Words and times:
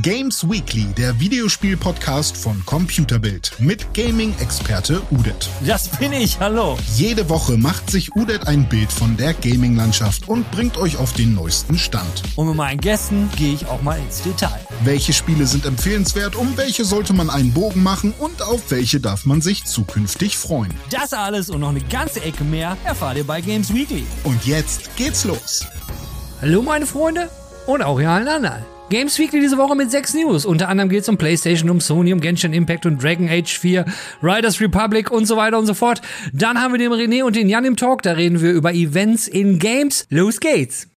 Games 0.00 0.48
Weekly, 0.48 0.86
der 0.96 1.20
Videospiel-Podcast 1.20 2.34
von 2.34 2.64
Computerbild 2.64 3.52
mit 3.58 3.92
Gaming-Experte 3.92 5.02
Udet. 5.10 5.50
Das 5.66 5.88
bin 5.88 6.14
ich, 6.14 6.40
hallo. 6.40 6.78
Jede 6.96 7.28
Woche 7.28 7.58
macht 7.58 7.90
sich 7.90 8.16
Udet 8.16 8.46
ein 8.46 8.66
Bild 8.66 8.90
von 8.90 9.18
der 9.18 9.34
Gaming-Landschaft 9.34 10.28
und 10.28 10.50
bringt 10.50 10.78
euch 10.78 10.96
auf 10.96 11.12
den 11.12 11.34
neuesten 11.34 11.76
Stand. 11.76 12.22
Und 12.36 12.46
mit 12.46 12.56
meinen 12.56 12.80
Gästen 12.80 13.28
gehe 13.36 13.52
ich 13.52 13.66
auch 13.66 13.82
mal 13.82 13.98
ins 13.98 14.22
Detail. 14.22 14.66
Welche 14.82 15.12
Spiele 15.12 15.46
sind 15.46 15.66
empfehlenswert, 15.66 16.36
um 16.36 16.56
welche 16.56 16.86
sollte 16.86 17.12
man 17.12 17.28
einen 17.28 17.52
Bogen 17.52 17.82
machen 17.82 18.14
und 18.18 18.40
auf 18.40 18.70
welche 18.70 18.98
darf 18.98 19.26
man 19.26 19.42
sich 19.42 19.64
zukünftig 19.64 20.38
freuen. 20.38 20.72
Das 20.88 21.12
alles 21.12 21.50
und 21.50 21.60
noch 21.60 21.68
eine 21.68 21.82
ganze 21.82 22.22
Ecke 22.22 22.44
mehr 22.44 22.78
erfahrt 22.84 23.18
ihr 23.18 23.24
bei 23.24 23.42
Games 23.42 23.74
Weekly. 23.74 24.06
Und 24.24 24.46
jetzt 24.46 24.96
geht's 24.96 25.24
los. 25.24 25.66
Hallo 26.40 26.62
meine 26.62 26.86
Freunde 26.86 27.28
und 27.66 27.82
auch 27.82 28.00
ihr 28.00 28.08
allen 28.08 28.28
anderen. 28.28 28.64
Games 28.92 29.18
Weekly 29.18 29.40
diese 29.40 29.56
Woche 29.56 29.74
mit 29.74 29.90
sechs 29.90 30.12
News. 30.12 30.44
Unter 30.44 30.68
anderem 30.68 30.90
geht 30.90 31.00
es 31.00 31.08
um 31.08 31.16
PlayStation, 31.16 31.70
um 31.70 31.80
Sony, 31.80 32.12
um 32.12 32.20
Genshin 32.20 32.52
Impact 32.52 32.84
und 32.84 33.02
Dragon 33.02 33.26
Age 33.26 33.58
4, 33.58 33.86
Riders 34.22 34.60
Republic 34.60 35.10
und 35.10 35.24
so 35.24 35.38
weiter 35.38 35.58
und 35.58 35.64
so 35.64 35.72
fort. 35.72 36.02
Dann 36.34 36.60
haben 36.60 36.74
wir 36.74 36.78
den 36.78 36.92
René 36.92 37.24
und 37.24 37.34
den 37.34 37.48
Jan 37.48 37.64
im 37.64 37.76
Talk. 37.76 38.02
Da 38.02 38.12
reden 38.12 38.42
wir 38.42 38.52
über 38.52 38.74
Events 38.74 39.28
in 39.28 39.58
Games. 39.58 40.04
Los 40.10 40.40
geht's! 40.40 40.91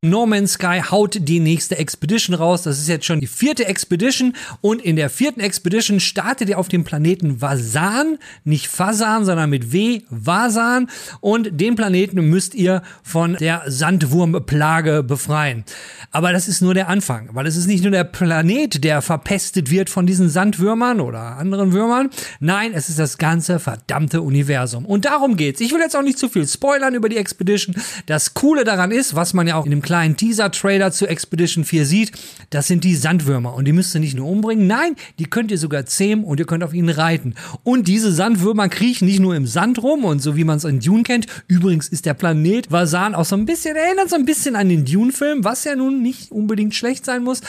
No 0.00 0.26
Man's 0.26 0.52
Sky 0.52 0.80
haut 0.80 1.18
die 1.20 1.40
nächste 1.40 1.76
Expedition 1.76 2.36
raus. 2.36 2.62
Das 2.62 2.78
ist 2.78 2.86
jetzt 2.86 3.04
schon 3.04 3.18
die 3.18 3.26
vierte 3.26 3.66
Expedition. 3.66 4.32
Und 4.60 4.80
in 4.80 4.94
der 4.94 5.10
vierten 5.10 5.40
Expedition 5.40 5.98
startet 5.98 6.48
ihr 6.48 6.60
auf 6.60 6.68
dem 6.68 6.84
Planeten 6.84 7.42
Vasan. 7.42 8.18
Nicht 8.44 8.68
Fasan, 8.68 9.24
sondern 9.24 9.50
mit 9.50 9.72
W. 9.72 10.02
Vasan. 10.08 10.88
Und 11.20 11.60
den 11.60 11.74
Planeten 11.74 12.30
müsst 12.30 12.54
ihr 12.54 12.82
von 13.02 13.34
der 13.40 13.64
Sandwurmplage 13.66 15.02
befreien. 15.02 15.64
Aber 16.12 16.32
das 16.32 16.46
ist 16.46 16.62
nur 16.62 16.74
der 16.74 16.86
Anfang, 16.88 17.30
weil 17.32 17.48
es 17.48 17.56
ist 17.56 17.66
nicht 17.66 17.82
nur 17.82 17.90
der 17.90 18.04
Planet, 18.04 18.84
der 18.84 19.02
verpestet 19.02 19.68
wird 19.68 19.90
von 19.90 20.06
diesen 20.06 20.28
Sandwürmern 20.30 21.00
oder 21.00 21.38
anderen 21.38 21.72
Würmern. 21.72 22.10
Nein, 22.38 22.70
es 22.72 22.88
ist 22.88 23.00
das 23.00 23.18
ganze 23.18 23.58
verdammte 23.58 24.22
Universum. 24.22 24.86
Und 24.86 25.06
darum 25.06 25.36
geht's. 25.36 25.60
Ich 25.60 25.72
will 25.72 25.80
jetzt 25.80 25.96
auch 25.96 26.02
nicht 26.02 26.20
zu 26.20 26.28
viel 26.28 26.46
spoilern 26.46 26.94
über 26.94 27.08
die 27.08 27.16
Expedition. 27.16 27.74
Das 28.06 28.34
Coole 28.34 28.62
daran 28.62 28.92
ist, 28.92 29.16
was 29.16 29.34
man 29.34 29.48
ja 29.48 29.56
auch 29.56 29.64
in 29.64 29.72
dem 29.72 29.87
kleinen 29.88 30.18
Teaser-Trailer 30.18 30.92
zu 30.92 31.06
Expedition 31.06 31.64
4 31.64 31.86
sieht, 31.86 32.12
das 32.50 32.66
sind 32.66 32.84
die 32.84 32.94
Sandwürmer. 32.94 33.54
Und 33.54 33.64
die 33.64 33.72
müsst 33.72 33.94
ihr 33.94 34.02
nicht 34.02 34.14
nur 34.14 34.28
umbringen, 34.28 34.66
nein, 34.66 34.96
die 35.18 35.24
könnt 35.24 35.50
ihr 35.50 35.56
sogar 35.56 35.86
zähmen 35.86 36.26
und 36.26 36.38
ihr 36.38 36.44
könnt 36.44 36.62
auf 36.62 36.74
ihnen 36.74 36.90
reiten. 36.90 37.34
Und 37.62 37.88
diese 37.88 38.12
Sandwürmer 38.12 38.68
kriechen 38.68 39.06
nicht 39.06 39.18
nur 39.18 39.34
im 39.34 39.46
Sand 39.46 39.82
rum 39.82 40.04
und 40.04 40.20
so 40.20 40.36
wie 40.36 40.44
man 40.44 40.58
es 40.58 40.64
in 40.64 40.80
Dune 40.80 41.04
kennt. 41.04 41.26
Übrigens 41.46 41.88
ist 41.88 42.04
der 42.04 42.12
Planet 42.12 42.70
Vasan 42.70 43.14
auch 43.14 43.24
so 43.24 43.34
ein 43.34 43.46
bisschen, 43.46 43.76
erinnert 43.76 44.10
so 44.10 44.16
ein 44.16 44.26
bisschen 44.26 44.56
an 44.56 44.68
den 44.68 44.84
Dune-Film, 44.84 45.42
was 45.42 45.64
ja 45.64 45.74
nun 45.74 46.02
nicht 46.02 46.32
unbedingt 46.32 46.74
schlecht 46.74 47.06
sein 47.06 47.24
muss. 47.24 47.40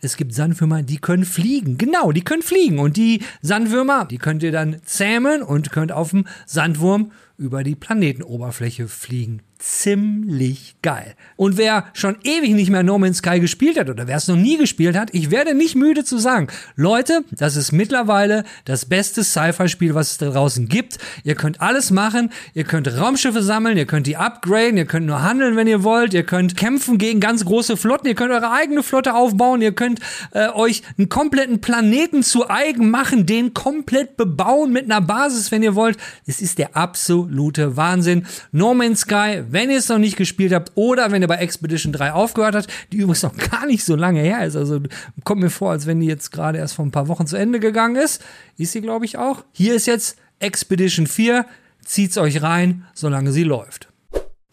Es 0.00 0.16
gibt 0.16 0.32
Sandwürmer, 0.32 0.82
die 0.82 0.96
können 0.96 1.26
fliegen. 1.26 1.76
Genau, 1.76 2.12
die 2.12 2.22
können 2.22 2.40
fliegen. 2.40 2.78
Und 2.78 2.96
die 2.96 3.20
Sandwürmer, 3.42 4.06
die 4.06 4.16
könnt 4.16 4.42
ihr 4.42 4.52
dann 4.52 4.78
zähmen 4.86 5.42
und 5.42 5.70
könnt 5.70 5.92
auf 5.92 6.12
dem 6.12 6.24
Sandwurm 6.46 7.12
über 7.36 7.62
die 7.62 7.74
Planetenoberfläche 7.74 8.88
fliegen 8.88 9.42
ziemlich 9.64 10.76
geil. 10.82 11.14
Und 11.36 11.56
wer 11.56 11.86
schon 11.94 12.16
ewig 12.22 12.52
nicht 12.52 12.68
mehr 12.68 12.82
No 12.82 12.98
Man's 12.98 13.18
Sky 13.18 13.40
gespielt 13.40 13.78
hat 13.78 13.88
oder 13.88 14.06
wer 14.06 14.18
es 14.18 14.28
noch 14.28 14.36
nie 14.36 14.58
gespielt 14.58 14.94
hat, 14.94 15.08
ich 15.14 15.30
werde 15.30 15.54
nicht 15.54 15.74
müde 15.74 16.04
zu 16.04 16.18
sagen, 16.18 16.48
Leute, 16.76 17.24
das 17.30 17.56
ist 17.56 17.72
mittlerweile 17.72 18.44
das 18.66 18.84
beste 18.84 19.24
Sci-Fi-Spiel, 19.24 19.94
was 19.94 20.12
es 20.12 20.18
da 20.18 20.30
draußen 20.30 20.68
gibt. 20.68 20.98
Ihr 21.22 21.34
könnt 21.34 21.62
alles 21.62 21.90
machen, 21.90 22.30
ihr 22.52 22.64
könnt 22.64 22.94
Raumschiffe 22.94 23.42
sammeln, 23.42 23.78
ihr 23.78 23.86
könnt 23.86 24.06
die 24.06 24.18
upgraden, 24.18 24.76
ihr 24.76 24.84
könnt 24.84 25.06
nur 25.06 25.22
handeln, 25.22 25.56
wenn 25.56 25.66
ihr 25.66 25.82
wollt, 25.82 26.12
ihr 26.12 26.24
könnt 26.24 26.56
kämpfen 26.58 26.98
gegen 26.98 27.20
ganz 27.20 27.46
große 27.46 27.78
Flotten, 27.78 28.06
ihr 28.06 28.14
könnt 28.14 28.32
eure 28.32 28.52
eigene 28.52 28.82
Flotte 28.82 29.14
aufbauen, 29.14 29.62
ihr 29.62 29.72
könnt 29.72 30.00
äh, 30.32 30.48
euch 30.48 30.82
einen 30.98 31.08
kompletten 31.08 31.62
Planeten 31.62 32.22
zu 32.22 32.50
eigen 32.50 32.90
machen, 32.90 33.24
den 33.24 33.54
komplett 33.54 34.18
bebauen 34.18 34.72
mit 34.72 34.84
einer 34.84 35.00
Basis, 35.00 35.50
wenn 35.50 35.62
ihr 35.62 35.74
wollt. 35.74 35.96
Es 36.26 36.42
ist 36.42 36.58
der 36.58 36.76
absolute 36.76 37.78
Wahnsinn. 37.78 38.26
No 38.52 38.74
Man's 38.74 39.00
Sky, 39.00 39.44
wenn 39.54 39.70
ihr 39.70 39.78
es 39.78 39.88
noch 39.88 39.98
nicht 39.98 40.16
gespielt 40.16 40.52
habt 40.52 40.72
oder 40.74 41.12
wenn 41.12 41.22
ihr 41.22 41.28
bei 41.28 41.36
Expedition 41.36 41.92
3 41.92 42.12
aufgehört 42.12 42.56
habt, 42.56 42.68
die 42.92 42.98
übrigens 42.98 43.22
noch 43.22 43.36
gar 43.36 43.66
nicht 43.66 43.84
so 43.84 43.94
lange 43.96 44.20
her 44.20 44.44
ist. 44.44 44.56
Also 44.56 44.80
kommt 45.22 45.40
mir 45.40 45.48
vor, 45.48 45.70
als 45.70 45.86
wenn 45.86 46.00
die 46.00 46.06
jetzt 46.06 46.32
gerade 46.32 46.58
erst 46.58 46.74
vor 46.74 46.84
ein 46.84 46.90
paar 46.90 47.08
Wochen 47.08 47.26
zu 47.26 47.36
Ende 47.36 47.60
gegangen 47.60 47.96
ist. 47.96 48.22
Ist 48.58 48.72
sie, 48.72 48.80
glaube 48.80 49.04
ich, 49.04 49.16
auch. 49.16 49.44
Hier 49.52 49.74
ist 49.74 49.86
jetzt 49.86 50.18
Expedition 50.40 51.06
4. 51.06 51.46
Zieht's 51.84 52.18
euch 52.18 52.42
rein, 52.42 52.84
solange 52.94 53.30
sie 53.30 53.44
läuft. 53.44 53.88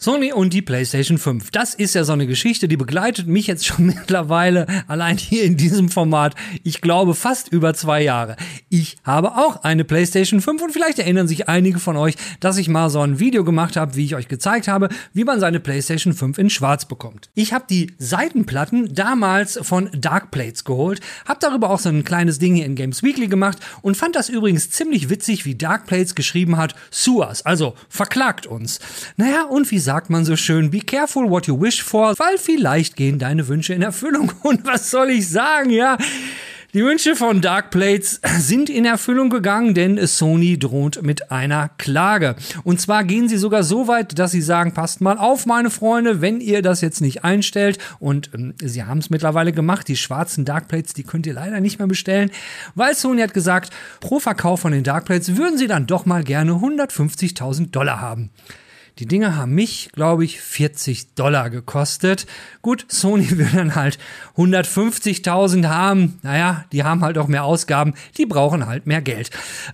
Sony 0.03 0.33
und 0.33 0.51
die 0.51 0.63
PlayStation 0.63 1.19
5. 1.19 1.51
Das 1.51 1.75
ist 1.75 1.93
ja 1.93 2.03
so 2.03 2.13
eine 2.13 2.25
Geschichte, 2.25 2.67
die 2.67 2.75
begleitet 2.75 3.27
mich 3.27 3.45
jetzt 3.45 3.67
schon 3.67 3.85
mittlerweile 3.97 4.65
allein 4.87 5.15
hier 5.15 5.43
in 5.43 5.57
diesem 5.57 5.89
Format. 5.89 6.33
Ich 6.63 6.81
glaube 6.81 7.13
fast 7.13 7.49
über 7.49 7.75
zwei 7.75 8.01
Jahre. 8.01 8.35
Ich 8.67 8.97
habe 9.03 9.37
auch 9.37 9.57
eine 9.57 9.83
PlayStation 9.83 10.41
5 10.41 10.59
und 10.59 10.71
vielleicht 10.71 10.97
erinnern 10.97 11.27
sich 11.27 11.49
einige 11.49 11.77
von 11.77 11.97
euch, 11.97 12.15
dass 12.39 12.57
ich 12.57 12.67
mal 12.67 12.89
so 12.89 12.99
ein 12.99 13.19
Video 13.19 13.43
gemacht 13.43 13.77
habe, 13.77 13.95
wie 13.95 14.05
ich 14.05 14.15
euch 14.15 14.27
gezeigt 14.27 14.67
habe, 14.67 14.89
wie 15.13 15.23
man 15.23 15.39
seine 15.39 15.59
PlayStation 15.59 16.13
5 16.13 16.39
in 16.39 16.49
Schwarz 16.49 16.85
bekommt. 16.85 17.29
Ich 17.35 17.53
habe 17.53 17.65
die 17.69 17.93
Seitenplatten 17.99 18.95
damals 18.95 19.59
von 19.61 19.87
Dark 19.93 20.31
Plates 20.31 20.63
geholt, 20.63 20.99
habe 21.27 21.37
darüber 21.39 21.69
auch 21.69 21.79
so 21.79 21.89
ein 21.89 22.03
kleines 22.03 22.39
Ding 22.39 22.55
hier 22.55 22.65
in 22.65 22.73
Games 22.73 23.03
Weekly 23.03 23.27
gemacht 23.27 23.59
und 23.83 23.97
fand 23.97 24.15
das 24.15 24.29
übrigens 24.29 24.71
ziemlich 24.71 25.11
witzig, 25.11 25.45
wie 25.45 25.53
Dark 25.53 25.85
Plates 25.85 26.15
geschrieben 26.15 26.57
hat, 26.57 26.73
sue 26.89 27.23
us, 27.23 27.45
also 27.45 27.75
verklagt 27.87 28.47
uns. 28.47 28.79
Naja, 29.15 29.43
und 29.43 29.69
wie 29.69 29.90
sagt 29.91 30.09
man 30.09 30.23
so 30.23 30.37
schön, 30.37 30.71
be 30.71 30.79
careful 30.79 31.29
what 31.29 31.47
you 31.47 31.61
wish 31.61 31.83
for, 31.83 32.17
weil 32.17 32.37
vielleicht 32.37 32.95
gehen 32.95 33.19
deine 33.19 33.49
Wünsche 33.49 33.73
in 33.73 33.81
Erfüllung. 33.81 34.31
Und 34.41 34.65
was 34.65 34.89
soll 34.89 35.09
ich 35.09 35.27
sagen, 35.27 35.69
ja? 35.69 35.97
Die 36.73 36.81
Wünsche 36.81 37.17
von 37.17 37.41
Dark 37.41 37.71
Plates 37.71 38.21
sind 38.37 38.69
in 38.69 38.85
Erfüllung 38.85 39.29
gegangen, 39.29 39.73
denn 39.73 39.99
Sony 40.07 40.57
droht 40.57 41.01
mit 41.01 41.29
einer 41.29 41.71
Klage. 41.77 42.37
Und 42.63 42.79
zwar 42.79 43.03
gehen 43.03 43.27
sie 43.27 43.35
sogar 43.35 43.63
so 43.63 43.89
weit, 43.89 44.17
dass 44.17 44.31
sie 44.31 44.41
sagen, 44.41 44.73
passt 44.73 45.01
mal 45.01 45.17
auf, 45.17 45.45
meine 45.45 45.69
Freunde, 45.69 46.21
wenn 46.21 46.39
ihr 46.39 46.61
das 46.61 46.79
jetzt 46.79 47.01
nicht 47.01 47.25
einstellt. 47.25 47.77
Und 47.99 48.29
ähm, 48.33 48.53
sie 48.63 48.85
haben 48.85 48.99
es 48.99 49.09
mittlerweile 49.09 49.51
gemacht. 49.51 49.89
Die 49.89 49.97
schwarzen 49.97 50.45
Dark 50.45 50.69
Plates, 50.69 50.93
die 50.93 51.03
könnt 51.03 51.27
ihr 51.27 51.33
leider 51.33 51.59
nicht 51.59 51.79
mehr 51.79 51.89
bestellen, 51.89 52.31
weil 52.75 52.95
Sony 52.95 53.21
hat 53.23 53.33
gesagt, 53.33 53.73
pro 53.99 54.21
Verkauf 54.21 54.61
von 54.61 54.71
den 54.71 54.85
Dark 54.85 55.03
Plates 55.03 55.35
würden 55.35 55.57
sie 55.57 55.67
dann 55.67 55.85
doch 55.85 56.05
mal 56.05 56.23
gerne 56.23 56.53
150.000 56.53 57.71
Dollar 57.71 57.99
haben. 57.99 58.29
Die 58.99 59.05
Dinge 59.05 59.35
haben 59.35 59.53
mich, 59.55 59.89
glaube 59.93 60.25
ich, 60.25 60.41
40 60.41 61.15
Dollar 61.15 61.49
gekostet. 61.49 62.27
Gut, 62.61 62.85
Sony 62.89 63.29
will 63.37 63.49
dann 63.53 63.75
halt 63.75 63.97
150.000 64.37 65.67
haben. 65.67 66.19
Naja, 66.21 66.65
die 66.71 66.83
haben 66.83 67.01
halt 67.01 67.17
auch 67.17 67.27
mehr 67.27 67.43
Ausgaben. 67.43 67.93
Die 68.17 68.25
brauchen 68.25 68.67
halt 68.67 68.85
mehr 68.87 69.01
Geld. 69.01 69.31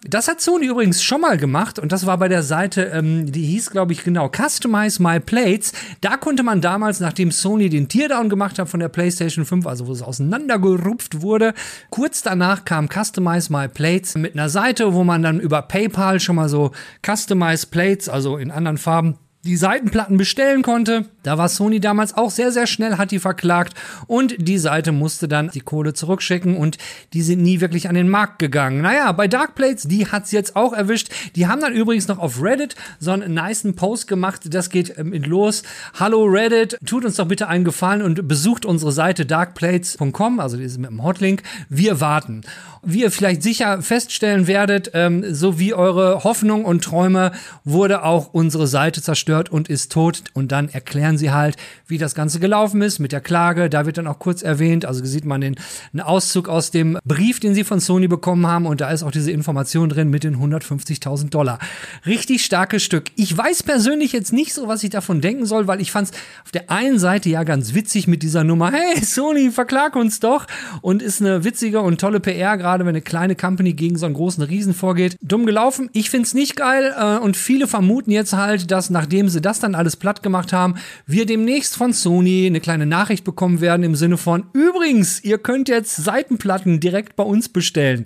Das 0.07 0.27
hat 0.27 0.41
Sony 0.41 0.67
übrigens 0.67 1.03
schon 1.03 1.21
mal 1.21 1.37
gemacht 1.37 1.79
und 1.79 1.91
das 1.91 2.05
war 2.05 2.17
bei 2.17 2.27
der 2.27 2.43
Seite, 2.43 2.83
ähm, 2.85 3.31
die 3.31 3.43
hieß, 3.43 3.71
glaube 3.71 3.93
ich, 3.93 4.03
genau 4.03 4.29
Customize 4.29 5.01
My 5.01 5.19
Plates. 5.19 5.73
Da 6.01 6.17
konnte 6.17 6.43
man 6.43 6.61
damals, 6.61 6.99
nachdem 6.99 7.31
Sony 7.31 7.69
den 7.69 7.89
Teardown 7.89 8.29
gemacht 8.29 8.59
hat 8.59 8.69
von 8.69 8.79
der 8.79 8.89
PlayStation 8.89 9.45
5, 9.45 9.65
also 9.67 9.87
wo 9.87 9.91
es 9.91 10.01
auseinandergerupft 10.01 11.21
wurde, 11.21 11.53
kurz 11.89 12.21
danach 12.21 12.65
kam 12.65 12.87
Customize 12.87 13.51
My 13.51 13.67
Plates 13.67 14.15
mit 14.15 14.33
einer 14.33 14.49
Seite, 14.49 14.93
wo 14.93 15.03
man 15.03 15.23
dann 15.23 15.39
über 15.39 15.61
PayPal 15.61 16.19
schon 16.19 16.35
mal 16.35 16.49
so 16.49 16.71
Customize 17.05 17.67
Plates, 17.67 18.09
also 18.09 18.37
in 18.37 18.51
anderen 18.51 18.77
Farben, 18.77 19.16
die 19.47 19.57
Seitenplatten 19.57 20.17
bestellen 20.17 20.61
konnte. 20.61 21.05
Da 21.23 21.37
war 21.37 21.49
Sony 21.49 21.79
damals 21.79 22.15
auch 22.15 22.29
sehr, 22.29 22.51
sehr 22.51 22.67
schnell, 22.67 22.97
hat 22.97 23.11
die 23.11 23.19
verklagt 23.19 23.73
und 24.05 24.35
die 24.37 24.57
Seite 24.57 24.91
musste 24.91 25.27
dann 25.27 25.49
die 25.51 25.61
Kohle 25.61 25.93
zurückschicken 25.93 26.57
und 26.57 26.77
die 27.13 27.21
sind 27.21 27.41
nie 27.41 27.61
wirklich 27.61 27.89
an 27.89 27.95
den 27.95 28.09
Markt 28.09 28.39
gegangen. 28.39 28.81
Naja, 28.81 29.11
bei 29.13 29.27
Dark 29.27 29.55
Plates, 29.55 29.83
die 29.83 30.07
hat's 30.07 30.31
jetzt 30.31 30.55
auch 30.55 30.73
erwischt. 30.73 31.09
Die 31.35 31.47
haben 31.47 31.61
dann 31.61 31.73
übrigens 31.73 32.07
noch 32.07 32.19
auf 32.19 32.41
Reddit 32.41 32.75
so 32.99 33.11
einen 33.11 33.33
niceen 33.33 33.75
Post 33.75 34.07
gemacht. 34.07 34.41
Das 34.53 34.69
geht 34.69 34.97
ähm, 34.97 35.13
los. 35.13 35.63
Hallo 35.99 36.25
Reddit, 36.25 36.77
tut 36.85 37.05
uns 37.05 37.15
doch 37.15 37.27
bitte 37.27 37.47
einen 37.47 37.63
Gefallen 37.63 38.01
und 38.01 38.27
besucht 38.27 38.65
unsere 38.65 38.91
Seite 38.91 39.25
darkplates.com, 39.25 40.39
also 40.39 40.57
die 40.57 40.63
ist 40.63 40.77
mit 40.77 40.89
dem 40.89 41.03
Hotlink. 41.03 41.43
Wir 41.69 42.01
warten. 42.01 42.41
Wie 42.83 43.01
ihr 43.01 43.11
vielleicht 43.11 43.43
sicher 43.43 43.81
feststellen 43.81 44.47
werdet, 44.47 44.91
ähm, 44.93 45.33
so 45.33 45.59
wie 45.59 45.73
eure 45.73 46.23
Hoffnung 46.23 46.63
und 46.63 46.83
Träume, 46.83 47.31
wurde 47.63 48.03
auch 48.03 48.33
unsere 48.33 48.67
Seite 48.67 49.01
zerstört 49.01 49.36
und 49.49 49.69
ist 49.69 49.91
tot. 49.91 50.23
Und 50.33 50.51
dann 50.51 50.69
erklären 50.69 51.17
sie 51.17 51.31
halt, 51.31 51.55
wie 51.87 51.97
das 51.97 52.15
Ganze 52.15 52.39
gelaufen 52.39 52.81
ist 52.81 52.99
mit 52.99 53.11
der 53.11 53.21
Klage. 53.21 53.69
Da 53.69 53.85
wird 53.85 53.97
dann 53.97 54.07
auch 54.07 54.19
kurz 54.19 54.41
erwähnt, 54.41 54.85
also 54.85 55.03
sieht 55.05 55.25
man 55.25 55.41
den 55.41 55.55
einen 55.93 56.01
Auszug 56.01 56.49
aus 56.49 56.71
dem 56.71 56.97
Brief, 57.05 57.39
den 57.39 57.53
sie 57.53 57.63
von 57.63 57.79
Sony 57.79 58.07
bekommen 58.07 58.47
haben. 58.47 58.65
Und 58.65 58.81
da 58.81 58.89
ist 58.89 59.03
auch 59.03 59.11
diese 59.11 59.31
Information 59.31 59.89
drin 59.89 60.09
mit 60.09 60.23
den 60.23 60.37
150.000 60.37 61.29
Dollar. 61.29 61.59
Richtig 62.05 62.43
starkes 62.43 62.83
Stück. 62.83 63.05
Ich 63.15 63.35
weiß 63.35 63.63
persönlich 63.63 64.11
jetzt 64.11 64.33
nicht 64.33 64.53
so, 64.53 64.67
was 64.67 64.83
ich 64.83 64.89
davon 64.89 65.21
denken 65.21 65.45
soll, 65.45 65.67
weil 65.67 65.81
ich 65.81 65.91
fand 65.91 66.09
es 66.09 66.17
auf 66.43 66.51
der 66.51 66.69
einen 66.69 66.99
Seite 66.99 67.29
ja 67.29 67.43
ganz 67.43 67.73
witzig 67.73 68.07
mit 68.07 68.23
dieser 68.23 68.43
Nummer. 68.43 68.71
Hey, 68.71 69.03
Sony, 69.03 69.51
verklag 69.51 69.95
uns 69.95 70.19
doch. 70.19 70.47
Und 70.81 71.01
ist 71.01 71.21
eine 71.21 71.43
witzige 71.43 71.81
und 71.81 72.01
tolle 72.01 72.19
PR 72.19 72.57
gerade 72.57 72.85
wenn 72.85 72.89
eine 72.89 73.01
kleine 73.01 73.35
Company 73.35 73.73
gegen 73.73 73.97
so 73.97 74.05
einen 74.05 74.15
großen 74.15 74.43
Riesen 74.43 74.73
vorgeht. 74.73 75.17
Dumm 75.21 75.45
gelaufen. 75.45 75.89
Ich 75.93 76.09
find's 76.09 76.33
nicht 76.33 76.55
geil 76.55 76.93
äh, 76.97 77.17
und 77.17 77.37
viele 77.37 77.67
vermuten 77.67 78.11
jetzt 78.11 78.33
halt, 78.33 78.71
dass 78.71 78.89
nachdem 78.89 79.16
nachdem 79.17 79.29
sie 79.29 79.41
das 79.41 79.59
dann 79.59 79.73
alles 79.73 79.95
platt 79.95 80.21
gemacht 80.21 80.53
haben, 80.53 80.75
wir 81.07 81.25
demnächst 81.25 81.75
von 81.75 81.91
Sony 81.91 82.45
eine 82.45 82.59
kleine 82.59 82.85
Nachricht 82.85 83.23
bekommen 83.23 83.61
werden 83.61 83.81
im 83.81 83.95
Sinne 83.95 84.17
von, 84.17 84.45
übrigens, 84.53 85.23
ihr 85.23 85.39
könnt 85.39 85.69
jetzt 85.69 85.95
Seitenplatten 85.95 86.79
direkt 86.79 87.15
bei 87.15 87.23
uns 87.23 87.49
bestellen. 87.49 88.05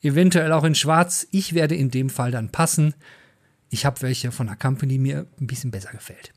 Eventuell 0.00 0.52
auch 0.52 0.64
in 0.64 0.74
schwarz. 0.74 1.28
Ich 1.30 1.52
werde 1.52 1.74
in 1.74 1.90
dem 1.90 2.08
Fall 2.08 2.30
dann 2.30 2.48
passen. 2.48 2.94
Ich 3.68 3.84
habe 3.84 4.00
welche 4.00 4.32
von 4.32 4.46
der 4.46 4.56
Company, 4.56 4.94
die 4.94 4.98
mir 4.98 5.26
ein 5.38 5.46
bisschen 5.46 5.70
besser 5.70 5.90
gefällt. 5.90 6.32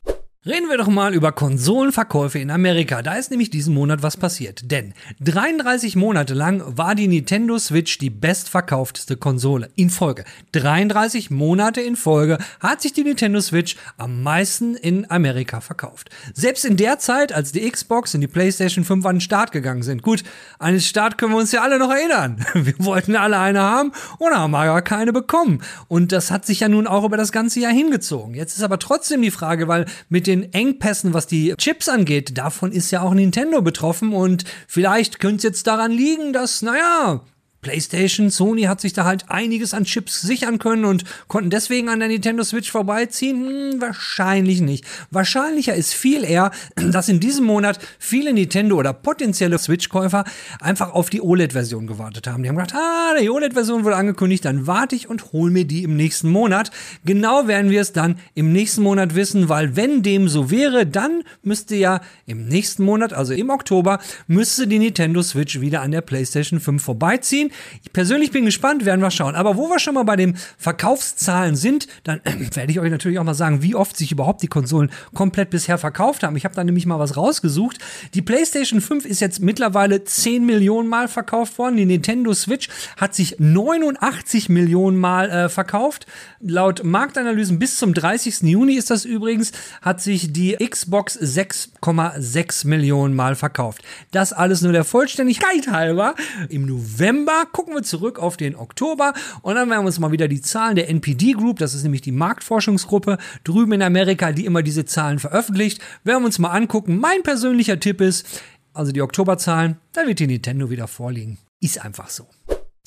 Reden 0.50 0.68
wir 0.68 0.80
doch 0.80 0.88
mal 0.88 1.14
über 1.14 1.32
Konsolenverkäufe 1.32 2.40
in 2.40 2.50
Amerika. 2.50 3.04
Da 3.04 3.14
ist 3.14 3.30
nämlich 3.30 3.52
diesen 3.52 3.76
Monat 3.76 4.02
was 4.02 4.18
passiert. 4.18 4.72
Denn 4.72 4.96
33 5.20 5.96
Monate 5.96 6.34
lang 6.34 6.64
war 6.66 6.96
die 6.96 7.08
Nintendo 7.08 7.60
Switch 7.60 8.00
die 8.00 8.10
bestverkaufteste 8.10 9.16
Konsole 9.16 9.70
in 9.76 9.92
Folge. 9.92 10.24
33 10.54 11.30
Monate 11.30 11.82
in 11.82 11.96
Folge 11.96 12.40
hat 12.62 12.82
sich 12.82 12.94
die 12.94 13.04
Nintendo 13.04 13.42
Switch 13.42 13.76
am 13.98 14.24
meisten 14.24 14.74
in 14.74 15.12
Amerika 15.12 15.62
verkauft. 15.62 16.10
Selbst 16.34 16.66
in 16.66 16.78
der 16.78 16.98
Zeit, 16.98 17.32
als 17.32 17.52
die 17.52 17.70
Xbox 17.70 18.16
und 18.16 18.22
die 18.22 18.28
PlayStation 18.28 18.84
5 18.84 19.06
an 19.06 19.16
den 19.18 19.22
Start 19.22 19.52
gegangen 19.52 19.84
sind. 19.84 20.02
Gut, 20.02 20.24
an 20.58 20.72
den 20.72 20.82
Start 20.82 21.20
können 21.20 21.34
wir 21.34 21.38
uns 21.38 21.52
ja 21.52 21.62
alle 21.62 21.78
noch 21.78 21.92
erinnern. 21.92 22.44
Wir 22.56 22.74
wollten 22.80 23.16
alle 23.16 23.38
eine 23.38 23.62
haben 23.62 23.92
und 24.18 24.34
haben 24.34 24.56
aber 24.56 24.82
keine 24.82 25.14
bekommen. 25.14 25.62
Und 25.88 26.12
das 26.12 26.32
hat 26.32 26.48
sich 26.48 26.62
ja 26.62 26.70
nun 26.70 26.88
auch 26.88 27.04
über 27.04 27.18
das 27.18 27.32
ganze 27.32 27.60
Jahr 27.60 27.72
hingezogen. 27.72 28.34
Jetzt 28.34 28.58
ist 28.58 28.64
aber 28.64 28.80
trotzdem 28.80 29.22
die 29.22 29.30
Frage, 29.30 29.68
weil 29.68 29.86
mit 30.10 30.26
den 30.26 30.39
Engpässen, 30.44 31.14
was 31.14 31.28
die 31.28 31.54
Chips 31.58 31.90
angeht, 31.90 32.38
davon 32.38 32.72
ist 32.72 32.92
ja 32.92 33.02
auch 33.02 33.14
Nintendo 33.14 33.62
betroffen 33.62 34.14
und 34.14 34.46
vielleicht 34.68 35.20
könnte 35.20 35.38
es 35.38 35.44
jetzt 35.44 35.68
daran 35.68 35.92
liegen, 35.92 36.34
dass, 36.34 36.62
naja, 36.62 37.22
PlayStation, 37.62 38.30
Sony 38.30 38.64
hat 38.64 38.82
sich 38.82 38.94
da 38.94 39.06
halt 39.06 39.26
einiges 39.30 39.74
an 39.74 39.84
Chips 39.84 40.22
sichern 40.22 40.60
können 40.60 40.86
und 40.86 41.04
konnten 41.28 41.50
deswegen 41.50 41.90
an 41.90 42.00
der 42.00 42.08
Nintendo 42.08 42.44
Switch 42.44 42.72
vorbeiziehen? 42.72 43.46
Hm, 43.46 43.82
wahrscheinlich 43.82 44.62
nicht. 44.62 44.86
Wahrscheinlicher 45.12 45.76
ist 45.76 45.94
viel 45.94 46.24
eher, 46.24 46.52
dass 46.76 47.10
in 47.10 47.20
diesem 47.20 47.46
Monat 47.46 47.80
viele 48.00 48.34
Nintendo 48.34 48.78
oder 48.78 48.94
potenzielle 48.94 49.58
Switch-Käufer 49.58 50.24
einfach 50.62 50.94
auf 50.94 51.10
die 51.10 51.22
OLED-Version 51.22 51.88
gewartet 51.88 52.28
haben. 52.28 52.44
Die 52.44 52.50
haben 52.50 52.56
gedacht, 52.56 52.76
ah, 52.76 53.16
die 53.20 53.30
OLED-Version 53.30 53.84
wurde 53.84 53.98
angekündigt, 53.98 54.46
dann 54.46 54.68
warte 54.68 54.96
ich 54.96 55.10
und 55.10 55.34
hol 55.34 55.52
mir 55.52 55.66
die 55.66 55.84
im 55.84 55.96
nächsten 55.96 56.30
Monat. 56.30 56.72
Genau 57.06 57.48
werden 57.48 57.72
wir 57.72 57.82
es 57.82 57.94
dann 57.94 58.20
im 58.36 58.54
nächsten 58.54 58.82
Monat 58.82 59.16
wissen, 59.16 59.50
weil 59.50 59.76
wenn 59.76 60.02
dem 60.02 60.30
so 60.30 60.50
wäre, 60.50 60.86
dann 60.86 61.24
müsste 61.44 61.76
ja 61.76 62.02
im 62.26 62.48
nächsten 62.48 62.84
Monat, 62.84 63.14
also 63.14 63.34
im 63.34 63.50
Oktober, 63.50 64.00
müsste 64.28 64.68
die 64.68 64.80
Nintendo 64.80 65.22
Switch 65.22 65.60
wieder 65.60 65.82
an 65.82 65.92
der 65.92 66.02
PlayStation 66.02 66.60
5 66.60 66.82
vorbeiziehen. 66.82 67.49
Ich 67.84 67.94
persönlich 67.94 68.32
bin 68.32 68.46
gespannt, 68.46 68.86
werden 68.86 69.02
wir 69.02 69.12
schauen. 69.12 69.36
Aber 69.36 69.58
wo 69.58 69.70
wir 69.70 69.80
schon 69.80 69.94
mal 69.96 70.04
bei 70.04 70.16
den 70.16 70.38
Verkaufszahlen 70.58 71.56
sind, 71.56 71.88
dann 72.04 72.22
äh, 72.24 72.34
werde 72.56 72.72
ich 72.72 72.80
euch 72.80 72.92
natürlich 72.92 73.20
auch 73.20 73.24
mal 73.24 73.34
sagen, 73.34 73.62
wie 73.62 73.76
oft 73.76 73.98
sich 73.98 74.12
überhaupt 74.12 74.42
die 74.42 74.48
Konsolen 74.48 74.92
komplett 75.14 75.50
bisher 75.50 75.78
verkauft 75.78 76.24
haben. 76.24 76.36
Ich 76.36 76.46
habe 76.46 76.56
da 76.56 76.64
nämlich 76.64 76.86
mal 76.86 77.00
was 77.00 77.18
rausgesucht. 77.18 77.78
Die 78.14 78.22
PlayStation 78.22 78.82
5 78.82 79.06
ist 79.06 79.20
jetzt 79.20 79.42
mittlerweile 79.42 80.04
10 80.04 80.46
Millionen 80.46 80.90
Mal 80.90 81.08
verkauft 81.08 81.58
worden. 81.58 81.78
Die 81.78 81.86
Nintendo 81.86 82.34
Switch 82.34 82.70
hat 82.98 83.16
sich 83.16 83.36
89 83.40 84.50
Millionen 84.50 84.98
Mal 84.98 85.30
äh, 85.30 85.50
verkauft. 85.50 86.06
Laut 86.40 86.84
Marktanalysen 86.84 87.60
bis 87.60 87.78
zum 87.78 87.94
30. 87.94 88.42
Juni 88.42 88.74
ist 88.74 88.90
das 88.90 89.06
übrigens, 89.06 89.52
hat 89.82 90.02
sich 90.02 90.32
die 90.34 90.56
Xbox 90.56 91.20
6,6 91.20 92.68
Millionen 92.68 93.16
Mal 93.16 93.36
verkauft. 93.36 93.82
Das 94.12 94.34
alles 94.34 94.62
nur 94.62 94.72
der 94.72 94.84
Vollständigkeit 94.84 95.68
halber. 95.68 96.16
Im 96.50 96.66
November 96.66 97.39
gucken 97.46 97.74
wir 97.74 97.84
zurück 97.84 98.20
auf 98.20 98.38
den 98.38 98.56
Oktober 98.56 99.14
und 99.42 99.56
dann 99.56 99.70
werden 99.70 99.82
wir 99.84 99.88
uns 99.88 100.00
mal 100.00 100.12
wieder 100.12 100.28
die 100.28 100.42
Zahlen 100.42 100.76
der 100.76 100.90
NPD 100.90 101.34
Group, 101.34 101.60
das 101.60 101.74
ist 101.74 101.84
nämlich 101.84 102.02
die 102.02 102.12
Marktforschungsgruppe 102.12 103.18
drüben 103.44 103.74
in 103.74 103.82
Amerika, 103.82 104.32
die 104.32 104.46
immer 104.46 104.62
diese 104.62 104.86
Zahlen 104.86 105.20
veröffentlicht, 105.20 105.82
werden 106.04 106.22
wir 106.22 106.26
uns 106.26 106.40
mal 106.40 106.52
angucken. 106.52 107.00
Mein 107.00 107.24
persönlicher 107.24 107.80
Tipp 107.80 108.02
ist, 108.02 108.26
also 108.74 108.92
die 108.92 109.02
Oktoberzahlen, 109.02 109.78
da 109.94 110.08
wird 110.08 110.20
die 110.20 110.28
Nintendo 110.28 110.70
wieder 110.70 110.88
vorliegen. 110.88 111.38
Ist 111.62 111.84
einfach 111.84 112.10
so. 112.10 112.28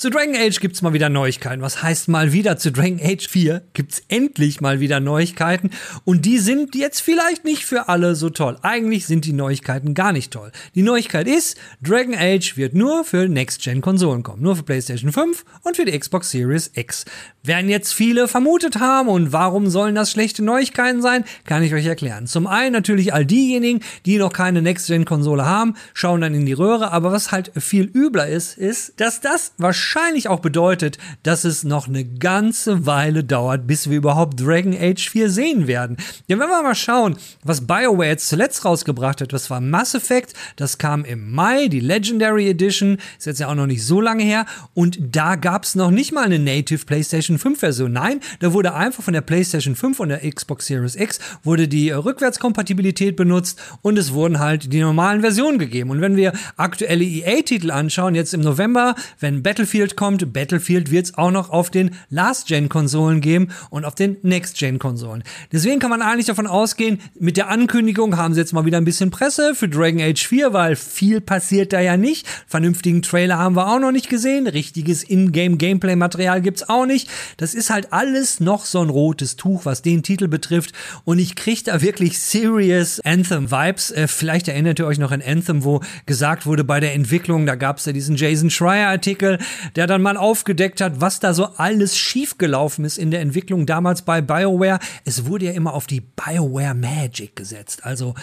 Zu 0.03 0.11
Dragon 0.11 0.35
Age 0.35 0.59
gibt's 0.59 0.83
mal 0.83 0.95
wieder 0.95 1.09
Neuigkeiten. 1.09 1.63
Was 1.63 1.81
heißt 1.81 2.09
mal 2.09 2.33
wieder? 2.33 2.57
Zu 2.57 2.73
Dragon 2.73 2.99
Age 3.01 3.29
4 3.29 3.63
gibt's 3.73 4.03
endlich 4.09 4.61
mal 4.61 4.81
wieder 4.81 4.99
Neuigkeiten. 4.99 5.71
Und 6.05 6.25
die 6.25 6.39
sind 6.39 6.75
jetzt 6.75 7.01
vielleicht 7.01 7.45
nicht 7.45 7.65
für 7.65 7.89
alle 7.89 8.17
so 8.17 8.29
toll. 8.29 8.57
Eigentlich 8.63 9.07
sind 9.07 9.25
die 9.27 9.33
Neuigkeiten 9.33 9.95
gar 9.95 10.11
nicht 10.11 10.33
toll. 10.33 10.51
Die 10.75 10.83
Neuigkeit 10.83 11.29
ist, 11.29 11.57
Dragon 11.85 12.17
Age 12.17 12.57
wird 12.57 12.75
nur 12.75 13.05
für 13.05 13.29
Next-Gen-Konsolen 13.29 14.25
kommen. 14.25 14.43
Nur 14.43 14.57
für 14.57 14.65
PlayStation 14.65 15.13
5 15.13 15.45
und 15.63 15.77
für 15.77 15.85
die 15.85 15.97
Xbox 15.97 16.33
Series 16.33 16.73
X. 16.75 17.05
Werden 17.45 17.71
jetzt 17.71 17.95
viele 17.95 18.27
vermutet 18.27 18.81
haben. 18.81 19.09
Und 19.09 19.33
warum 19.33 19.69
sollen 19.71 19.95
das 19.95 20.11
schlechte 20.11 20.43
Neuigkeiten 20.43 21.01
sein? 21.01 21.23
Kann 21.45 21.63
ich 21.63 21.75
euch 21.75 21.87
erklären. 21.87 22.27
Zum 22.27 22.49
einen 22.49 22.73
natürlich 22.73 23.15
all 23.15 23.25
diejenigen, 23.25 23.85
die 24.05 24.19
noch 24.19 24.33
keine 24.33 24.63
Next-Gen-Konsole 24.63 25.47
haben, 25.47 25.77
schauen 25.95 26.23
dann 26.23 26.35
in 26.35 26.45
die 26.45 26.55
Röhre. 26.55 26.91
Aber 26.91 27.13
was 27.13 27.31
halt 27.31 27.53
viel 27.57 27.85
übler 27.85 28.27
ist, 28.27 28.59
ist, 28.59 28.95
dass 29.01 29.21
das 29.21 29.53
wahrscheinlich 29.59 29.92
wahrscheinlich 29.95 30.29
auch 30.29 30.41
bedeutet, 30.41 30.97
dass 31.23 31.45
es 31.45 31.65
noch 31.65 31.87
eine 31.87 32.05
ganze 32.05 32.87
Weile 32.87 33.25
dauert, 33.25 33.67
bis 33.67 33.91
wir 33.91 33.99
überhaupt 33.99 34.41
Dragon 34.41 34.75
Age 34.79 35.11
4 35.11 35.29
sehen 35.29 35.67
werden. 35.67 35.97
Ja, 36.29 36.39
wenn 36.39 36.49
wir 36.49 36.63
mal 36.63 36.75
schauen, 36.75 37.17
was 37.45 37.67
BioWare 37.67 38.09
jetzt 38.09 38.29
zuletzt 38.29 38.65
rausgebracht 38.65 39.21
hat, 39.21 39.33
das 39.33 39.51
war 39.51 39.61
Mass 39.61 39.95
Effect, 39.95 40.33
das 40.57 40.79
kam 40.79 41.05
im 41.05 41.33
Mai, 41.33 41.69
die 41.69 41.81
Legendary 41.81 42.49
Edition, 42.49 42.99
ist 43.19 43.27
jetzt 43.27 43.41
ja 43.41 43.49
auch 43.49 43.55
noch 43.55 43.67
nicht 43.67 43.85
so 43.85 44.01
lange 44.01 44.23
her 44.23 44.47
und 44.73 44.99
da 45.15 45.37
gab 45.37 45.65
es 45.65 45.75
noch 45.75 45.91
nicht 45.91 46.13
mal 46.13 46.25
eine 46.25 46.39
Native 46.39 46.87
PlayStation 46.87 47.39
5 47.39 47.59
Version. 47.59 47.93
Nein, 47.93 48.21
da 48.41 48.55
wurde 48.55 48.75
einfach 48.75 49.03
von 49.03 49.13
der 49.13 49.21
PlayStation 49.21 49.77
5 49.77 50.01
und 50.01 50.09
der 50.09 50.21
Xbox 50.31 50.67
Series 50.67 50.97
X 50.97 51.19
wurde 51.43 51.69
die 51.69 51.91
äh, 51.91 51.95
Rückwärtskompatibilität 51.95 53.17
benutzt 53.17 53.61
und 53.83 53.99
es 53.99 54.13
wurden 54.13 54.39
halt 54.39 54.73
die 54.73 54.81
normalen 54.81 55.21
Versionen 55.21 55.59
gegeben. 55.59 55.91
Und 55.91 56.01
wenn 56.01 56.17
wir 56.17 56.33
aktuelle 56.57 57.05
EA-Titel 57.05 57.71
anschauen, 57.71 58.15
jetzt 58.15 58.33
im 58.33 58.41
November, 58.41 58.95
wenn 59.21 59.43
Battlefield 59.43 59.82
Battlefield 59.83 59.97
kommt. 59.97 60.33
Battlefield 60.33 60.91
wird 60.93 61.07
es 61.07 61.15
auch 61.19 61.33
noch 61.33 61.51
auf 61.51 61.69
den 61.69 61.91
Last-Gen-Konsolen 62.09 63.21
geben 63.21 63.49
und 63.71 63.85
auf 63.85 63.97
den 63.97 64.17
Next-Gen-Konsolen. 64.23 65.25
Deswegen 65.51 65.81
kann 65.81 65.91
man 65.91 66.03
eigentlich 66.03 66.27
davon 66.27 66.47
ausgehen, 66.47 67.01
mit 67.19 67.37
der 67.37 67.49
Ankündigung 67.49 68.17
haben 68.17 68.33
sie 68.35 68.41
jetzt 68.41 68.53
mal 68.53 68.65
wieder 68.65 68.79
ein 68.79 68.85
bisschen 68.85 69.11
Presse 69.11 69.57
für 69.57 69.69
Dragon 69.69 70.01
Age 70.01 70.25
4, 70.25 70.53
weil 70.53 70.77
viel 70.77 71.21
passiert 71.21 71.73
da 71.73 71.81
ja 71.81 71.97
nicht. 71.97 72.29
Vernünftigen 72.47 73.03
Trailer 73.03 73.39
haben 73.39 73.57
wir 73.57 73.67
auch 73.67 73.81
noch 73.81 73.91
nicht 73.91 74.09
gesehen. 74.09 74.47
Richtiges 74.47 75.03
In-Game-Gameplay-Material 75.03 76.41
gibt's 76.43 76.69
auch 76.69 76.87
nicht. 76.87 77.11
Das 77.39 77.55
ist 77.55 77.71
halt 77.71 77.93
alles 77.93 78.39
noch 78.39 78.67
so 78.67 78.83
ein 78.83 78.91
rotes 78.91 79.35
Tuch, 79.35 79.65
was 79.65 79.83
den 79.83 80.05
Titel 80.05 80.29
betrifft. 80.29 80.73
Und 81.05 81.19
ich 81.19 81.35
kriege 81.35 81.63
da 81.65 81.83
wirklich 81.83 82.21
serious 82.21 83.01
Anthem-Vibes. 83.01 83.91
Äh, 83.91 84.07
vielleicht 84.07 84.47
erinnert 84.47 84.79
ihr 84.79 84.87
euch 84.87 84.99
noch 84.99 85.11
an 85.11 85.23
Anthem, 85.23 85.65
wo 85.65 85.81
gesagt 86.07 86.47
wurde 86.47 86.63
bei 86.63 86.79
der 86.79 86.95
Entwicklung, 86.95 87.47
da 87.47 87.57
gab's 87.57 87.85
ja 87.87 87.93
diesen 87.93 88.15
Jason 88.15 88.51
Schreier-Artikel, 88.51 89.39
der 89.77 89.87
dann 89.87 90.03
mal 90.03 90.17
aufgedeckt 90.17 90.81
hat, 90.81 91.01
was 91.01 91.21
da 91.21 91.35
so 91.35 91.47
alles 91.57 91.97
schiefgelaufen 91.97 92.85
ist 92.85 92.99
in 92.99 93.11
der 93.11 93.21
Entwicklung 93.21 93.67
damals 93.67 94.03
bei 94.03 94.21
BioWare. 94.21 94.79
Es 95.05 95.27
wurde 95.27 95.47
ja 95.47 95.53
immer 95.53 95.75
auf 95.75 95.87
die 95.87 96.01
BioWare 96.01 96.75
Magic 96.75 97.37
gesetzt. 97.37 97.85
Also 97.85 98.15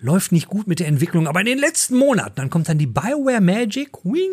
läuft 0.00 0.32
nicht 0.32 0.48
gut 0.48 0.66
mit 0.66 0.80
der 0.80 0.88
Entwicklung, 0.88 1.26
aber 1.26 1.40
in 1.40 1.46
den 1.46 1.58
letzten 1.58 1.96
Monaten, 1.96 2.34
dann 2.36 2.50
kommt 2.50 2.68
dann 2.68 2.78
die 2.78 2.86
BioWare 2.86 3.40
Magic, 3.40 4.04
wing, 4.04 4.30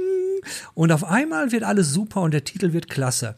und 0.74 0.92
auf 0.92 1.04
einmal 1.04 1.52
wird 1.52 1.64
alles 1.64 1.92
super 1.92 2.22
und 2.22 2.32
der 2.32 2.44
Titel 2.44 2.74
wird 2.74 2.90
klasse. 2.90 3.36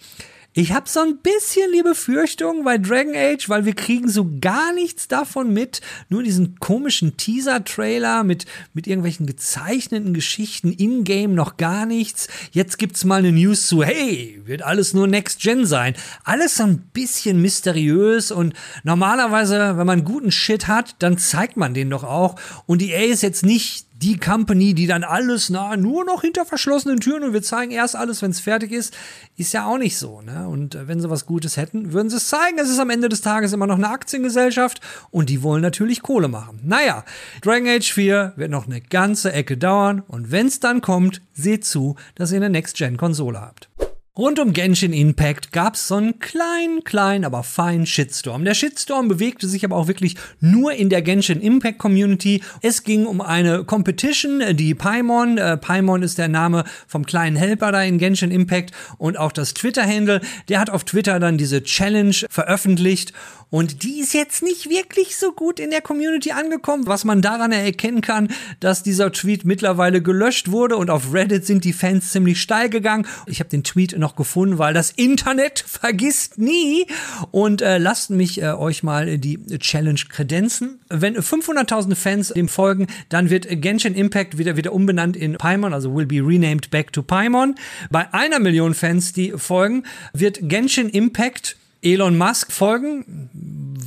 Ich 0.56 0.72
habe 0.72 0.88
so 0.88 1.00
ein 1.00 1.18
bisschen 1.18 1.72
die 1.76 1.82
Befürchtung 1.82 2.64
bei 2.64 2.78
Dragon 2.78 3.16
Age, 3.16 3.50
weil 3.50 3.66
wir 3.66 3.74
kriegen 3.74 4.08
so 4.08 4.30
gar 4.40 4.72
nichts 4.72 5.08
davon 5.08 5.52
mit, 5.52 5.82
nur 6.10 6.22
diesen 6.22 6.60
komischen 6.60 7.18
Teaser-Trailer 7.18 8.24
mit, 8.24 8.46
mit 8.76 8.86
irgendwelchen 8.86 9.26
gezeichneten 9.26 10.14
Geschichten 10.14 10.72
in-game 10.72 11.34
noch 11.34 11.58
gar 11.58 11.88
nichts. 11.88 12.28
Jetzt 12.52 12.78
gibt's 12.78 13.04
mal 13.04 13.18
eine 13.18 13.32
News 13.32 13.66
zu, 13.66 13.84
hey, 13.84 14.44
wird 14.46 14.62
alles 14.62 14.94
nur 14.94 15.08
Next 15.08 15.42
Gen 15.42 15.66
sein. 15.66 15.96
Alles 16.24 16.58
so 16.58 16.64
ein 16.66 16.78
bisschen 16.94 17.42
mysteriös 17.42 18.30
und 18.30 18.54
normalerweise, 18.84 19.78
wenn 19.78 19.88
man 19.88 20.04
guten 20.04 20.32
Shit 20.32 20.68
hat, 20.68 20.98
dann 21.00 21.18
zeigt 21.18 21.58
man 21.58 21.74
den 21.74 21.90
doch 21.90 22.04
auch. 22.04 22.36
Und 22.68 22.84
EA 22.84 23.12
ist 23.12 23.24
jetzt 23.24 23.44
nicht 23.44 23.88
die 24.04 24.18
Company, 24.18 24.74
die 24.74 24.86
dann 24.86 25.06
alles 25.06 25.50
na, 25.50 25.78
nur 25.78 26.04
noch 26.04 26.22
hinter 26.22 26.46
verschlossenen 26.46 27.00
Türen 27.00 27.24
und 27.24 27.34
wir 27.34 27.42
zeigen 27.42 27.72
erst 27.72 27.96
alles, 27.96 28.22
wenn 28.22 28.32
es 28.32 28.42
fertig 28.42 28.74
ist, 28.74 28.94
ist 29.38 29.54
ja 29.54 29.66
auch 29.66 29.78
nicht 29.78 29.98
so. 29.98 30.22
Ne? 30.22 30.46
Und 30.48 30.76
äh, 30.76 30.90
wenn 30.90 31.00
sie 31.00 31.10
was 31.10 31.26
Gutes 31.26 31.56
hätten, 31.56 31.94
würden 31.94 32.10
sie 32.10 32.18
es 32.18 32.28
zeigen. 32.28 32.60
Es 32.60 32.70
ist 32.70 32.80
am 32.80 32.90
Ende 32.90 33.08
des 33.08 33.22
Tages 33.22 33.54
immer 33.54 33.66
noch 33.66 33.78
eine 33.78 33.90
Aktiengesellschaft 33.90 34.82
und 35.10 35.30
die 35.30 35.42
wollen 35.42 35.62
natürlich 35.62 36.02
Kohle 36.02 36.28
machen. 36.28 36.60
Naja, 36.64 37.06
Dragon 37.42 37.68
Age 37.68 37.94
4 37.94 38.34
wird 38.36 38.52
noch 38.52 38.66
eine 38.68 38.82
ganze 38.82 39.32
Ecke 39.32 39.56
dauern 39.56 40.04
und 40.06 40.32
wenn 40.32 40.48
es 40.48 40.60
dann 40.60 40.82
kommt, 40.82 41.22
seht 41.34 41.64
zu, 41.64 41.96
dass 42.16 42.32
ihr 42.32 42.38
eine 42.38 42.50
Next-Gen-Konsole 42.50 43.40
habt. 43.40 43.70
Rund 44.16 44.38
um 44.38 44.54
Genshin 44.54 44.94
Impact 44.94 45.52
gab's 45.52 45.88
so 45.88 45.96
einen 45.96 46.20
kleinen, 46.20 46.84
kleinen, 46.84 47.26
aber 47.26 47.42
feinen 47.42 47.88
Shitstorm. 47.88 48.46
Der 48.46 48.54
Shitstorm 48.54 49.08
bewegte 49.08 49.48
sich 49.48 49.66
aber 49.66 49.76
auch 49.76 49.88
wirklich 49.88 50.18
nur 50.40 50.74
in 50.74 50.90
der 50.90 51.02
Genshin 51.02 51.42
Impact 51.42 51.80
Community. 51.80 52.44
Es 52.62 52.84
ging 52.84 53.08
um 53.08 53.22
eine 53.22 53.64
Competition, 53.64 54.56
die 54.56 54.76
Paimon. 54.76 55.40
Äh, 55.40 55.58
Paimon 55.58 56.04
ist 56.04 56.20
der 56.20 56.28
Name 56.28 56.64
vom 56.86 57.08
kleinen 57.08 57.36
Helper 57.36 57.72
da 57.72 57.82
in 57.82 57.98
Genshin 57.98 58.30
Impact 58.30 58.70
und 59.00 59.18
auch 59.18 59.32
das 59.32 59.56
Twitter-Handle. 59.56 60.22
Der 60.48 60.60
hat 60.60 60.70
auf 60.70 60.84
Twitter 60.84 61.20
dann 61.20 61.40
diese 61.40 61.64
Challenge 61.64 62.14
veröffentlicht 62.30 63.14
Und 63.54 63.84
die 63.84 64.00
ist 64.00 64.16
jetzt 64.16 64.42
nicht 64.42 64.68
wirklich 64.68 65.16
so 65.16 65.32
gut 65.32 65.60
in 65.60 65.70
der 65.70 65.82
Community 65.82 66.32
angekommen, 66.32 66.88
was 66.88 67.06
man 67.06 67.22
daran 67.22 67.52
erkennen 67.52 68.02
kann, 68.02 68.30
dass 68.60 68.82
dieser 68.82 69.12
Tweet 69.12 69.46
mittlerweile 69.46 70.02
gelöscht 70.02 70.50
wurde 70.50 70.76
und 70.76 70.90
auf 70.90 71.14
Reddit 71.14 71.46
sind 71.46 71.64
die 71.64 71.72
Fans 71.72 72.10
ziemlich 72.10 72.42
steil 72.42 72.68
gegangen. 72.72 73.06
Ich 73.28 73.40
habe 73.40 73.52
den 73.52 73.64
Tweet 73.64 73.96
noch 74.00 74.16
gefunden, 74.16 74.58
weil 74.58 74.74
das 74.74 74.90
Internet 74.90 75.64
vergisst 75.68 76.40
nie. 76.40 76.88
Und 77.30 77.62
äh, 77.62 77.78
lasst 77.78 78.10
mich 78.10 78.42
äh, 78.42 78.54
euch 78.54 78.82
mal 78.82 79.20
die 79.20 79.38
Challenge 79.60 80.02
kredenzen. 80.10 80.80
Wenn 80.90 81.16
500.000 81.16 81.94
Fans 81.94 82.30
dem 82.30 82.48
folgen, 82.48 82.88
dann 83.10 83.30
wird 83.30 83.46
Genshin 83.62 83.94
Impact 83.94 84.40
wieder 84.40 84.58
wieder 84.58 84.74
umbenannt 84.74 85.16
in 85.16 85.36
Paimon, 85.36 85.76
also 85.76 85.96
will 85.96 86.08
be 86.08 86.26
renamed 86.26 86.72
back 86.72 86.92
to 86.92 87.04
Paimon. 87.04 87.54
Bei 87.92 88.12
einer 88.16 88.40
Million 88.40 88.74
Fans, 88.74 89.14
die 89.14 89.32
folgen, 89.38 89.84
wird 90.12 90.40
Genshin 90.42 90.90
Impact 90.90 91.56
Elon 91.84 92.18
Musk 92.18 92.52
folgen, 92.52 93.30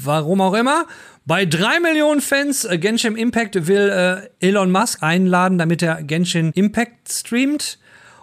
warum 0.03 0.41
auch 0.41 0.55
immer. 0.55 0.87
Bei 1.25 1.45
drei 1.45 1.81
Millionen 1.81 2.21
Fans, 2.21 2.65
äh, 2.65 2.79
Genshin 2.79 3.17
Impact 3.17 3.67
will 3.67 4.29
äh, 4.41 4.47
Elon 4.47 4.71
Musk 4.71 5.03
einladen, 5.03 5.59
damit 5.59 5.83
er 5.83 6.03
Genshin 6.03 6.53
Impact 6.55 7.11
streamt. 7.11 7.79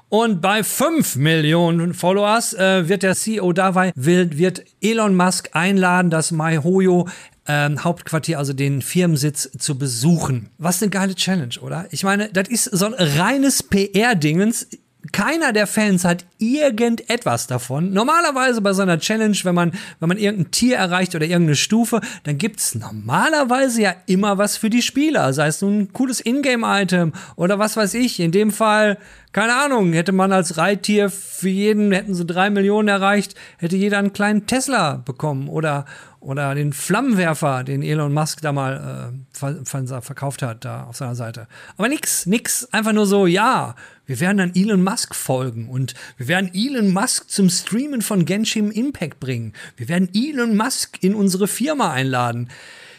Und 0.07 0.41
bei 0.41 0.63
5 0.63 1.15
Millionen 1.15 1.93
Followers 1.93 2.53
äh, 2.53 2.87
wird 2.87 3.03
der 3.03 3.15
CEO 3.15 3.51
dabei, 3.51 3.91
will, 3.95 4.37
wird 4.37 4.63
Elon 4.79 5.15
Musk 5.15 5.49
einladen, 5.53 6.11
das 6.11 6.31
MyHoyo 6.31 7.07
ähm, 7.47 7.83
Hauptquartier, 7.83 8.37
also 8.37 8.53
den 8.53 8.81
Firmensitz, 8.81 9.49
zu 9.57 9.77
besuchen. 9.77 10.49
Was 10.57 10.81
eine 10.81 10.91
geile 10.91 11.15
Challenge, 11.15 11.55
oder? 11.61 11.87
Ich 11.91 12.03
meine, 12.03 12.29
das 12.29 12.47
ist 12.47 12.65
so 12.65 12.85
ein 12.85 12.93
reines 12.93 13.63
PR-Dingens 13.63 14.67
keiner 15.11 15.51
der 15.51 15.67
Fans 15.67 16.05
hat 16.05 16.25
irgendetwas 16.37 17.47
davon. 17.47 17.91
Normalerweise 17.91 18.61
bei 18.61 18.71
so 18.71 18.83
einer 18.83 18.99
Challenge, 18.99 19.37
wenn 19.43 19.55
man, 19.55 19.73
wenn 19.99 20.07
man 20.07 20.17
irgendein 20.17 20.51
Tier 20.51 20.77
erreicht 20.77 21.13
oder 21.13 21.25
irgendeine 21.25 21.57
Stufe, 21.57 21.99
dann 22.23 22.37
gibt's 22.37 22.75
normalerweise 22.75 23.81
ja 23.81 23.95
immer 24.05 24.37
was 24.37 24.55
für 24.55 24.69
die 24.69 24.81
Spieler. 24.81 25.33
Sei 25.33 25.47
es 25.47 25.61
nun 25.61 25.79
ein 25.79 25.93
cooles 25.93 26.21
Ingame-Item 26.21 27.11
oder 27.35 27.59
was 27.59 27.75
weiß 27.75 27.95
ich. 27.95 28.21
In 28.21 28.31
dem 28.31 28.51
Fall, 28.51 28.97
keine 29.33 29.55
Ahnung, 29.55 29.91
hätte 29.91 30.13
man 30.13 30.31
als 30.31 30.57
Reittier 30.57 31.09
für 31.09 31.49
jeden, 31.49 31.91
hätten 31.91 32.13
sie 32.13 32.25
drei 32.25 32.49
Millionen 32.49 32.87
erreicht, 32.87 33.35
hätte 33.57 33.75
jeder 33.75 33.97
einen 33.97 34.13
kleinen 34.13 34.47
Tesla 34.47 35.01
bekommen 35.03 35.49
oder, 35.49 35.85
oder 36.21 36.55
den 36.55 36.71
Flammenwerfer, 36.71 37.65
den 37.65 37.83
Elon 37.83 38.13
Musk 38.13 38.41
da 38.41 38.53
mal 38.53 39.13
äh, 39.35 40.01
verkauft 40.01 40.41
hat, 40.41 40.63
da 40.63 40.83
auf 40.83 40.95
seiner 40.95 41.15
Seite. 41.15 41.47
Aber 41.77 41.89
nix, 41.89 42.25
nix, 42.25 42.69
einfach 42.71 42.93
nur 42.93 43.05
so, 43.05 43.27
ja, 43.27 43.75
wir 44.05 44.19
werden 44.19 44.37
dann 44.37 44.55
Elon 44.55 44.83
Musk 44.83 45.15
folgen 45.15 45.69
und 45.69 45.93
wir 46.17 46.27
werden 46.27 46.51
Elon 46.53 46.91
Musk 46.91 47.29
zum 47.29 47.49
Streamen 47.49 48.01
von 48.01 48.25
Genshin 48.25 48.71
Impact 48.71 49.19
bringen. 49.19 49.53
Wir 49.77 49.87
werden 49.87 50.09
Elon 50.13 50.57
Musk 50.57 50.97
in 51.01 51.15
unsere 51.15 51.47
Firma 51.47 51.93
einladen. 51.93 52.49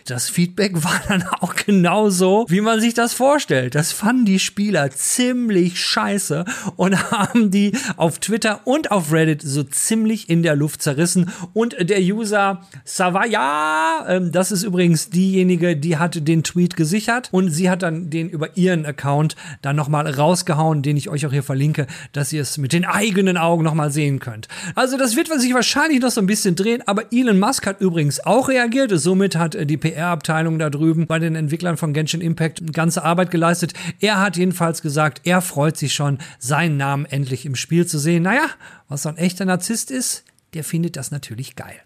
Das 0.04 0.28
Feedback 0.28 0.72
war 0.84 1.00
dann 1.08 1.24
auch 1.40 1.54
genauso, 1.54 2.44
wie 2.48 2.60
man 2.60 2.80
sich 2.80 2.94
das 2.94 3.14
vorstellt. 3.14 3.74
Das 3.74 3.92
fanden 3.92 4.26
die 4.26 4.38
Spieler 4.38 4.90
ziemlich 4.90 5.80
scheiße 5.80 6.44
und 6.76 7.10
haben 7.10 7.50
die 7.50 7.72
auf 7.96 8.18
Twitter 8.18 8.60
und 8.64 8.90
auf 8.90 9.12
Reddit 9.12 9.40
so 9.42 9.62
ziemlich 9.62 10.28
in 10.28 10.42
der 10.42 10.56
Luft 10.56 10.82
zerrissen. 10.82 11.30
Und 11.54 11.76
der 11.80 12.00
User 12.00 12.60
Savaya, 12.84 14.04
ähm, 14.08 14.30
das 14.30 14.52
ist 14.52 14.62
übrigens 14.62 15.08
diejenige, 15.08 15.76
die 15.76 15.96
hatte 15.96 16.20
den 16.20 16.44
Tweet 16.44 16.76
gesichert 16.76 17.30
und 17.32 17.50
sie 17.50 17.70
hat 17.70 17.82
dann 17.82 18.10
den 18.10 18.28
über 18.28 18.56
ihren 18.56 18.84
Account 18.84 19.36
dann 19.62 19.76
nochmal 19.76 20.06
rausgehauen, 20.06 20.82
den 20.82 20.98
ich 20.98 21.08
euch 21.08 21.24
auch 21.26 21.32
hier 21.32 21.42
verlinke, 21.42 21.86
dass 22.12 22.32
ihr 22.32 22.42
es 22.42 22.58
mit 22.58 22.72
den 22.74 22.84
eigenen 22.84 23.38
Augen 23.38 23.64
nochmal 23.64 23.90
sehen 23.90 24.18
könnt. 24.18 24.48
Also 24.74 24.98
das 24.98 25.16
wird 25.16 25.28
sich 25.40 25.54
wahrscheinlich 25.54 26.00
noch 26.00 26.10
so 26.10 26.20
ein 26.20 26.26
bisschen 26.26 26.56
drehen, 26.56 26.82
aber 26.86 27.12
Elon 27.12 27.38
Musk 27.38 27.66
hat 27.66 27.80
übrigens 27.80 28.20
auch 28.24 28.48
reagiert. 28.48 28.92
Somit 28.94 29.36
hat 29.36 29.56
die 29.68 29.76
PR 29.78 29.93
PR-Abteilung 29.94 30.58
da 30.58 30.70
drüben 30.70 31.06
bei 31.06 31.18
den 31.18 31.36
Entwicklern 31.36 31.76
von 31.76 31.92
Genshin 31.92 32.20
Impact 32.20 32.72
ganze 32.72 33.04
Arbeit 33.04 33.30
geleistet. 33.30 33.74
Er 34.00 34.20
hat 34.20 34.36
jedenfalls 34.36 34.82
gesagt, 34.82 35.20
er 35.24 35.40
freut 35.40 35.76
sich 35.76 35.94
schon, 35.94 36.18
seinen 36.38 36.76
Namen 36.76 37.06
endlich 37.06 37.46
im 37.46 37.54
Spiel 37.54 37.86
zu 37.86 37.98
sehen. 37.98 38.24
Naja, 38.24 38.46
was 38.88 39.02
so 39.02 39.08
ein 39.08 39.16
echter 39.16 39.44
Narzisst 39.44 39.90
ist, 39.90 40.24
der 40.54 40.64
findet 40.64 40.96
das 40.96 41.10
natürlich 41.10 41.56
geil. 41.56 41.76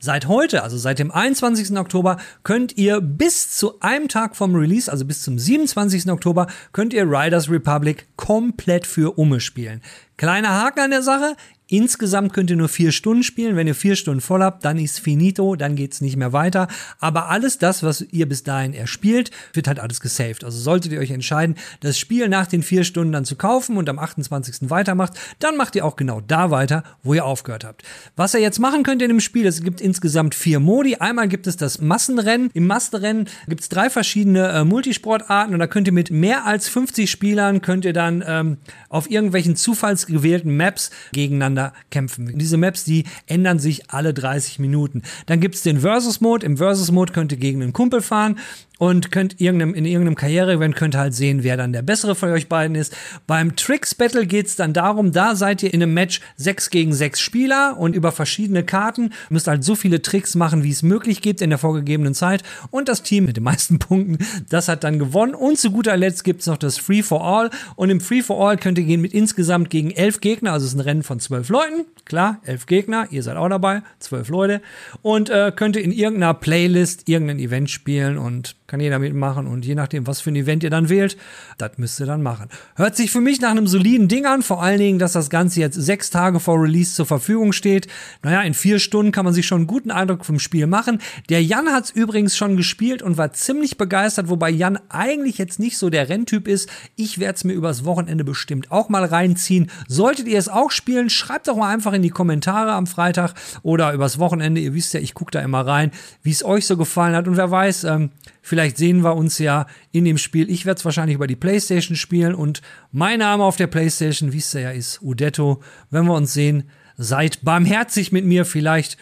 Seit 0.00 0.26
heute, 0.26 0.64
also 0.64 0.76
seit 0.76 0.98
dem 0.98 1.12
21. 1.12 1.78
Oktober, 1.78 2.16
könnt 2.42 2.76
ihr 2.76 3.00
bis 3.00 3.56
zu 3.56 3.78
einem 3.78 4.08
Tag 4.08 4.34
vom 4.34 4.56
Release, 4.56 4.90
also 4.90 5.04
bis 5.04 5.22
zum 5.22 5.38
27. 5.38 6.10
Oktober, 6.10 6.48
könnt 6.72 6.92
ihr 6.92 7.04
Riders 7.04 7.48
Republic 7.48 8.08
komplett 8.16 8.84
für 8.84 9.16
Umme 9.16 9.38
spielen. 9.38 9.80
Kleiner 10.16 10.60
Haken 10.60 10.80
an 10.80 10.90
der 10.90 11.02
Sache, 11.02 11.36
Insgesamt 11.72 12.34
könnt 12.34 12.50
ihr 12.50 12.56
nur 12.56 12.68
vier 12.68 12.92
Stunden 12.92 13.22
spielen. 13.22 13.56
Wenn 13.56 13.66
ihr 13.66 13.74
vier 13.74 13.96
Stunden 13.96 14.20
voll 14.20 14.42
habt, 14.42 14.62
dann 14.62 14.76
ist 14.76 15.00
finito, 15.00 15.56
dann 15.56 15.74
geht's 15.74 16.02
nicht 16.02 16.18
mehr 16.18 16.34
weiter. 16.34 16.68
Aber 16.98 17.30
alles 17.30 17.56
das, 17.56 17.82
was 17.82 18.02
ihr 18.12 18.28
bis 18.28 18.42
dahin 18.42 18.74
erspielt, 18.74 19.30
wird 19.54 19.68
halt 19.68 19.80
alles 19.80 20.00
gesaved. 20.00 20.44
Also 20.44 20.58
solltet 20.58 20.92
ihr 20.92 21.00
euch 21.00 21.12
entscheiden, 21.12 21.56
das 21.80 21.98
Spiel 21.98 22.28
nach 22.28 22.46
den 22.46 22.62
vier 22.62 22.84
Stunden 22.84 23.14
dann 23.14 23.24
zu 23.24 23.36
kaufen 23.36 23.78
und 23.78 23.88
am 23.88 23.98
28. 23.98 24.68
weitermacht, 24.68 25.14
dann 25.38 25.56
macht 25.56 25.74
ihr 25.74 25.86
auch 25.86 25.96
genau 25.96 26.20
da 26.20 26.50
weiter, 26.50 26.84
wo 27.02 27.14
ihr 27.14 27.24
aufgehört 27.24 27.64
habt. 27.64 27.84
Was 28.16 28.34
ihr 28.34 28.40
jetzt 28.40 28.58
machen 28.58 28.82
könnt 28.82 29.00
in 29.00 29.08
dem 29.08 29.20
Spiel, 29.20 29.46
es 29.46 29.62
gibt 29.62 29.80
insgesamt 29.80 30.34
vier 30.34 30.60
Modi. 30.60 30.96
Einmal 30.96 31.26
gibt 31.26 31.46
es 31.46 31.56
das 31.56 31.80
Massenrennen. 31.80 32.50
Im 32.52 32.66
Massenrennen 32.66 33.30
gibt 33.48 33.62
es 33.62 33.70
drei 33.70 33.88
verschiedene 33.88 34.46
äh, 34.48 34.64
Multisportarten 34.64 35.54
und 35.54 35.60
da 35.60 35.66
könnt 35.66 35.86
ihr 35.86 35.94
mit 35.94 36.10
mehr 36.10 36.44
als 36.44 36.68
50 36.68 37.10
Spielern 37.10 37.62
könnt 37.62 37.86
ihr 37.86 37.94
dann 37.94 38.22
ähm, 38.26 38.58
auf 38.90 39.10
irgendwelchen 39.10 39.56
zufallsgewählten 39.56 40.54
Maps 40.54 40.90
gegeneinander 41.12 41.61
gegeneinander 41.62 41.72
kämpfen. 41.90 42.38
Diese 42.38 42.56
Maps, 42.56 42.84
die 42.84 43.04
ändern 43.26 43.58
sich 43.58 43.90
alle 43.90 44.14
30 44.14 44.58
Minuten. 44.58 45.02
Dann 45.26 45.40
gibt 45.40 45.54
es 45.54 45.62
den 45.62 45.80
Versus-Mode. 45.80 46.44
Im 46.44 46.56
Versus-Mode 46.56 47.12
könnt 47.12 47.32
ihr 47.32 47.38
gegen 47.38 47.62
einen 47.62 47.72
Kumpel 47.72 48.02
fahren 48.02 48.38
und 48.82 49.12
könnt 49.12 49.40
irgendeinem, 49.40 49.74
in 49.74 49.84
irgendeinem 49.84 50.16
Karriere-Event 50.16 50.74
könnt 50.74 50.96
halt 50.96 51.14
sehen, 51.14 51.44
wer 51.44 51.56
dann 51.56 51.72
der 51.72 51.82
bessere 51.82 52.16
von 52.16 52.30
euch 52.30 52.48
beiden 52.48 52.74
ist. 52.74 52.96
Beim 53.28 53.54
Tricks 53.54 53.94
Battle 53.94 54.26
geht's 54.26 54.56
dann 54.56 54.72
darum, 54.72 55.12
da 55.12 55.36
seid 55.36 55.62
ihr 55.62 55.72
in 55.72 55.80
einem 55.80 55.94
Match 55.94 56.20
6 56.34 56.68
gegen 56.70 56.92
6 56.92 57.20
Spieler 57.20 57.76
und 57.78 57.94
über 57.94 58.10
verschiedene 58.10 58.64
Karten. 58.64 59.12
Müsst 59.30 59.46
halt 59.46 59.62
so 59.62 59.76
viele 59.76 60.02
Tricks 60.02 60.34
machen, 60.34 60.64
wie 60.64 60.72
es 60.72 60.82
möglich 60.82 61.22
gibt 61.22 61.40
in 61.42 61.50
der 61.50 61.60
vorgegebenen 61.60 62.12
Zeit. 62.12 62.42
Und 62.72 62.88
das 62.88 63.04
Team 63.04 63.26
mit 63.26 63.36
den 63.36 63.44
meisten 63.44 63.78
Punkten, 63.78 64.18
das 64.48 64.66
hat 64.66 64.82
dann 64.82 64.98
gewonnen. 64.98 65.36
Und 65.36 65.58
zu 65.58 65.70
guter 65.70 65.96
Letzt 65.96 66.24
gibt's 66.24 66.46
noch 66.46 66.58
das 66.58 66.76
Free 66.76 67.04
for 67.04 67.24
All. 67.24 67.50
Und 67.76 67.88
im 67.88 68.00
Free 68.00 68.22
for 68.22 68.44
All 68.44 68.56
könnt 68.56 68.78
ihr 68.78 68.84
gehen 68.84 69.00
mit 69.00 69.14
insgesamt 69.14 69.70
gegen 69.70 69.92
elf 69.92 70.20
Gegner, 70.20 70.54
also 70.54 70.66
es 70.66 70.72
ist 70.72 70.78
ein 70.78 70.82
Rennen 70.82 71.04
von 71.04 71.20
zwölf 71.20 71.50
Leuten, 71.50 71.84
klar, 72.04 72.40
elf 72.44 72.66
Gegner, 72.66 73.06
ihr 73.12 73.22
seid 73.22 73.36
auch 73.36 73.48
dabei, 73.48 73.82
zwölf 74.00 74.28
Leute. 74.28 74.60
Und 75.02 75.30
äh, 75.30 75.52
könnt 75.54 75.76
ihr 75.76 75.84
in 75.84 75.92
irgendeiner 75.92 76.34
Playlist 76.34 77.08
irgendein 77.08 77.38
Event 77.38 77.70
spielen 77.70 78.18
und 78.18 78.56
kann 78.72 78.80
jeder 78.80 78.98
mitmachen 78.98 79.46
und 79.46 79.66
je 79.66 79.74
nachdem, 79.74 80.06
was 80.06 80.22
für 80.22 80.30
ein 80.30 80.36
Event 80.36 80.62
ihr 80.62 80.70
dann 80.70 80.88
wählt, 80.88 81.18
das 81.58 81.72
müsst 81.76 82.00
ihr 82.00 82.06
dann 82.06 82.22
machen. 82.22 82.48
Hört 82.74 82.96
sich 82.96 83.10
für 83.10 83.20
mich 83.20 83.38
nach 83.38 83.50
einem 83.50 83.66
soliden 83.66 84.08
Ding 84.08 84.24
an, 84.24 84.40
vor 84.40 84.62
allen 84.62 84.78
Dingen, 84.78 84.98
dass 84.98 85.12
das 85.12 85.28
Ganze 85.28 85.60
jetzt 85.60 85.74
sechs 85.74 86.08
Tage 86.08 86.40
vor 86.40 86.58
Release 86.58 86.94
zur 86.94 87.04
Verfügung 87.04 87.52
steht. 87.52 87.86
Naja, 88.22 88.40
in 88.40 88.54
vier 88.54 88.78
Stunden 88.78 89.12
kann 89.12 89.26
man 89.26 89.34
sich 89.34 89.46
schon 89.46 89.58
einen 89.58 89.66
guten 89.66 89.90
Eindruck 89.90 90.24
vom 90.24 90.38
Spiel 90.38 90.66
machen. 90.66 91.02
Der 91.28 91.44
Jan 91.44 91.68
hat 91.68 91.84
es 91.84 91.90
übrigens 91.90 92.34
schon 92.34 92.56
gespielt 92.56 93.02
und 93.02 93.18
war 93.18 93.34
ziemlich 93.34 93.76
begeistert, 93.76 94.30
wobei 94.30 94.48
Jan 94.48 94.78
eigentlich 94.88 95.36
jetzt 95.36 95.60
nicht 95.60 95.76
so 95.76 95.90
der 95.90 96.08
Renntyp 96.08 96.48
ist. 96.48 96.70
Ich 96.96 97.18
werde 97.18 97.34
es 97.34 97.44
mir 97.44 97.52
übers 97.52 97.84
Wochenende 97.84 98.24
bestimmt 98.24 98.72
auch 98.72 98.88
mal 98.88 99.04
reinziehen. 99.04 99.70
Solltet 99.86 100.28
ihr 100.28 100.38
es 100.38 100.48
auch 100.48 100.70
spielen, 100.70 101.10
schreibt 101.10 101.46
doch 101.46 101.58
mal 101.58 101.68
einfach 101.68 101.92
in 101.92 102.00
die 102.00 102.08
Kommentare 102.08 102.72
am 102.72 102.86
Freitag 102.86 103.34
oder 103.62 103.92
übers 103.92 104.18
Wochenende. 104.18 104.62
Ihr 104.62 104.72
wisst 104.72 104.94
ja, 104.94 105.00
ich 105.00 105.12
gucke 105.12 105.32
da 105.32 105.40
immer 105.40 105.66
rein, 105.66 105.90
wie 106.22 106.30
es 106.30 106.42
euch 106.42 106.64
so 106.64 106.78
gefallen 106.78 107.14
hat 107.14 107.28
und 107.28 107.36
wer 107.36 107.50
weiß, 107.50 107.84
ähm, 107.84 108.08
Vielleicht 108.42 108.76
sehen 108.76 109.02
wir 109.02 109.14
uns 109.14 109.38
ja 109.38 109.66
in 109.92 110.04
dem 110.04 110.18
Spiel. 110.18 110.50
Ich 110.50 110.66
werde 110.66 110.78
es 110.78 110.84
wahrscheinlich 110.84 111.14
über 111.14 111.28
die 111.28 111.36
Playstation 111.36 111.96
spielen 111.96 112.34
und 112.34 112.60
mein 112.90 113.20
Name 113.20 113.44
auf 113.44 113.56
der 113.56 113.68
Playstation, 113.68 114.32
wie 114.32 114.38
es 114.38 114.52
ja 114.52 114.72
ist, 114.72 115.00
Udetto. 115.00 115.62
Wenn 115.90 116.06
wir 116.06 116.14
uns 116.14 116.34
sehen, 116.34 116.68
seid 116.96 117.44
barmherzig 117.44 118.10
mit 118.10 118.24
mir. 118.24 118.44
Vielleicht 118.44 118.98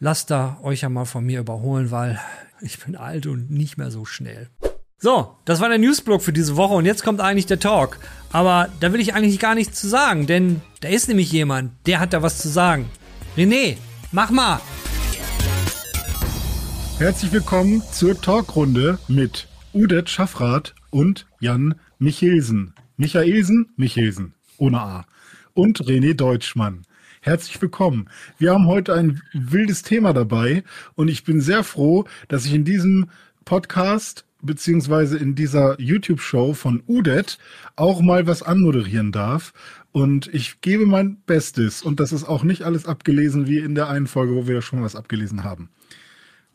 lasst 0.00 0.30
da 0.30 0.58
euch 0.62 0.82
ja 0.82 0.90
mal 0.90 1.06
von 1.06 1.24
mir 1.24 1.40
überholen, 1.40 1.90
weil 1.90 2.20
ich 2.60 2.78
bin 2.78 2.94
alt 2.94 3.26
und 3.26 3.50
nicht 3.50 3.78
mehr 3.78 3.90
so 3.90 4.04
schnell. 4.04 4.50
So, 4.98 5.36
das 5.44 5.60
war 5.60 5.68
der 5.68 5.78
Newsblog 5.78 6.22
für 6.22 6.32
diese 6.32 6.56
Woche 6.56 6.74
und 6.74 6.86
jetzt 6.86 7.02
kommt 7.02 7.20
eigentlich 7.20 7.46
der 7.46 7.60
Talk. 7.60 7.98
Aber 8.32 8.68
da 8.80 8.92
will 8.92 9.00
ich 9.00 9.14
eigentlich 9.14 9.38
gar 9.38 9.54
nichts 9.54 9.80
zu 9.80 9.88
sagen, 9.88 10.26
denn 10.26 10.60
da 10.80 10.88
ist 10.88 11.08
nämlich 11.08 11.32
jemand, 11.32 11.72
der 11.86 12.00
hat 12.00 12.12
da 12.12 12.22
was 12.22 12.38
zu 12.38 12.48
sagen. 12.48 12.88
René, 13.36 13.76
mach 14.12 14.30
mal! 14.30 14.60
Herzlich 17.04 17.32
willkommen 17.32 17.82
zur 17.92 18.18
Talkrunde 18.18 18.98
mit 19.08 19.46
Udet 19.74 20.08
Schaffrath 20.08 20.74
und 20.88 21.26
Jan 21.38 21.74
Michelsen. 21.98 22.72
Michaelsen, 22.96 23.74
Michelsen, 23.76 24.32
ohne 24.56 24.80
A. 24.80 25.06
Und 25.52 25.82
René 25.82 26.14
Deutschmann. 26.14 26.80
Herzlich 27.20 27.60
willkommen. 27.60 28.08
Wir 28.38 28.54
haben 28.54 28.66
heute 28.66 28.94
ein 28.94 29.20
wildes 29.34 29.82
Thema 29.82 30.14
dabei 30.14 30.64
und 30.94 31.08
ich 31.08 31.24
bin 31.24 31.42
sehr 31.42 31.62
froh, 31.62 32.06
dass 32.28 32.46
ich 32.46 32.54
in 32.54 32.64
diesem 32.64 33.10
Podcast 33.44 34.24
beziehungsweise 34.40 35.18
in 35.18 35.34
dieser 35.34 35.78
YouTube-Show 35.78 36.54
von 36.54 36.82
Udet 36.88 37.36
auch 37.76 38.00
mal 38.00 38.26
was 38.26 38.42
anmoderieren 38.42 39.12
darf. 39.12 39.52
Und 39.92 40.32
ich 40.32 40.62
gebe 40.62 40.86
mein 40.86 41.18
Bestes. 41.26 41.82
Und 41.82 42.00
das 42.00 42.12
ist 42.12 42.24
auch 42.24 42.44
nicht 42.44 42.62
alles 42.62 42.86
abgelesen 42.86 43.46
wie 43.46 43.58
in 43.58 43.74
der 43.74 43.90
einen 43.90 44.06
Folge, 44.06 44.34
wo 44.34 44.46
wir 44.48 44.62
schon 44.62 44.82
was 44.82 44.96
abgelesen 44.96 45.44
haben. 45.44 45.68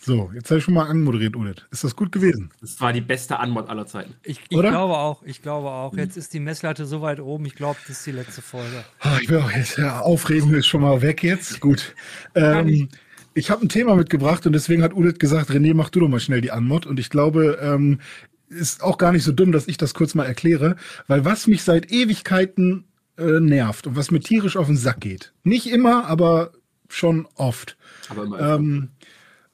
So, 0.02 0.32
jetzt 0.34 0.50
habe 0.50 0.60
ich 0.60 0.64
schon 0.64 0.74
mal 0.74 0.88
anmoderiert, 0.88 1.36
Udit. 1.36 1.68
Ist 1.72 1.84
das 1.84 1.94
gut 1.94 2.14
gewesen? 2.14 2.52
Das 2.62 2.80
war 2.80 2.94
die 2.94 3.02
beste 3.02 3.38
Anmod 3.40 3.68
aller 3.68 3.86
Zeiten. 3.86 4.16
Ich, 4.24 4.40
ich 4.40 4.48
glaube 4.48 4.98
auch, 4.98 5.24
ich 5.24 5.42
glaube 5.42 5.70
auch. 5.70 5.96
Jetzt 5.96 6.16
ist 6.16 6.34
die 6.34 6.40
Messlatte 6.40 6.86
so 6.86 7.02
weit 7.02 7.20
oben, 7.20 7.46
ich 7.46 7.56
glaube, 7.56 7.78
das 7.86 7.98
ist 7.98 8.06
die 8.08 8.12
letzte 8.12 8.42
Folge. 8.42 8.86
Oh, 9.04 9.18
ich 9.22 9.30
will 9.30 9.40
auch 9.40 9.52
jetzt, 9.52 9.78
ja, 9.78 10.00
Aufregen 10.00 10.54
ist 10.54 10.68
schon 10.68 10.82
mal 10.82 11.02
weg 11.02 11.22
jetzt. 11.22 11.60
Gut. 11.60 11.94
Ähm, 12.34 12.88
ich 13.34 13.52
habe 13.52 13.66
ein 13.66 13.70
Thema 13.70 13.96
mitgebracht 13.96 14.46
und 14.46 14.54
deswegen 14.54 14.84
hat 14.84 14.94
Udit 14.94 15.20
gesagt, 15.20 15.50
René, 15.50 15.74
mach 15.74 15.90
du 15.90 16.00
doch 16.00 16.08
mal 16.08 16.22
schnell 16.22 16.40
die 16.40 16.52
Anmod. 16.52 16.86
Und 16.86 16.98
ich 16.98 17.10
glaube, 17.10 17.60
ähm, 17.62 18.00
ist 18.48 18.82
auch 18.82 18.98
gar 18.98 19.12
nicht 19.12 19.24
so 19.24 19.34
dumm, 19.34 19.52
dass 19.52 19.68
ich 19.68 19.78
das 19.78 19.94
kurz 19.94 20.16
mal 20.16 20.26
erkläre, 20.26 20.78
weil 21.08 21.26
was 21.26 21.46
mich 21.46 21.64
seit 21.64 21.92
Ewigkeiten 21.92 22.86
äh, 23.18 23.42
nervt 23.42 23.86
und 23.86 23.98
was 23.98 24.12
mir 24.12 24.22
tierisch 24.22 24.56
auf 24.56 24.68
den 24.68 24.78
Sack 24.78 25.02
geht. 25.02 25.34
Nicht 25.44 25.68
immer, 25.68 26.06
aber 26.06 26.54
schon 26.88 27.28
oft. 27.36 27.78
Aber 28.10 28.24
immer. 28.24 28.56
Ähm, 28.56 28.90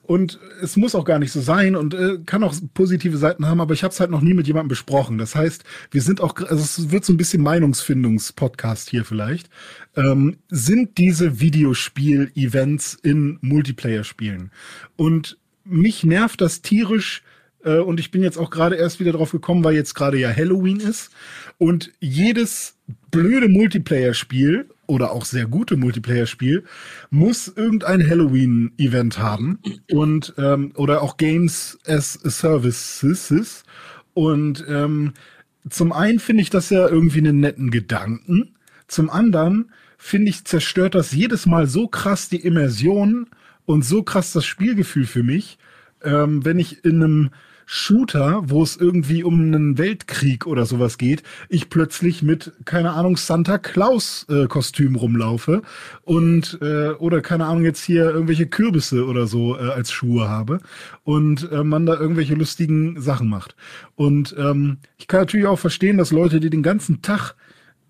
und 0.08 0.40
es 0.62 0.78
muss 0.78 0.96
auch 0.96 1.06
gar 1.06 1.20
nicht 1.20 1.32
so 1.32 1.42
sein 1.42 1.76
und 1.76 1.94
äh, 1.94 2.20
kann 2.26 2.44
auch 2.44 2.56
positive 2.74 3.18
Seiten 3.18 3.48
haben, 3.48 3.62
aber 3.62 3.74
ich 3.74 3.84
habe 3.84 3.92
es 3.92 4.00
halt 4.00 4.12
noch 4.12 4.22
nie 4.22 4.34
mit 4.34 4.48
jemandem 4.48 4.70
besprochen. 4.70 5.18
Das 5.18 5.36
heißt, 5.36 5.64
wir 5.92 6.02
sind 6.02 6.22
auch, 6.22 6.36
also 6.38 6.58
es 6.58 6.92
wird 6.92 7.06
so 7.06 7.14
ein 7.14 7.18
bisschen 7.18 7.42
Meinungsfindungspodcast 7.44 8.90
hier 8.90 9.06
vielleicht. 9.06 9.50
Ähm, 9.96 10.38
sind 10.50 10.98
diese 10.98 11.40
Videospiel-Events 11.40 12.98
in 13.02 13.40
Multiplayer-Spielen? 13.42 14.52
Und 14.96 15.38
mich 15.64 16.04
nervt 16.04 16.42
das 16.42 16.62
tierisch, 16.62 17.24
äh, 17.66 17.80
und 17.80 18.00
ich 18.00 18.12
bin 18.12 18.24
jetzt 18.24 18.38
auch 18.38 18.52
gerade 18.52 18.76
erst 18.76 19.00
wieder 19.00 19.12
drauf 19.12 19.32
gekommen, 19.32 19.64
weil 19.64 19.76
jetzt 19.76 19.96
gerade 19.96 20.18
ja 20.18 20.34
Halloween 20.34 20.80
ist. 20.80 21.12
Und 21.58 21.92
jedes 22.00 22.78
blöde 23.12 23.50
Multiplayer-Spiel 23.50 24.70
oder 24.88 25.12
auch 25.12 25.26
sehr 25.26 25.46
gute 25.46 25.78
Multiplayer-Spiel 25.78 26.64
muss 27.10 27.48
irgendein 27.48 28.08
Halloween-Event 28.08 29.20
haben 29.20 29.60
und 29.92 30.34
ähm, 30.38 30.72
oder 30.76 31.02
auch 31.02 31.18
Games 31.18 31.80
as 31.86 32.14
Services. 32.14 33.64
Und 34.14 34.66
ähm, 34.68 35.14
zum 35.70 35.92
einen 35.92 36.20
finde 36.20 36.44
ich 36.44 36.50
das 36.50 36.70
ja 36.70 36.88
irgendwie 36.88 37.20
einen 37.20 37.40
netten 37.40 37.72
Gedanken. 37.72 38.56
Zum 38.88 39.10
anderen 39.10 39.72
finde 39.98 40.30
ich, 40.30 40.46
zerstört 40.46 40.96
das 40.96 41.12
jedes 41.12 41.46
Mal 41.46 41.68
so 41.68 41.88
krass 41.88 42.30
die 42.30 42.42
Immersion 42.42 43.28
und 43.66 43.84
so 43.84 44.04
krass 44.04 44.32
das 44.32 44.46
Spielgefühl 44.46 45.06
für 45.06 45.24
mich, 45.24 45.58
ähm, 46.04 46.46
wenn 46.46 46.60
ich 46.60 46.86
in 46.86 47.02
einem 47.02 47.30
Shooter, 47.66 48.42
wo 48.46 48.64
es 48.64 48.78
irgendwie 48.78 49.24
um 49.24 49.40
einen 49.42 49.78
Weltkrieg 49.78 50.46
oder 50.46 50.66
sowas 50.66 50.98
geht, 50.98 51.24
ich 51.50 51.70
plötzlich 51.70 52.22
mit, 52.22 52.54
keine 52.66 52.92
Ahnung, 52.94 53.18
Santa 53.18 53.58
Claus 53.58 54.26
äh, 54.30 54.48
rumlaufe 54.96 55.62
und 56.04 56.58
äh, 56.62 56.90
oder 56.92 57.22
keine 57.22 57.46
Ahnung, 57.46 57.64
jetzt 57.64 57.84
hier 57.84 58.06
irgendwelche 58.06 58.48
Kürbisse 58.48 59.06
oder 59.06 59.28
so 59.28 59.58
äh, 59.58 59.70
als 59.70 59.92
Schuhe 59.92 60.30
habe 60.30 60.60
und 61.04 61.52
äh, 61.52 61.64
man 61.64 61.86
da 61.86 61.96
irgendwelche 61.96 62.36
lustigen 62.36 63.02
Sachen 63.02 63.30
macht. 63.30 63.56
Und 63.96 64.36
ähm, 64.38 64.78
ich 64.98 65.08
kann 65.08 65.22
natürlich 65.22 65.48
auch 65.48 65.60
verstehen, 65.60 65.98
dass 65.98 66.12
Leute, 66.12 66.40
die 66.40 66.50
den 66.50 66.64
ganzen 66.64 67.02
Tag 67.02 67.36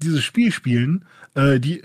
dieses 0.02 0.24
Spiel 0.24 0.52
spielen, 0.52 1.06
äh, 1.36 1.60
die 1.60 1.82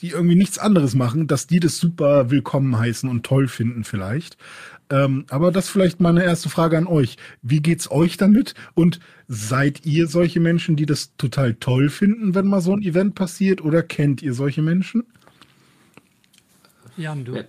die 0.00 0.10
irgendwie 0.10 0.36
nichts 0.36 0.58
anderes 0.58 0.94
machen, 0.94 1.26
dass 1.26 1.46
die 1.46 1.60
das 1.60 1.78
super 1.78 2.30
willkommen 2.30 2.78
heißen 2.78 3.08
und 3.08 3.24
toll 3.24 3.48
finden 3.48 3.84
vielleicht. 3.84 4.38
Ähm, 4.90 5.24
aber 5.30 5.52
das 5.52 5.68
vielleicht 5.68 6.00
mal 6.00 6.10
eine 6.10 6.24
erste 6.24 6.48
Frage 6.48 6.76
an 6.76 6.88
euch. 6.88 7.16
Wie 7.42 7.60
geht's 7.60 7.90
euch 7.90 8.16
damit? 8.16 8.54
Und 8.74 8.98
seid 9.28 9.86
ihr 9.86 10.08
solche 10.08 10.40
Menschen, 10.40 10.74
die 10.74 10.86
das 10.86 11.16
total 11.16 11.54
toll 11.54 11.88
finden, 11.88 12.34
wenn 12.34 12.48
mal 12.48 12.60
so 12.60 12.72
ein 12.72 12.82
Event 12.82 13.14
passiert? 13.14 13.62
Oder 13.62 13.84
kennt 13.84 14.20
ihr 14.20 14.34
solche 14.34 14.62
Menschen? 14.62 15.04
Jan, 16.96 17.24
du. 17.24 17.44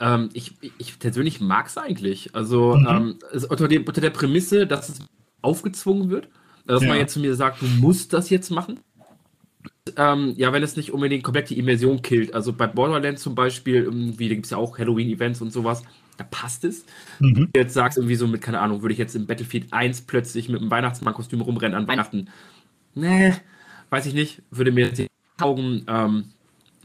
Ähm, 0.00 0.30
ich, 0.32 0.54
ich 0.78 0.98
persönlich 0.98 1.40
mag 1.40 1.68
es 1.68 1.78
eigentlich. 1.78 2.34
Also 2.34 2.76
mhm. 2.76 2.86
ähm, 2.88 3.18
unter, 3.48 3.68
dem, 3.68 3.84
unter 3.84 4.00
der 4.00 4.10
Prämisse, 4.10 4.66
dass 4.66 4.88
es 4.88 4.98
aufgezwungen 5.42 6.10
wird, 6.10 6.28
dass 6.66 6.82
ja. 6.82 6.88
man 6.88 6.98
jetzt 6.98 7.14
zu 7.14 7.20
mir 7.20 7.36
sagt, 7.36 7.62
du 7.62 7.66
musst 7.66 8.12
das 8.12 8.30
jetzt 8.30 8.50
machen. 8.50 8.80
Ähm, 9.96 10.34
ja, 10.36 10.52
wenn 10.52 10.64
es 10.64 10.76
nicht 10.76 10.92
unbedingt 10.92 11.22
komplett 11.22 11.50
die 11.50 11.58
Immersion 11.58 12.02
killt. 12.02 12.34
Also 12.34 12.52
bei 12.52 12.66
Borderlands 12.66 13.22
zum 13.22 13.36
Beispiel, 13.36 13.84
irgendwie, 13.84 14.28
da 14.28 14.34
gibt 14.34 14.46
es 14.46 14.50
ja 14.50 14.58
auch 14.58 14.76
Halloween-Events 14.76 15.40
und 15.40 15.52
sowas 15.52 15.84
da 16.18 16.24
passt 16.24 16.64
es. 16.64 16.84
Mhm. 17.20 17.48
Jetzt 17.56 17.72
sagst 17.72 17.96
du 17.96 18.02
irgendwie 18.02 18.16
so 18.16 18.26
mit, 18.26 18.42
keine 18.42 18.60
Ahnung, 18.60 18.82
würde 18.82 18.92
ich 18.92 18.98
jetzt 18.98 19.16
im 19.16 19.26
Battlefield 19.26 19.72
1 19.72 20.02
plötzlich 20.02 20.48
mit 20.48 20.60
einem 20.60 20.70
Weihnachtsmann-Kostüm 20.70 21.40
rumrennen 21.40 21.76
an 21.76 21.88
Weihnachten? 21.88 22.28
Nee, 22.94 23.34
weiß 23.90 24.04
ich 24.06 24.14
nicht. 24.14 24.42
Würde 24.50 24.72
mir 24.72 24.86
jetzt 24.86 24.98
die 24.98 25.06
Augen. 25.40 25.84
Ähm, 25.88 26.24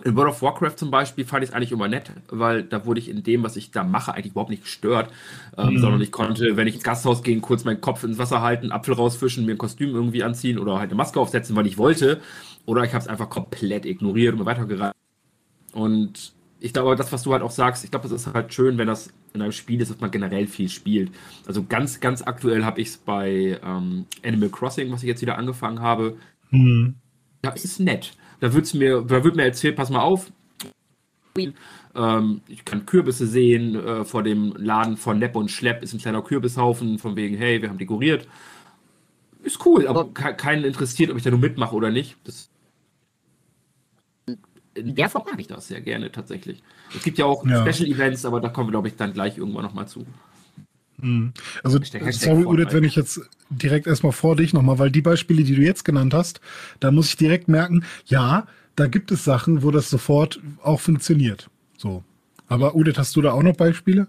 in 0.03 0.15
World 0.15 0.31
of 0.31 0.41
Warcraft 0.41 0.75
zum 0.77 0.91
Beispiel 0.91 1.23
fand 1.23 1.43
ich 1.43 1.51
es 1.51 1.55
eigentlich 1.55 1.71
immer 1.71 1.87
nett, 1.87 2.11
weil 2.29 2.63
da 2.63 2.85
wurde 2.85 2.99
ich 2.99 3.09
in 3.09 3.23
dem, 3.23 3.43
was 3.43 3.55
ich 3.55 3.71
da 3.71 3.83
mache, 3.83 4.13
eigentlich 4.13 4.31
überhaupt 4.31 4.49
nicht 4.49 4.63
gestört, 4.63 5.09
ähm, 5.57 5.75
mhm. 5.75 5.79
sondern 5.79 6.01
ich 6.01 6.11
konnte, 6.11 6.57
wenn 6.57 6.67
ich 6.67 6.75
ins 6.75 6.83
Gasthaus 6.83 7.23
gehe, 7.23 7.39
kurz 7.39 7.63
meinen 7.63 7.79
Kopf 7.79 8.03
ins 8.03 8.17
Wasser 8.17 8.41
halten, 8.41 8.71
Apfel 8.71 8.95
rausfischen, 8.95 9.45
mir 9.45 9.53
ein 9.53 9.57
Kostüm 9.57 9.91
irgendwie 9.91 10.23
anziehen 10.23 10.57
oder 10.57 10.79
halt 10.79 10.89
eine 10.89 10.95
Maske 10.95 11.19
aufsetzen, 11.19 11.55
weil 11.55 11.67
ich 11.67 11.77
wollte. 11.77 12.21
Oder 12.65 12.83
ich 12.83 12.93
habe 12.93 13.03
es 13.03 13.07
einfach 13.07 13.29
komplett 13.29 13.85
ignoriert 13.85 14.33
und 14.33 14.39
mir 14.39 14.45
weitergereicht. 14.45 14.95
Und 15.73 16.33
ich 16.63 16.71
glaube, 16.71 16.95
das, 16.95 17.11
was 17.11 17.23
du 17.23 17.33
halt 17.33 17.43
auch 17.43 17.51
sagst, 17.51 17.83
ich 17.83 17.91
glaube, 17.91 18.05
es 18.05 18.13
ist 18.13 18.33
halt 18.33 18.53
schön, 18.53 18.77
wenn 18.77 18.87
das 18.87 19.13
in 19.33 19.41
einem 19.41 19.51
Spiel 19.51 19.81
ist, 19.81 19.91
dass 19.91 19.99
man 19.99 20.11
generell 20.11 20.47
viel 20.47 20.69
spielt. 20.69 21.11
Also 21.45 21.61
ganz, 21.61 21.99
ganz 21.99 22.21
aktuell 22.21 22.63
habe 22.63 22.79
ich 22.79 22.87
es 22.87 22.97
bei 22.97 23.59
ähm, 23.61 24.05
Animal 24.25 24.47
Crossing, 24.47 24.89
was 24.89 25.03
ich 25.03 25.09
jetzt 25.09 25.21
wieder 25.21 25.37
angefangen 25.37 25.81
habe. 25.81 26.15
Mhm. 26.51 26.95
Ja, 27.43 27.51
ist 27.51 27.81
nett. 27.81 28.13
Da, 28.39 28.53
wird's 28.53 28.73
mir, 28.73 29.01
da 29.01 29.25
wird 29.25 29.35
mir 29.35 29.43
erzählt, 29.43 29.75
pass 29.75 29.89
mal 29.89 30.03
auf. 30.03 30.31
Ähm, 31.37 32.41
ich 32.47 32.63
kann 32.63 32.85
Kürbisse 32.85 33.27
sehen. 33.27 33.75
Äh, 33.75 34.05
vor 34.05 34.23
dem 34.23 34.53
Laden 34.55 34.95
von 34.95 35.19
Nepp 35.19 35.35
und 35.35 35.51
Schlepp 35.51 35.83
ist 35.83 35.93
ein 35.93 35.99
kleiner 35.99 36.21
Kürbishaufen, 36.21 36.97
von 36.97 37.17
wegen, 37.17 37.35
hey, 37.35 37.61
wir 37.61 37.67
haben 37.67 37.77
dekoriert. 37.77 38.25
Ist 39.41 39.65
cool, 39.65 39.85
aber 39.85 40.13
keinen 40.13 40.63
interessiert, 40.63 41.11
ob 41.11 41.17
ich 41.17 41.23
da 41.23 41.29
nur 41.29 41.39
mitmache 41.39 41.75
oder 41.75 41.91
nicht. 41.91 42.15
Das 42.23 42.52
in 44.75 44.95
der 44.95 45.09
Form 45.09 45.25
mag 45.29 45.39
ich 45.39 45.47
das 45.47 45.67
sehr 45.67 45.81
gerne 45.81 46.11
tatsächlich. 46.11 46.63
Es 46.95 47.03
gibt 47.03 47.17
ja 47.17 47.25
auch 47.25 47.45
ja. 47.45 47.71
Special 47.71 47.89
Events, 47.89 48.25
aber 48.25 48.41
da 48.41 48.49
kommen 48.49 48.67
wir, 48.67 48.71
glaube 48.71 48.87
ich, 48.87 48.95
dann 48.95 49.13
gleich 49.13 49.37
irgendwann 49.37 49.63
nochmal 49.63 49.87
zu. 49.87 50.05
Mhm. 50.97 51.33
Also, 51.63 51.79
sorry, 52.11 52.45
Udit, 52.45 52.73
wenn 52.73 52.83
ich 52.83 52.95
jetzt 52.95 53.21
direkt 53.49 53.87
erstmal 53.87 54.11
vor 54.11 54.35
dich 54.35 54.53
nochmal, 54.53 54.79
weil 54.79 54.91
die 54.91 55.01
Beispiele, 55.01 55.43
die 55.43 55.55
du 55.55 55.61
jetzt 55.61 55.85
genannt 55.85 56.13
hast, 56.13 56.39
da 56.79 56.91
muss 56.91 57.09
ich 57.09 57.17
direkt 57.17 57.47
merken, 57.47 57.83
ja, 58.05 58.47
da 58.75 58.87
gibt 58.87 59.11
es 59.11 59.23
Sachen, 59.23 59.63
wo 59.63 59.71
das 59.71 59.89
sofort 59.89 60.39
auch 60.63 60.79
funktioniert. 60.79 61.49
So. 61.77 62.03
Aber 62.47 62.75
Udit, 62.75 62.97
hast 62.97 63.15
du 63.15 63.21
da 63.21 63.31
auch 63.31 63.43
noch 63.43 63.55
Beispiele? 63.55 64.07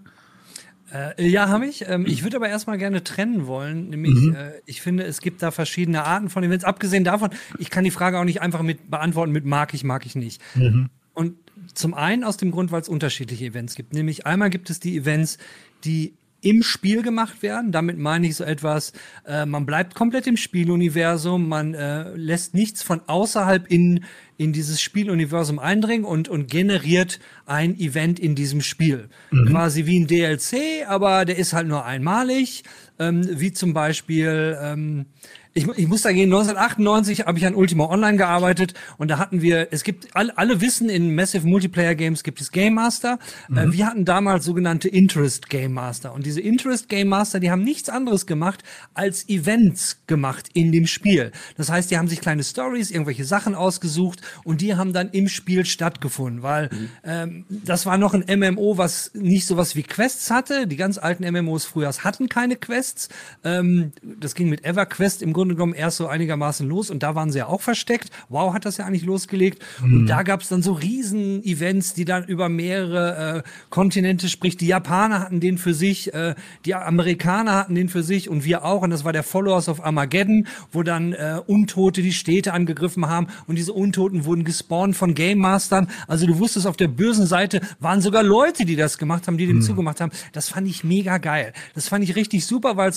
Äh, 0.95 1.27
ja, 1.27 1.49
habe 1.49 1.67
ich. 1.67 1.87
Ähm, 1.87 2.05
ich 2.05 2.23
würde 2.23 2.37
aber 2.37 2.47
erstmal 2.47 2.77
gerne 2.77 3.03
trennen 3.03 3.47
wollen. 3.47 3.89
Nämlich, 3.89 4.15
mhm. 4.15 4.35
äh, 4.35 4.51
ich 4.65 4.81
finde, 4.81 5.03
es 5.03 5.21
gibt 5.21 5.41
da 5.41 5.51
verschiedene 5.51 6.03
Arten 6.03 6.29
von 6.29 6.43
Events. 6.43 6.63
Abgesehen 6.63 7.03
davon, 7.03 7.31
ich 7.59 7.69
kann 7.69 7.83
die 7.83 7.91
Frage 7.91 8.19
auch 8.19 8.23
nicht 8.23 8.41
einfach 8.41 8.61
mit 8.61 8.89
beantworten 8.89 9.31
mit 9.31 9.45
mag 9.45 9.73
ich, 9.73 9.83
mag 9.83 10.05
ich 10.05 10.15
nicht. 10.15 10.41
Mhm. 10.55 10.89
Und 11.13 11.35
zum 11.73 11.93
einen 11.93 12.23
aus 12.23 12.37
dem 12.37 12.51
Grund, 12.51 12.71
weil 12.71 12.81
es 12.81 12.89
unterschiedliche 12.89 13.45
Events 13.45 13.75
gibt. 13.75 13.93
Nämlich 13.93 14.25
einmal 14.25 14.49
gibt 14.49 14.69
es 14.69 14.79
die 14.79 14.97
Events, 14.97 15.37
die 15.83 16.13
im 16.45 16.61
Spiel 16.61 17.01
gemacht 17.01 17.41
werden. 17.41 17.71
Damit 17.71 17.97
meine 17.97 18.27
ich 18.27 18.35
so 18.35 18.43
etwas, 18.43 18.93
äh, 19.25 19.45
man 19.47 19.65
bleibt 19.65 19.95
komplett 19.95 20.27
im 20.27 20.37
Spieluniversum, 20.37 21.49
man 21.49 21.73
äh, 21.73 22.15
lässt 22.15 22.53
nichts 22.53 22.83
von 22.83 23.01
außerhalb 23.07 23.69
in, 23.69 24.05
in 24.37 24.53
dieses 24.53 24.79
Spieluniversum 24.79 25.57
eindringen 25.57 26.05
und, 26.05 26.29
und 26.29 26.49
generiert 26.49 27.19
ein 27.47 27.75
Event 27.79 28.19
in 28.19 28.35
diesem 28.35 28.61
Spiel. 28.61 29.09
Mhm. 29.31 29.47
Quasi 29.49 29.87
wie 29.87 29.99
ein 29.99 30.07
DLC, 30.07 30.87
aber 30.87 31.25
der 31.25 31.39
ist 31.39 31.53
halt 31.53 31.67
nur 31.67 31.83
einmalig, 31.83 32.63
ähm, 32.99 33.27
wie 33.27 33.51
zum 33.51 33.73
Beispiel 33.73 34.55
ähm, 34.61 35.07
ich, 35.57 35.65
ich 35.77 35.87
muss 35.87 36.01
da 36.01 36.11
gehen, 36.11 36.25
1998 36.25 37.25
habe 37.25 37.37
ich 37.37 37.45
an 37.45 37.55
Ultima 37.55 37.85
Online 37.85 38.17
gearbeitet 38.17 38.73
und 38.97 39.09
da 39.09 39.17
hatten 39.17 39.41
wir, 39.41 39.69
es 39.71 39.85
gibt, 39.85 40.13
alle, 40.13 40.37
alle 40.37 40.59
wissen, 40.59 40.89
in 40.89 41.15
Massive 41.15 41.47
Multiplayer 41.47 41.95
Games 41.95 42.23
gibt 42.23 42.41
es 42.41 42.51
Game 42.51 42.73
Master. 42.73 43.19
Äh, 43.49 43.65
mhm. 43.65 43.73
wir 43.73 43.87
hatten 43.87 44.03
damals 44.03 44.43
sogenannte 44.43 44.89
Interest 44.89 45.49
Game 45.49 45.71
Master 45.71 46.13
und 46.13 46.25
diese 46.25 46.41
Interest 46.41 46.89
Game 46.89 47.07
Master, 47.07 47.39
die 47.39 47.51
haben 47.51 47.63
nichts 47.63 47.87
anderes 47.87 48.25
gemacht 48.25 48.63
als 48.93 49.29
Events 49.29 50.01
gemacht 50.07 50.49
in 50.53 50.73
dem 50.73 50.87
Spiel. 50.87 51.31
Das 51.55 51.69
heißt, 51.71 51.89
die 51.89 51.97
haben 51.97 52.09
sich 52.09 52.19
kleine 52.19 52.43
Stories, 52.43 52.91
irgendwelche 52.91 53.23
Sachen 53.23 53.55
ausgesucht 53.55 54.21
und 54.43 54.59
die 54.59 54.75
haben 54.75 54.91
dann 54.91 55.09
im 55.11 55.29
Spiel 55.29 55.65
stattgefunden, 55.65 56.43
weil 56.43 56.69
mhm. 56.69 56.89
ähm, 57.05 57.45
das 57.49 57.85
war 57.85 57.97
noch 57.97 58.13
ein 58.13 58.25
MMO, 58.27 58.77
was 58.77 59.11
nicht 59.13 59.47
sowas 59.47 59.77
wie 59.77 59.83
Quests 59.83 60.29
hatte. 60.29 60.67
Die 60.67 60.75
ganz 60.75 60.97
alten 60.97 61.23
MMOs 61.23 61.63
früher 61.63 61.93
hatten 62.03 62.27
keine 62.27 62.57
Quests. 62.57 63.07
Ähm, 63.45 63.93
das 64.19 64.35
ging 64.35 64.49
mit 64.49 64.65
EverQuest 64.65 65.21
im 65.21 65.31
Grunde 65.31 65.44
Grunde 65.45 65.55
genommen 65.55 65.73
erst 65.73 65.97
so 65.97 66.07
einigermaßen 66.07 66.67
los 66.67 66.89
und 66.89 67.03
da 67.03 67.13
waren 67.13 67.31
sie 67.31 67.37
ja 67.37 67.47
auch 67.47 67.61
versteckt. 67.61 68.09
Wow 68.29 68.53
hat 68.53 68.65
das 68.65 68.77
ja 68.77 68.85
eigentlich 68.85 69.05
losgelegt. 69.05 69.61
Mhm. 69.81 69.93
Und 69.93 70.07
da 70.07 70.23
gab 70.23 70.41
es 70.41 70.49
dann 70.49 70.63
so 70.63 70.73
riesen 70.73 71.43
Events, 71.43 71.93
die 71.93 72.03
dann 72.03 72.25
über 72.25 72.49
mehrere 72.49 73.43
äh, 73.43 73.49
Kontinente, 73.69 74.27
sprich 74.27 74.57
die 74.57 74.67
Japaner 74.67 75.19
hatten 75.19 75.39
den 75.39 75.57
für 75.57 75.73
sich, 75.73 76.13
äh, 76.13 76.33
die 76.65 76.73
Amerikaner 76.73 77.53
hatten 77.53 77.75
den 77.75 77.89
für 77.89 78.01
sich 78.01 78.27
und 78.27 78.43
wir 78.43 78.65
auch. 78.65 78.81
Und 78.81 78.89
das 78.89 79.03
war 79.03 79.13
der 79.13 79.23
Followers 79.23 79.69
of 79.69 79.83
Armageddon, 79.83 80.47
wo 80.71 80.81
dann 80.81 81.13
äh, 81.13 81.39
Untote 81.45 82.01
die 82.01 82.13
Städte 82.13 82.53
angegriffen 82.53 83.07
haben 83.07 83.27
und 83.45 83.55
diese 83.55 83.73
Untoten 83.73 84.25
wurden 84.25 84.43
gespawnt 84.43 84.95
von 84.95 85.13
Game 85.13 85.39
Mastern. 85.39 85.87
Also 86.07 86.25
du 86.25 86.39
wusstest, 86.39 86.65
auf 86.65 86.77
der 86.77 86.87
bösen 86.87 87.27
Seite 87.27 87.61
waren 87.79 88.01
sogar 88.01 88.23
Leute, 88.23 88.65
die 88.65 88.75
das 88.75 88.97
gemacht 88.97 89.27
haben, 89.27 89.37
die 89.37 89.45
dem 89.45 89.57
mhm. 89.57 89.61
zugemacht 89.61 90.01
haben. 90.01 90.11
Das 90.33 90.49
fand 90.49 90.67
ich 90.67 90.83
mega 90.83 91.19
geil. 91.19 91.53
Das 91.75 91.87
fand 91.87 92.03
ich 92.03 92.15
richtig 92.15 92.45
super, 92.45 92.77
weil 92.77 92.89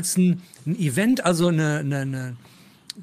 es 0.00 0.16
ein, 0.16 0.42
ein 0.66 0.78
Event, 0.78 1.24
also 1.24 1.48
eine, 1.48 1.78
eine, 1.78 1.91
eine 1.94 2.36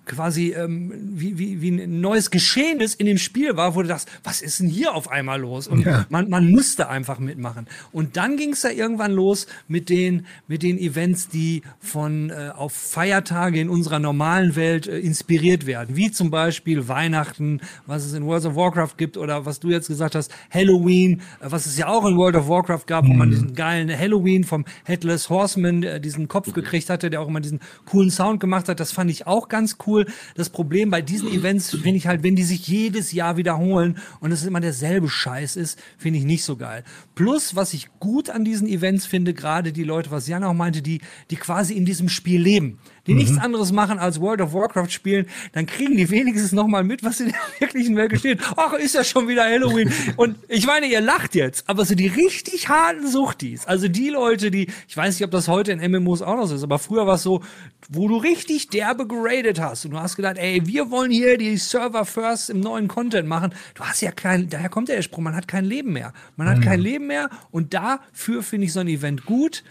quasi 0.05 0.53
ähm, 0.53 0.91
wie, 1.13 1.37
wie, 1.37 1.61
wie 1.61 1.71
ein 1.71 2.01
neues 2.01 2.31
Geschehen 2.31 2.79
ist 2.79 2.99
in 2.99 3.05
dem 3.05 3.17
Spiel 3.17 3.55
war, 3.57 3.75
wo 3.75 3.81
du 3.81 3.87
dachtest, 3.87 4.09
was 4.23 4.41
ist 4.41 4.59
denn 4.59 4.67
hier 4.67 4.93
auf 4.93 5.09
einmal 5.09 5.39
los? 5.39 5.67
Und 5.67 5.85
ja. 5.85 6.05
man, 6.09 6.29
man 6.29 6.49
musste 6.49 6.89
einfach 6.89 7.19
mitmachen. 7.19 7.67
Und 7.91 8.17
dann 8.17 8.37
ging 8.37 8.53
es 8.53 8.61
da 8.61 8.69
irgendwann 8.69 9.11
los 9.11 9.47
mit 9.67 9.89
den, 9.89 10.25
mit 10.47 10.63
den 10.63 10.77
Events, 10.77 11.27
die 11.27 11.63
von 11.79 12.29
äh, 12.29 12.51
auf 12.55 12.73
Feiertage 12.73 13.59
in 13.59 13.69
unserer 13.69 13.99
normalen 13.99 14.55
Welt 14.55 14.87
äh, 14.87 14.99
inspiriert 14.99 15.65
werden, 15.65 15.95
wie 15.95 16.11
zum 16.11 16.29
Beispiel 16.29 16.87
Weihnachten, 16.87 17.61
was 17.85 18.05
es 18.05 18.13
in 18.13 18.25
World 18.25 18.45
of 18.45 18.55
Warcraft 18.55 18.97
gibt, 18.97 19.17
oder 19.17 19.45
was 19.45 19.59
du 19.59 19.69
jetzt 19.69 19.87
gesagt 19.87 20.15
hast, 20.15 20.31
Halloween, 20.51 21.21
äh, 21.39 21.49
was 21.49 21.65
es 21.65 21.77
ja 21.77 21.87
auch 21.87 22.05
in 22.05 22.15
World 22.15 22.35
of 22.35 22.47
Warcraft 22.47 22.85
gab, 22.85 23.05
mhm. 23.05 23.09
wo 23.09 23.13
man 23.13 23.27
mhm. 23.29 23.31
diesen 23.31 23.55
geilen 23.55 23.97
Halloween 23.97 24.43
vom 24.43 24.65
Headless 24.85 25.29
Horseman, 25.29 25.83
äh, 25.83 25.99
diesen 25.99 26.27
Kopf 26.27 26.53
gekriegt 26.53 26.89
hatte, 26.89 27.09
der 27.09 27.21
auch 27.21 27.27
immer 27.27 27.41
diesen 27.41 27.59
coolen 27.85 28.11
Sound 28.11 28.39
gemacht 28.39 28.69
hat. 28.69 28.79
Das 28.79 28.91
fand 28.91 29.09
ich 29.09 29.25
auch 29.25 29.49
ganz 29.49 29.78
cool. 29.87 30.05
Das 30.35 30.49
Problem 30.49 30.89
bei 30.89 31.01
diesen 31.01 31.29
Events 31.29 31.69
finde 31.69 31.97
ich 31.97 32.07
halt, 32.07 32.23
wenn 32.23 32.35
die 32.35 32.43
sich 32.43 32.67
jedes 32.67 33.11
Jahr 33.11 33.37
wiederholen 33.37 33.97
und 34.19 34.31
es 34.31 34.45
immer 34.45 34.59
derselbe 34.59 35.09
Scheiß 35.09 35.55
ist, 35.55 35.79
finde 35.97 36.19
ich 36.19 36.25
nicht 36.25 36.43
so 36.43 36.55
geil. 36.55 36.83
Plus, 37.19 37.53
was 37.53 37.73
ich 37.73 37.89
gut 37.99 38.29
an 38.29 38.45
diesen 38.45 38.65
Events 38.65 39.05
finde, 39.05 39.33
gerade 39.33 39.73
die 39.73 39.83
Leute, 39.83 40.09
was 40.09 40.29
Jan 40.29 40.41
auch 40.45 40.53
meinte, 40.53 40.81
die, 40.81 41.01
die 41.29 41.35
quasi 41.35 41.73
in 41.73 41.83
diesem 41.83 42.07
Spiel 42.07 42.41
leben 42.41 42.79
die 43.09 43.13
mhm. 43.13 43.19
nichts 43.19 43.37
anderes 43.37 43.71
machen 43.71 43.99
als 43.99 44.21
World 44.21 44.39
of 44.39 44.53
Warcraft 44.53 44.89
spielen, 44.89 45.25
dann 45.53 45.65
kriegen 45.65 45.97
die 45.97 46.09
wenigstens 46.09 46.51
noch 46.51 46.67
mal 46.67 46.83
mit, 46.83 47.03
was 47.03 47.19
in 47.19 47.29
der 47.29 47.39
wirklichen 47.59 47.95
Welt 47.95 48.11
geschieht. 48.11 48.39
Ach, 48.55 48.73
ist 48.73 48.95
ja 48.95 49.03
schon 49.03 49.27
wieder 49.27 49.43
Halloween. 49.43 49.91
Und 50.15 50.37
ich 50.47 50.65
meine, 50.67 50.85
ihr 50.85 51.01
lacht 51.01 51.35
jetzt, 51.35 51.67
aber 51.67 51.85
so 51.85 51.95
die 51.95 52.07
richtig 52.07 52.69
harten 52.69 53.07
Suchtis, 53.07 53.65
also 53.65 53.87
die 53.87 54.09
Leute, 54.09 54.51
die, 54.51 54.67
ich 54.87 54.95
weiß 54.95 55.15
nicht, 55.15 55.25
ob 55.25 55.31
das 55.31 55.47
heute 55.47 55.71
in 55.71 55.91
MMOs 55.91 56.21
auch 56.21 56.35
noch 56.35 56.45
so 56.45 56.55
ist, 56.55 56.63
aber 56.63 56.77
früher 56.77 57.07
war 57.07 57.15
es 57.15 57.23
so, 57.23 57.41
wo 57.89 58.07
du 58.07 58.17
richtig 58.17 58.69
derbe 58.69 59.07
geradet 59.07 59.59
hast 59.59 59.85
und 59.85 59.91
du 59.91 59.99
hast 59.99 60.15
gedacht, 60.15 60.37
ey, 60.37 60.61
wir 60.65 60.91
wollen 60.91 61.11
hier 61.11 61.37
die 61.37 61.57
Server 61.57 62.05
first 62.05 62.51
im 62.51 62.59
neuen 62.59 62.87
Content 62.87 63.27
machen. 63.27 63.53
Du 63.73 63.83
hast 63.83 64.01
ja 64.01 64.11
kein, 64.11 64.49
daher 64.49 64.69
kommt 64.69 64.89
der 64.89 65.01
Sprung, 65.01 65.23
man 65.23 65.35
hat 65.35 65.47
kein 65.47 65.65
Leben 65.65 65.93
mehr. 65.93 66.13
Man 66.35 66.47
hat 66.47 66.57
mhm. 66.57 66.61
kein 66.61 66.79
Leben 66.79 67.07
mehr 67.09 67.29
und 67.51 67.73
dafür 67.73 68.41
finde 68.41 68.65
ich 68.67 68.73
so 68.73 68.79
ein 68.79 68.87
Event 68.87 69.25
gut. 69.25 69.63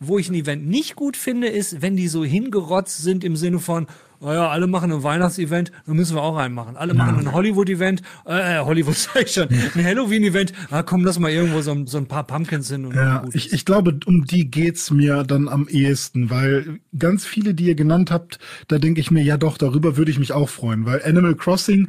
Wo 0.00 0.18
ich 0.18 0.28
ein 0.28 0.34
Event 0.34 0.66
nicht 0.66 0.96
gut 0.96 1.16
finde, 1.16 1.46
ist, 1.46 1.80
wenn 1.80 1.96
die 1.96 2.08
so 2.08 2.24
hingerotzt 2.24 3.02
sind 3.02 3.24
im 3.24 3.36
Sinne 3.36 3.60
von, 3.60 3.86
naja, 4.24 4.48
alle 4.48 4.66
machen 4.66 4.90
ein 4.90 5.02
Weihnachtsevent, 5.02 5.70
dann 5.86 5.96
müssen 5.96 6.16
wir 6.16 6.22
auch 6.22 6.36
einen 6.36 6.54
machen. 6.54 6.76
Alle 6.76 6.94
machen 6.94 7.18
ein 7.18 7.32
Hollywood-Event, 7.32 8.02
äh, 8.24 8.58
Hollywood 8.58 8.94
sag 8.96 9.22
ich 9.22 9.32
schon, 9.32 9.48
ein 9.48 9.84
Halloween-Event, 9.84 10.52
ah, 10.70 10.82
komm, 10.82 11.04
lass 11.04 11.18
mal 11.18 11.30
irgendwo 11.30 11.60
so, 11.60 11.86
so 11.86 11.98
ein 11.98 12.06
paar 12.06 12.24
Pumpkins 12.24 12.70
hin. 12.70 12.86
Und 12.86 12.94
ja, 12.94 13.24
ich, 13.32 13.52
ich 13.52 13.64
glaube, 13.64 13.98
um 14.06 14.24
die 14.24 14.50
geht's 14.50 14.90
mir 14.90 15.24
dann 15.24 15.48
am 15.48 15.68
ehesten, 15.68 16.30
weil 16.30 16.80
ganz 16.98 17.24
viele, 17.24 17.54
die 17.54 17.66
ihr 17.66 17.74
genannt 17.74 18.10
habt, 18.10 18.38
da 18.68 18.78
denke 18.78 19.00
ich 19.00 19.10
mir, 19.10 19.22
ja 19.22 19.36
doch, 19.36 19.58
darüber 19.58 19.96
würde 19.96 20.10
ich 20.10 20.18
mich 20.18 20.32
auch 20.32 20.48
freuen, 20.48 20.86
weil 20.86 21.02
Animal 21.04 21.34
Crossing 21.34 21.88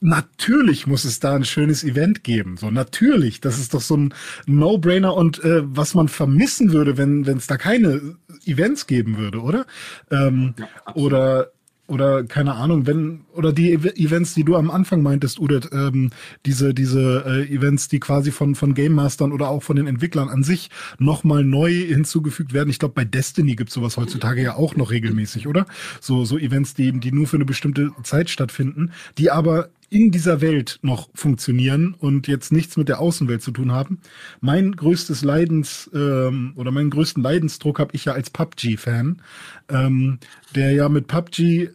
Natürlich 0.00 0.86
muss 0.86 1.04
es 1.04 1.18
da 1.18 1.34
ein 1.34 1.44
schönes 1.44 1.82
Event 1.82 2.22
geben. 2.22 2.56
So 2.56 2.70
natürlich, 2.70 3.40
das 3.40 3.58
ist 3.58 3.74
doch 3.74 3.80
so 3.80 3.96
ein 3.96 4.14
No-Brainer 4.46 5.14
und 5.14 5.42
äh, 5.42 5.62
was 5.64 5.94
man 5.94 6.08
vermissen 6.08 6.72
würde, 6.72 6.96
wenn 6.96 7.26
wenn 7.26 7.38
es 7.38 7.48
da 7.48 7.56
keine 7.56 8.16
Events 8.44 8.86
geben 8.86 9.18
würde, 9.18 9.40
oder? 9.40 9.66
Ähm, 10.10 10.54
ja, 10.58 10.94
oder 10.94 11.50
oder 11.88 12.22
keine 12.24 12.54
Ahnung, 12.54 12.86
wenn 12.86 13.24
oder 13.32 13.52
die 13.52 13.72
Events, 13.72 14.34
die 14.34 14.44
du 14.44 14.56
am 14.56 14.70
Anfang 14.70 15.02
meintest, 15.02 15.40
Udet, 15.40 15.70
ähm, 15.72 16.10
diese 16.44 16.74
diese 16.74 17.24
äh, 17.26 17.52
Events, 17.52 17.88
die 17.88 17.98
quasi 17.98 18.30
von 18.30 18.54
von 18.54 18.74
Game 18.74 18.92
Mastern 18.92 19.32
oder 19.32 19.48
auch 19.48 19.62
von 19.62 19.76
den 19.76 19.86
Entwicklern 19.86 20.28
an 20.28 20.44
sich 20.44 20.68
nochmal 20.98 21.44
neu 21.44 21.72
hinzugefügt 21.72 22.52
werden. 22.52 22.68
Ich 22.68 22.78
glaube, 22.78 22.94
bei 22.94 23.06
Destiny 23.06 23.56
gibt 23.56 23.70
sowas 23.70 23.96
heutzutage 23.96 24.42
ja 24.42 24.54
auch 24.54 24.76
noch 24.76 24.90
regelmäßig, 24.90 25.48
oder? 25.48 25.66
So 26.00 26.26
so 26.26 26.38
Events, 26.38 26.74
die 26.74 26.92
die 26.92 27.10
nur 27.10 27.26
für 27.26 27.38
eine 27.38 27.46
bestimmte 27.46 27.90
Zeit 28.02 28.28
stattfinden, 28.28 28.92
die 29.16 29.30
aber 29.30 29.70
in 29.90 30.10
dieser 30.10 30.40
Welt 30.40 30.78
noch 30.82 31.08
funktionieren 31.14 31.94
und 31.94 32.28
jetzt 32.28 32.52
nichts 32.52 32.76
mit 32.76 32.88
der 32.88 33.00
Außenwelt 33.00 33.42
zu 33.42 33.52
tun 33.52 33.72
haben. 33.72 34.00
Mein 34.40 34.72
größtes 34.72 35.22
Leidens 35.22 35.90
ähm, 35.94 36.52
oder 36.56 36.70
meinen 36.70 36.90
größten 36.90 37.22
Leidensdruck 37.22 37.78
habe 37.78 37.94
ich 37.94 38.04
ja 38.04 38.12
als 38.12 38.30
PUBG-Fan, 38.30 39.22
ähm, 39.70 40.18
der 40.54 40.72
ja 40.72 40.88
mit 40.88 41.06
PUBG 41.06 41.40
äh, 41.40 41.70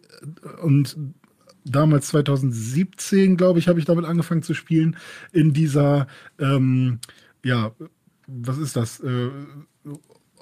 und 0.62 0.96
damals 1.66 2.08
2017, 2.08 3.38
glaube 3.38 3.60
ich, 3.60 3.68
habe 3.68 3.80
ich 3.80 3.86
damit 3.86 4.06
angefangen 4.06 4.44
zu 4.44 4.54
spielen, 4.54 4.98
in 5.32 5.54
dieser, 5.54 6.08
ähm, 6.40 7.00
ja, 7.44 7.72
was 8.28 8.58
ist 8.58 8.76
das? 8.76 9.00
Äh, 9.00 9.30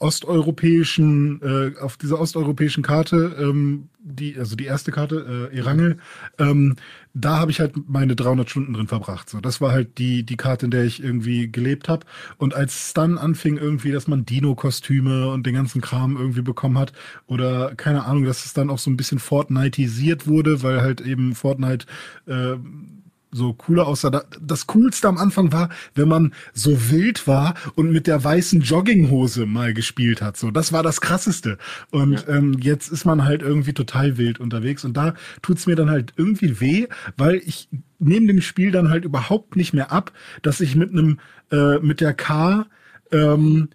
osteuropäischen, 0.01 1.41
äh, 1.41 1.79
auf 1.79 1.95
dieser 1.97 2.19
osteuropäischen 2.19 2.83
Karte, 2.83 3.35
ähm, 3.39 3.89
die, 3.99 4.37
also 4.37 4.55
die 4.55 4.65
erste 4.65 4.91
Karte, 4.91 5.49
äh, 5.53 5.57
Erangel, 5.57 5.97
ähm, 6.39 6.75
da 7.13 7.37
habe 7.37 7.51
ich 7.51 7.59
halt 7.59 7.73
meine 7.87 8.15
300 8.15 8.49
Stunden 8.49 8.73
drin 8.73 8.87
verbracht. 8.87 9.29
So, 9.29 9.39
das 9.41 9.61
war 9.61 9.71
halt 9.71 9.99
die 9.99 10.23
die 10.23 10.37
Karte, 10.37 10.65
in 10.65 10.71
der 10.71 10.85
ich 10.85 11.03
irgendwie 11.03 11.51
gelebt 11.51 11.87
habe. 11.87 12.05
Und 12.37 12.55
als 12.55 12.87
es 12.87 12.93
dann 12.93 13.17
anfing 13.19 13.57
irgendwie, 13.57 13.91
dass 13.91 14.07
man 14.07 14.25
Dino-Kostüme 14.25 15.29
und 15.29 15.45
den 15.45 15.53
ganzen 15.53 15.81
Kram 15.81 16.17
irgendwie 16.17 16.41
bekommen 16.41 16.79
hat 16.79 16.93
oder 17.27 17.75
keine 17.75 18.05
Ahnung, 18.05 18.25
dass 18.25 18.45
es 18.45 18.53
dann 18.53 18.69
auch 18.71 18.79
so 18.79 18.89
ein 18.89 18.97
bisschen 18.97 19.19
Fortniteisiert 19.19 20.25
wurde, 20.27 20.63
weil 20.63 20.81
halt 20.81 21.01
eben 21.01 21.35
Fortnite 21.35 21.85
äh, 22.25 22.55
so 23.31 23.53
cooler 23.53 23.87
aussah. 23.87 24.23
Das 24.41 24.67
Coolste 24.67 25.07
am 25.07 25.17
Anfang 25.17 25.51
war, 25.51 25.69
wenn 25.95 26.07
man 26.07 26.33
so 26.53 26.91
wild 26.91 27.27
war 27.27 27.55
und 27.75 27.91
mit 27.91 28.07
der 28.07 28.23
weißen 28.23 28.61
Jogginghose 28.61 29.45
mal 29.45 29.73
gespielt 29.73 30.21
hat. 30.21 30.37
So, 30.37 30.51
das 30.51 30.73
war 30.73 30.83
das 30.83 31.01
Krasseste. 31.01 31.57
Und 31.91 32.13
ja. 32.27 32.35
ähm, 32.35 32.57
jetzt 32.59 32.91
ist 32.91 33.05
man 33.05 33.23
halt 33.23 33.41
irgendwie 33.41 33.73
total 33.73 34.17
wild 34.17 34.39
unterwegs. 34.39 34.83
Und 34.85 34.97
da 34.97 35.13
tut's 35.41 35.67
mir 35.67 35.75
dann 35.75 35.89
halt 35.89 36.13
irgendwie 36.17 36.59
weh, 36.59 36.87
weil 37.17 37.41
ich 37.45 37.69
nehme 37.99 38.27
dem 38.27 38.41
Spiel 38.41 38.71
dann 38.71 38.89
halt 38.89 39.05
überhaupt 39.05 39.55
nicht 39.55 39.73
mehr 39.73 39.91
ab, 39.91 40.11
dass 40.41 40.59
ich 40.59 40.75
mit 40.75 40.91
einem 40.91 41.19
äh, 41.51 41.79
mit 41.79 42.01
der 42.01 42.13
K 42.13 42.65
ähm, 43.11 43.69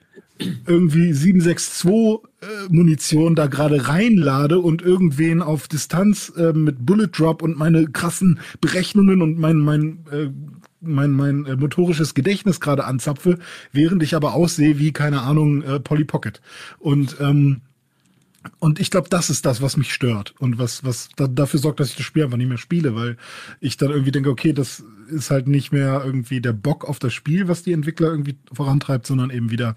irgendwie 0.67 1.13
762 1.13 2.21
äh, 2.41 2.47
Munition 2.69 3.35
da 3.35 3.47
gerade 3.47 3.89
reinlade 3.89 4.59
und 4.59 4.83
irgendwen 4.83 5.43
auf 5.43 5.69
Distanz 5.69 6.33
äh, 6.37 6.53
mit 6.53 6.85
Bullet 6.85 7.09
Drop 7.09 7.43
und 7.43 7.57
meine 7.57 7.87
krassen 7.87 8.39
Berechnungen 8.61 9.23
und 9.23 9.39
mein 9.39 9.59
mein 9.59 9.99
äh, 10.11 10.29
mein 10.81 11.11
mein 11.13 11.47
äh, 11.47 11.57
motorisches 11.57 12.15
Gedächtnis 12.15 12.61
gerade 12.61 12.85
anzapfe, 12.85 13.39
während 13.73 14.03
ich 14.03 14.15
aber 14.15 14.35
aussehe 14.35 14.79
wie 14.79 14.93
keine 14.93 15.23
Ahnung 15.23 15.63
äh, 15.63 15.81
Polly 15.81 16.05
Pocket. 16.05 16.41
Und 16.79 17.17
ähm, 17.21 17.63
und 18.59 18.81
ich 18.81 18.91
glaube, 18.91 19.09
das 19.09 19.31
ist 19.31 19.47
das, 19.47 19.63
was 19.63 19.77
mich 19.77 19.93
stört 19.93 20.35
und 20.39 20.59
was, 20.59 20.85
was 20.85 21.09
da, 21.17 21.27
dafür 21.27 21.61
sorgt, 21.61 21.81
dass 21.81 21.91
ich 21.91 21.97
das 21.97 22.05
Spiel 22.05 22.25
einfach 22.25 22.37
nicht 22.37 22.49
mehr 22.49 22.59
spiele, 22.59 22.95
weil 22.95 23.17
ich 23.61 23.77
dann 23.77 23.91
irgendwie 23.91 24.13
denke, 24.13 24.31
okay, 24.31 24.53
das 24.53 24.85
ist 25.09 25.31
halt 25.31 25.47
nicht 25.49 25.73
mehr 25.73 26.03
irgendwie 26.05 26.41
der 26.41 26.53
Bock 26.53 26.85
auf 26.85 26.99
das 26.99 27.15
Spiel, 27.15 27.49
was 27.49 27.63
die 27.63 27.73
Entwickler 27.73 28.09
irgendwie 28.09 28.37
vorantreibt, 28.53 29.07
sondern 29.07 29.31
eben 29.31 29.51
wieder 29.51 29.77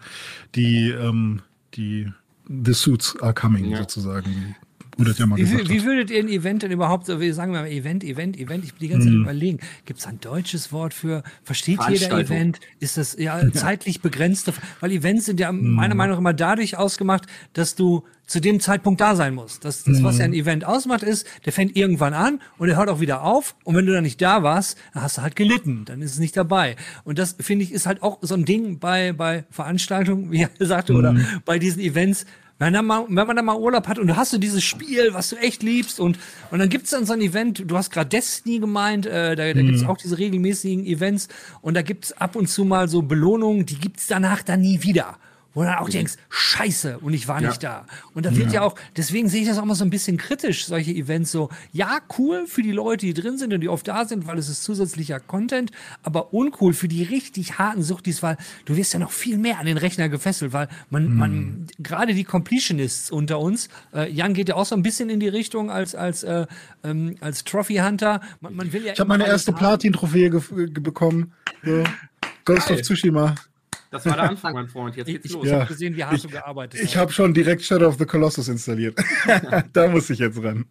die, 0.55 0.89
ähm, 0.89 1.41
die 1.75 2.11
The 2.47 2.73
Suits 2.73 3.19
are 3.21 3.33
coming 3.33 3.65
ja. 3.65 3.77
sozusagen. 3.77 4.55
Oder 4.99 5.13
ja 5.13 5.25
mal 5.25 5.37
wie, 5.37 5.43
gesagt 5.43 5.69
wie 5.69 5.83
würdet 5.83 6.11
ihr 6.11 6.19
ein 6.19 6.27
Event 6.27 6.63
denn 6.63 6.71
überhaupt, 6.71 7.05
so 7.05 7.19
wie 7.21 7.31
sagen 7.31 7.53
wir 7.53 7.61
mal 7.61 7.69
Event, 7.69 8.03
Event, 8.03 8.37
Event, 8.37 8.63
ich 8.63 8.73
bin 8.73 8.79
die 8.81 8.87
ganze 8.89 9.07
Zeit 9.07 9.13
hm. 9.13 9.21
überlegen, 9.23 9.59
gibt 9.85 9.99
es 9.99 10.07
ein 10.07 10.19
deutsches 10.19 10.71
Wort 10.71 10.93
für, 10.93 11.23
versteht 11.43 11.79
jeder 11.89 12.19
Event? 12.19 12.59
Ist 12.79 12.97
das 12.97 13.15
ja, 13.17 13.41
ja. 13.41 13.51
zeitlich 13.53 14.01
begrenzt? 14.01 14.51
Weil 14.79 14.91
Events 14.91 15.25
sind 15.25 15.39
ja 15.39 15.49
hm. 15.49 15.71
meiner 15.71 15.95
Meinung 15.95 16.15
nach 16.15 16.19
immer 16.19 16.33
dadurch 16.33 16.77
ausgemacht, 16.77 17.25
dass 17.53 17.75
du 17.75 18.03
zu 18.29 18.39
dem 18.39 18.59
Zeitpunkt 18.59 19.01
da 19.01 19.15
sein 19.15 19.33
musst. 19.33 19.65
Das, 19.65 19.83
das 19.83 20.03
was 20.03 20.19
ja 20.19 20.25
ein 20.25 20.33
hm. 20.33 20.39
Event 20.41 20.65
ausmacht, 20.65 21.01
ist, 21.01 21.25
der 21.45 21.53
fängt 21.53 21.75
irgendwann 21.75 22.13
an 22.13 22.39
und 22.57 22.69
er 22.69 22.77
hört 22.77 22.89
auch 22.89 22.99
wieder 22.99 23.23
auf. 23.23 23.55
Und 23.63 23.75
wenn 23.75 23.85
du 23.85 23.93
dann 23.93 24.03
nicht 24.03 24.21
da 24.21 24.43
warst, 24.43 24.77
dann 24.93 25.03
hast 25.03 25.17
du 25.17 25.23
halt 25.23 25.35
gelitten. 25.35 25.83
Dann 25.85 26.01
ist 26.01 26.13
es 26.13 26.19
nicht 26.19 26.37
dabei. 26.37 26.75
Und 27.03 27.17
das, 27.17 27.35
finde 27.39 27.65
ich, 27.65 27.71
ist 27.71 27.87
halt 27.87 28.03
auch 28.03 28.19
so 28.21 28.35
ein 28.35 28.45
Ding 28.45 28.77
bei, 28.79 29.13
bei 29.13 29.45
Veranstaltungen, 29.49 30.31
wie 30.31 30.43
er 30.43 30.49
sagte, 30.65 30.93
mhm. 30.93 30.99
oder 30.99 31.15
bei 31.43 31.57
diesen 31.57 31.81
Events 31.81 32.25
wenn, 32.59 32.73
dann 32.73 32.85
mal, 32.85 33.05
wenn 33.07 33.27
man 33.27 33.35
dann 33.35 33.45
mal 33.45 33.57
Urlaub 33.57 33.87
hat 33.87 33.97
und 33.97 34.07
du 34.07 34.15
hast 34.15 34.33
du 34.33 34.37
dieses 34.37 34.63
Spiel, 34.63 35.13
was 35.13 35.29
du 35.29 35.37
echt 35.37 35.63
liebst 35.63 35.99
und, 35.99 36.19
und 36.51 36.59
dann 36.59 36.69
gibt's 36.69 36.91
dann 36.91 37.05
so 37.05 37.13
ein 37.13 37.21
Event, 37.21 37.63
du 37.65 37.77
hast 37.77 37.89
gerade 37.89 38.09
Destiny 38.09 38.59
gemeint, 38.59 39.05
äh, 39.05 39.35
da, 39.35 39.53
da 39.53 39.61
mhm. 39.61 39.67
gibt's 39.67 39.85
auch 39.85 39.97
diese 39.97 40.17
regelmäßigen 40.17 40.85
Events 40.85 41.29
und 41.61 41.73
da 41.73 41.81
gibt's 41.81 42.11
ab 42.11 42.35
und 42.35 42.47
zu 42.47 42.65
mal 42.65 42.87
so 42.89 43.01
Belohnungen, 43.01 43.65
die 43.65 43.79
gibt's 43.79 44.07
danach 44.07 44.43
dann 44.43 44.61
nie 44.61 44.83
wieder. 44.83 45.17
Wo 45.53 45.61
du 45.61 45.67
dann 45.67 45.79
auch 45.79 45.89
denkst, 45.89 46.13
scheiße, 46.29 46.99
und 46.99 47.13
ich 47.13 47.27
war 47.27 47.41
nicht 47.41 47.63
da. 47.63 47.85
Und 48.13 48.25
da 48.25 48.35
wird 48.35 48.47
ja. 48.47 48.55
ja 48.55 48.61
auch, 48.61 48.75
deswegen 48.95 49.29
sehe 49.29 49.41
ich 49.41 49.47
das 49.47 49.57
auch 49.57 49.65
mal 49.65 49.75
so 49.75 49.83
ein 49.83 49.89
bisschen 49.89 50.17
kritisch, 50.17 50.65
solche 50.65 50.91
Events 50.91 51.31
so, 51.31 51.49
ja, 51.71 51.99
cool 52.17 52.45
für 52.47 52.61
die 52.61 52.71
Leute, 52.71 53.05
die 53.05 53.13
drin 53.13 53.37
sind 53.37 53.53
und 53.53 53.61
die 53.61 53.69
oft 53.69 53.87
da 53.87 54.05
sind, 54.05 54.27
weil 54.27 54.37
es 54.37 54.49
ist 54.49 54.63
zusätzlicher 54.63 55.19
Content, 55.19 55.71
aber 56.03 56.33
uncool 56.33 56.73
für 56.73 56.87
die 56.87 57.03
richtig 57.03 57.57
harten 57.57 57.81
Suchtis, 57.81 58.21
weil 58.21 58.37
du 58.65 58.75
wirst 58.75 58.93
ja 58.93 58.99
noch 58.99 59.11
viel 59.11 59.37
mehr 59.37 59.59
an 59.59 59.65
den 59.65 59.77
Rechner 59.77 60.09
gefesselt, 60.09 60.53
weil 60.53 60.67
man, 60.89 61.05
hm. 61.05 61.15
man 61.15 61.67
gerade 61.79 62.13
die 62.13 62.23
Completionists 62.23 63.11
unter 63.11 63.39
uns, 63.39 63.69
äh, 63.93 64.11
Jan 64.11 64.33
geht 64.33 64.49
ja 64.49 64.55
auch 64.55 64.65
so 64.65 64.75
ein 64.75 64.83
bisschen 64.83 65.09
in 65.09 65.19
die 65.19 65.27
Richtung 65.27 65.71
als, 65.71 65.95
als, 65.95 66.23
äh, 66.23 66.45
ähm, 66.83 67.15
als 67.21 67.43
Trophy 67.43 67.77
Hunter. 67.77 68.21
Man, 68.41 68.55
man 68.55 68.73
will 68.73 68.85
ja 68.85 68.93
ich 68.93 68.99
habe 68.99 69.07
meine 69.07 69.27
erste 69.27 69.51
Platin-Trophäe 69.51 70.29
bekommen. 70.29 71.33
So. 71.63 71.83
Ghost 72.45 72.71
of 72.71 72.81
Tsushima. 72.81 73.35
Das 73.91 74.05
war 74.05 74.13
der 74.13 74.29
Anfang, 74.29 74.53
mein 74.53 74.67
Freund. 74.67 74.95
Jetzt 74.95 75.07
geht's 75.07 75.25
ich, 75.25 75.33
los. 75.33 75.45
Ich 75.45 75.51
habe 75.51 75.65
gesehen, 75.65 75.95
wie 75.95 76.03
hart 76.03 76.15
ich, 76.15 76.21
du 76.21 76.29
gearbeitet 76.29 76.79
hast. 76.79 76.87
Ich 76.87 76.97
habe 76.97 77.11
schon 77.11 77.33
direkt 77.33 77.63
Shadow 77.63 77.87
of 77.87 77.97
the 77.97 78.05
Colossus 78.05 78.47
installiert. 78.47 78.99
da 79.73 79.87
muss 79.87 80.09
ich 80.09 80.19
jetzt 80.19 80.41
ran. 80.43 80.65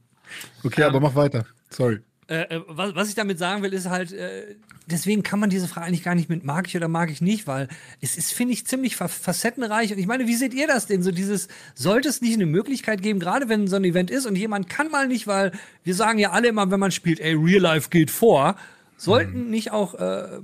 Okay, 0.62 0.82
ähm, 0.82 0.88
aber 0.88 1.00
mach 1.00 1.14
weiter. 1.14 1.46
Sorry. 1.70 2.00
Äh, 2.28 2.42
äh, 2.42 2.60
was, 2.68 2.94
was, 2.94 3.08
ich 3.08 3.14
damit 3.14 3.38
sagen 3.38 3.62
will, 3.62 3.72
ist 3.72 3.88
halt, 3.88 4.12
äh, 4.12 4.56
deswegen 4.86 5.22
kann 5.22 5.40
man 5.40 5.48
diese 5.48 5.66
Frage 5.66 5.86
eigentlich 5.86 6.04
gar 6.04 6.14
nicht 6.14 6.28
mit 6.28 6.44
mag 6.44 6.66
ich 6.66 6.76
oder 6.76 6.86
mag 6.86 7.10
ich 7.10 7.22
nicht, 7.22 7.46
weil 7.46 7.68
es 8.02 8.18
ist, 8.18 8.34
finde 8.34 8.52
ich, 8.52 8.66
ziemlich 8.66 8.96
facettenreich. 8.96 9.92
Und 9.92 9.98
ich 9.98 10.06
meine, 10.06 10.26
wie 10.26 10.34
seht 10.34 10.52
ihr 10.52 10.66
das 10.66 10.86
denn? 10.86 11.02
So 11.02 11.10
dieses, 11.10 11.48
sollte 11.74 12.08
es 12.10 12.20
nicht 12.20 12.34
eine 12.34 12.46
Möglichkeit 12.46 13.00
geben, 13.02 13.18
gerade 13.18 13.48
wenn 13.48 13.66
so 13.66 13.76
ein 13.76 13.84
Event 13.84 14.10
ist 14.10 14.26
und 14.26 14.36
jemand 14.36 14.68
kann 14.68 14.90
mal 14.90 15.08
nicht, 15.08 15.26
weil 15.26 15.52
wir 15.84 15.94
sagen 15.94 16.18
ja 16.18 16.30
alle 16.32 16.48
immer, 16.48 16.70
wenn 16.70 16.80
man 16.80 16.90
spielt, 16.90 17.18
ey, 17.18 17.32
Real 17.34 17.62
Life 17.62 17.88
geht 17.88 18.10
vor, 18.10 18.56
sollten 18.98 19.44
hm. 19.44 19.50
nicht 19.50 19.72
auch 19.72 19.94
äh, 19.94 20.40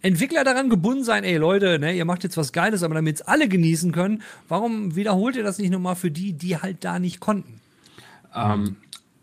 Entwickler 0.00 0.44
daran 0.44 0.70
gebunden 0.70 1.02
sein, 1.02 1.24
ey 1.24 1.36
Leute, 1.36 1.78
ne, 1.78 1.92
ihr 1.94 2.04
macht 2.04 2.22
jetzt 2.22 2.36
was 2.36 2.52
Geiles, 2.52 2.82
aber 2.82 2.94
damit 2.94 3.16
es 3.16 3.22
alle 3.22 3.48
genießen 3.48 3.90
können, 3.92 4.22
warum 4.46 4.94
wiederholt 4.94 5.36
ihr 5.36 5.42
das 5.42 5.58
nicht 5.58 5.70
nochmal 5.70 5.96
für 5.96 6.10
die, 6.10 6.32
die 6.32 6.56
halt 6.56 6.84
da 6.84 6.98
nicht 6.98 7.18
konnten? 7.18 7.60
Ähm, 8.34 8.76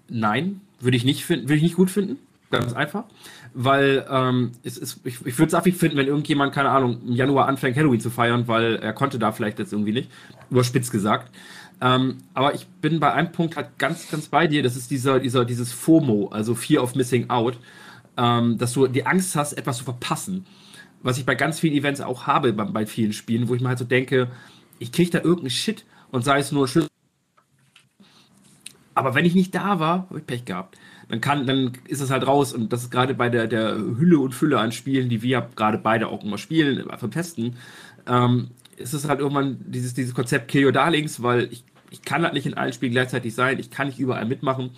nein, 0.09 0.61
würde 0.79 0.97
ich 0.97 1.05
nicht 1.05 1.29
ich 1.29 1.61
nicht 1.61 1.75
gut 1.75 1.89
finden. 1.89 2.17
Ganz 2.51 2.73
einfach. 2.73 3.05
Weil 3.53 4.05
ähm, 4.09 4.51
es 4.63 4.77
ist, 4.77 4.99
ich, 5.05 5.25
ich 5.25 5.39
würde 5.39 5.47
es 5.47 5.53
affig 5.53 5.75
finden, 5.75 5.97
wenn 5.97 6.07
irgendjemand, 6.07 6.53
keine 6.53 6.69
Ahnung, 6.69 7.01
im 7.07 7.13
Januar 7.13 7.47
anfängt, 7.47 7.77
Halloween 7.77 7.99
zu 7.99 8.09
feiern, 8.09 8.47
weil 8.47 8.75
er 8.75 8.93
konnte 8.93 9.17
da 9.17 9.31
vielleicht 9.31 9.59
jetzt 9.59 9.71
irgendwie 9.71 9.93
nicht. 9.93 10.11
Überspitzt 10.49 10.91
gesagt. 10.91 11.31
Ähm, 11.81 12.17
aber 12.33 12.53
ich 12.53 12.67
bin 12.67 12.99
bei 12.99 13.13
einem 13.13 13.31
Punkt 13.31 13.55
halt 13.55 13.77
ganz, 13.77 14.09
ganz 14.11 14.27
bei 14.27 14.47
dir. 14.47 14.61
Das 14.61 14.75
ist 14.75 14.91
dieser, 14.91 15.19
dieser, 15.19 15.45
dieses 15.45 15.71
FOMO, 15.71 16.27
also 16.27 16.53
Fear 16.53 16.83
of 16.83 16.95
Missing 16.95 17.29
Out, 17.29 17.57
ähm, 18.17 18.57
dass 18.57 18.73
du 18.73 18.87
die 18.87 19.05
Angst 19.05 19.35
hast, 19.35 19.53
etwas 19.53 19.77
zu 19.77 19.85
verpassen 19.85 20.45
was 21.03 21.17
ich 21.17 21.25
bei 21.25 21.35
ganz 21.35 21.59
vielen 21.59 21.75
Events 21.75 22.01
auch 22.01 22.27
habe, 22.27 22.53
bei, 22.53 22.63
bei 22.65 22.85
vielen 22.85 23.13
Spielen, 23.13 23.47
wo 23.47 23.55
ich 23.55 23.61
mir 23.61 23.69
halt 23.69 23.79
so 23.79 23.85
denke, 23.85 24.29
ich 24.79 24.91
kriege 24.91 25.11
da 25.11 25.19
irgendeinen 25.19 25.51
Shit 25.51 25.85
und 26.11 26.23
sei 26.23 26.39
es 26.39 26.51
nur 26.51 26.67
Schlüssel. 26.67 26.89
Aber 28.93 29.13
wenn 29.13 29.25
ich 29.25 29.35
nicht 29.35 29.53
da 29.53 29.79
war, 29.79 30.07
habe 30.09 30.19
ich 30.19 30.25
Pech 30.25 30.45
gehabt. 30.45 30.77
Dann 31.09 31.21
kann, 31.21 31.45
dann 31.45 31.73
ist 31.87 32.01
es 32.01 32.09
halt 32.09 32.25
raus 32.25 32.53
und 32.53 32.73
das 32.73 32.83
ist 32.83 32.91
gerade 32.91 33.13
bei 33.13 33.29
der, 33.29 33.47
der 33.47 33.75
Hülle 33.75 34.19
und 34.19 34.33
Fülle 34.33 34.59
an 34.59 34.71
Spielen, 34.71 35.09
die 35.09 35.21
wir 35.21 35.49
gerade 35.55 35.77
beide 35.77 36.07
auch 36.07 36.23
immer 36.23 36.37
spielen, 36.37 36.83
vom 36.97 37.11
Testen, 37.11 37.57
ähm, 38.07 38.49
ist 38.77 38.93
es 38.93 39.07
halt 39.07 39.19
irgendwann 39.19 39.57
dieses, 39.67 39.93
dieses 39.93 40.13
Konzept 40.13 40.47
Kill 40.47 40.65
Your 40.65 40.71
Darlings, 40.71 41.21
weil 41.21 41.51
ich, 41.51 41.63
ich 41.91 42.01
kann 42.01 42.23
halt 42.23 42.33
nicht 42.33 42.45
in 42.45 42.55
allen 42.55 42.73
Spielen 42.73 42.91
gleichzeitig 42.91 43.35
sein, 43.35 43.59
ich 43.59 43.69
kann 43.69 43.87
nicht 43.87 43.99
überall 43.99 44.25
mitmachen. 44.25 44.71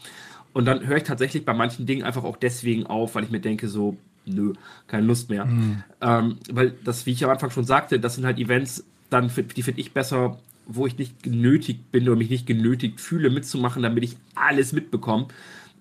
Und 0.53 0.65
dann 0.65 0.86
höre 0.86 0.97
ich 0.97 1.03
tatsächlich 1.03 1.45
bei 1.45 1.53
manchen 1.53 1.86
Dingen 1.86 2.03
einfach 2.03 2.23
auch 2.23 2.38
deswegen 2.38 2.86
auf, 2.88 3.15
weil 3.15 3.23
ich 3.23 3.30
mir 3.30 3.39
denke, 3.39 3.67
so, 3.67 3.97
nö, 4.27 4.53
keine 4.87 5.05
Lust 5.05 5.29
mehr. 5.29 5.45
Mhm. 5.45 5.83
Ähm, 6.01 6.37
weil 6.51 6.71
das, 6.83 7.05
wie 7.05 7.11
ich 7.11 7.23
am 7.23 7.31
Anfang 7.31 7.51
schon 7.51 7.63
sagte, 7.63 7.99
das 7.99 8.15
sind 8.15 8.25
halt 8.25 8.37
Events, 8.39 8.85
dann 9.09 9.31
die 9.55 9.63
finde 9.63 9.81
ich 9.81 9.93
besser, 9.93 10.37
wo 10.65 10.85
ich 10.85 10.97
nicht 10.97 11.23
genötigt 11.23 11.91
bin 11.91 12.07
oder 12.07 12.17
mich 12.17 12.29
nicht 12.29 12.45
genötigt 12.45 12.99
fühle, 12.99 13.29
mitzumachen, 13.29 13.83
damit 13.83 14.03
ich 14.03 14.17
alles 14.35 14.73
mitbekomme. 14.73 15.27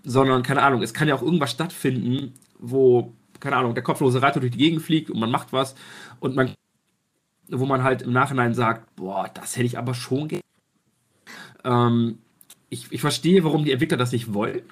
Sondern, 0.05 0.43
keine 0.45 0.63
Ahnung, 0.63 0.83
es 0.83 0.95
kann 0.95 1.09
ja 1.09 1.17
auch 1.17 1.23
irgendwas 1.23 1.51
stattfinden, 1.51 2.33
wo, 2.59 3.13
keine 3.41 3.57
Ahnung, 3.57 3.75
der 3.75 3.83
kopflose 3.83 4.23
Reiter 4.23 4.39
durch 4.39 4.53
die 4.53 4.59
Gegend 4.59 4.83
fliegt 4.83 5.11
und 5.11 5.19
man 5.19 5.31
macht 5.31 5.53
was 5.53 5.75
und 6.21 6.37
man, 6.37 6.55
wo 7.49 7.67
man 7.67 7.83
halt 7.83 8.03
im 8.03 8.13
Nachhinein 8.13 8.55
sagt, 8.55 8.95
boah, 8.95 9.29
das 9.35 9.57
hätte 9.57 9.67
ich 9.67 9.79
aber 9.79 9.95
schon 9.95 10.29
gerne. 10.29 10.43
Ähm, 11.65 12.19
ich, 12.69 12.87
ich 12.91 13.01
verstehe, 13.01 13.43
warum 13.43 13.65
die 13.65 13.73
Entwickler 13.73 13.97
das 13.97 14.13
nicht 14.13 14.33
wollen. 14.33 14.63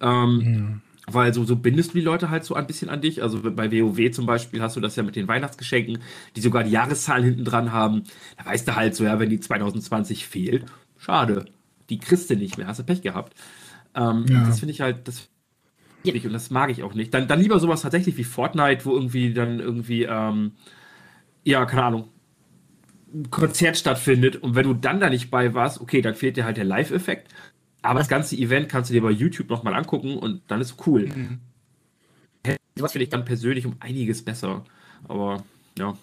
Ähm, 0.00 0.36
mhm. 0.36 0.80
Weil 1.14 1.34
so, 1.34 1.44
so 1.44 1.56
bindest 1.56 1.90
du 1.90 1.98
die 1.98 2.04
Leute 2.04 2.30
halt 2.30 2.44
so 2.44 2.54
ein 2.54 2.66
bisschen 2.66 2.88
an 2.88 3.00
dich. 3.00 3.22
Also 3.22 3.40
bei 3.42 3.70
WoW 3.70 4.10
zum 4.10 4.26
Beispiel 4.26 4.62
hast 4.62 4.76
du 4.76 4.80
das 4.80 4.96
ja 4.96 5.02
mit 5.02 5.16
den 5.16 5.28
Weihnachtsgeschenken, 5.28 5.98
die 6.36 6.40
sogar 6.40 6.64
die 6.64 6.70
Jahreszahlen 6.70 7.24
hinten 7.24 7.44
dran 7.44 7.72
haben. 7.72 8.04
Da 8.38 8.46
weißt 8.46 8.68
du 8.68 8.76
halt 8.76 8.94
so, 8.94 9.04
ja, 9.04 9.18
wenn 9.18 9.30
die 9.30 9.40
2020 9.40 10.26
fehlt, 10.26 10.66
schade. 10.98 11.46
Die 11.88 11.98
kriegst 11.98 12.30
du 12.30 12.36
nicht 12.36 12.58
mehr, 12.58 12.66
hast 12.66 12.78
du 12.78 12.84
Pech 12.84 13.02
gehabt. 13.02 13.34
Ähm, 13.94 14.26
ja. 14.28 14.44
Das 14.44 14.60
finde 14.60 14.72
ich 14.72 14.80
halt, 14.80 15.08
das 15.08 15.28
und 16.04 16.32
das 16.32 16.50
mag 16.50 16.70
ich 16.70 16.82
auch 16.82 16.94
nicht. 16.94 17.12
Dann, 17.12 17.28
dann 17.28 17.40
lieber 17.40 17.58
sowas 17.60 17.82
tatsächlich 17.82 18.16
wie 18.16 18.24
Fortnite, 18.24 18.84
wo 18.84 18.94
irgendwie 18.94 19.34
dann 19.34 19.60
irgendwie, 19.60 20.04
ähm, 20.04 20.52
ja, 21.44 21.64
keine 21.66 21.84
Ahnung, 21.84 22.08
ein 23.12 23.30
Konzert 23.30 23.76
stattfindet 23.76 24.36
und 24.36 24.54
wenn 24.54 24.64
du 24.64 24.74
dann 24.74 25.00
da 25.00 25.10
nicht 25.10 25.30
bei 25.30 25.52
warst, 25.52 25.80
okay, 25.80 26.00
dann 26.00 26.14
fehlt 26.14 26.36
dir 26.36 26.44
halt 26.44 26.56
der 26.56 26.64
Live-Effekt. 26.64 27.32
Aber 27.82 27.98
das 27.98 28.08
ganze 28.08 28.36
Event 28.36 28.68
kannst 28.68 28.90
du 28.90 28.94
dir 28.94 29.02
bei 29.02 29.10
YouTube 29.10 29.48
nochmal 29.48 29.74
angucken 29.74 30.18
und 30.18 30.42
dann 30.48 30.60
ist 30.60 30.72
es 30.72 30.86
cool. 30.86 31.06
Mhm. 31.06 31.38
Was 32.76 32.92
finde 32.92 33.04
ich 33.04 33.10
dann 33.10 33.24
persönlich 33.24 33.66
um 33.66 33.76
einiges 33.80 34.22
besser. 34.22 34.64
Aber 35.08 35.42
ja. 35.78 35.96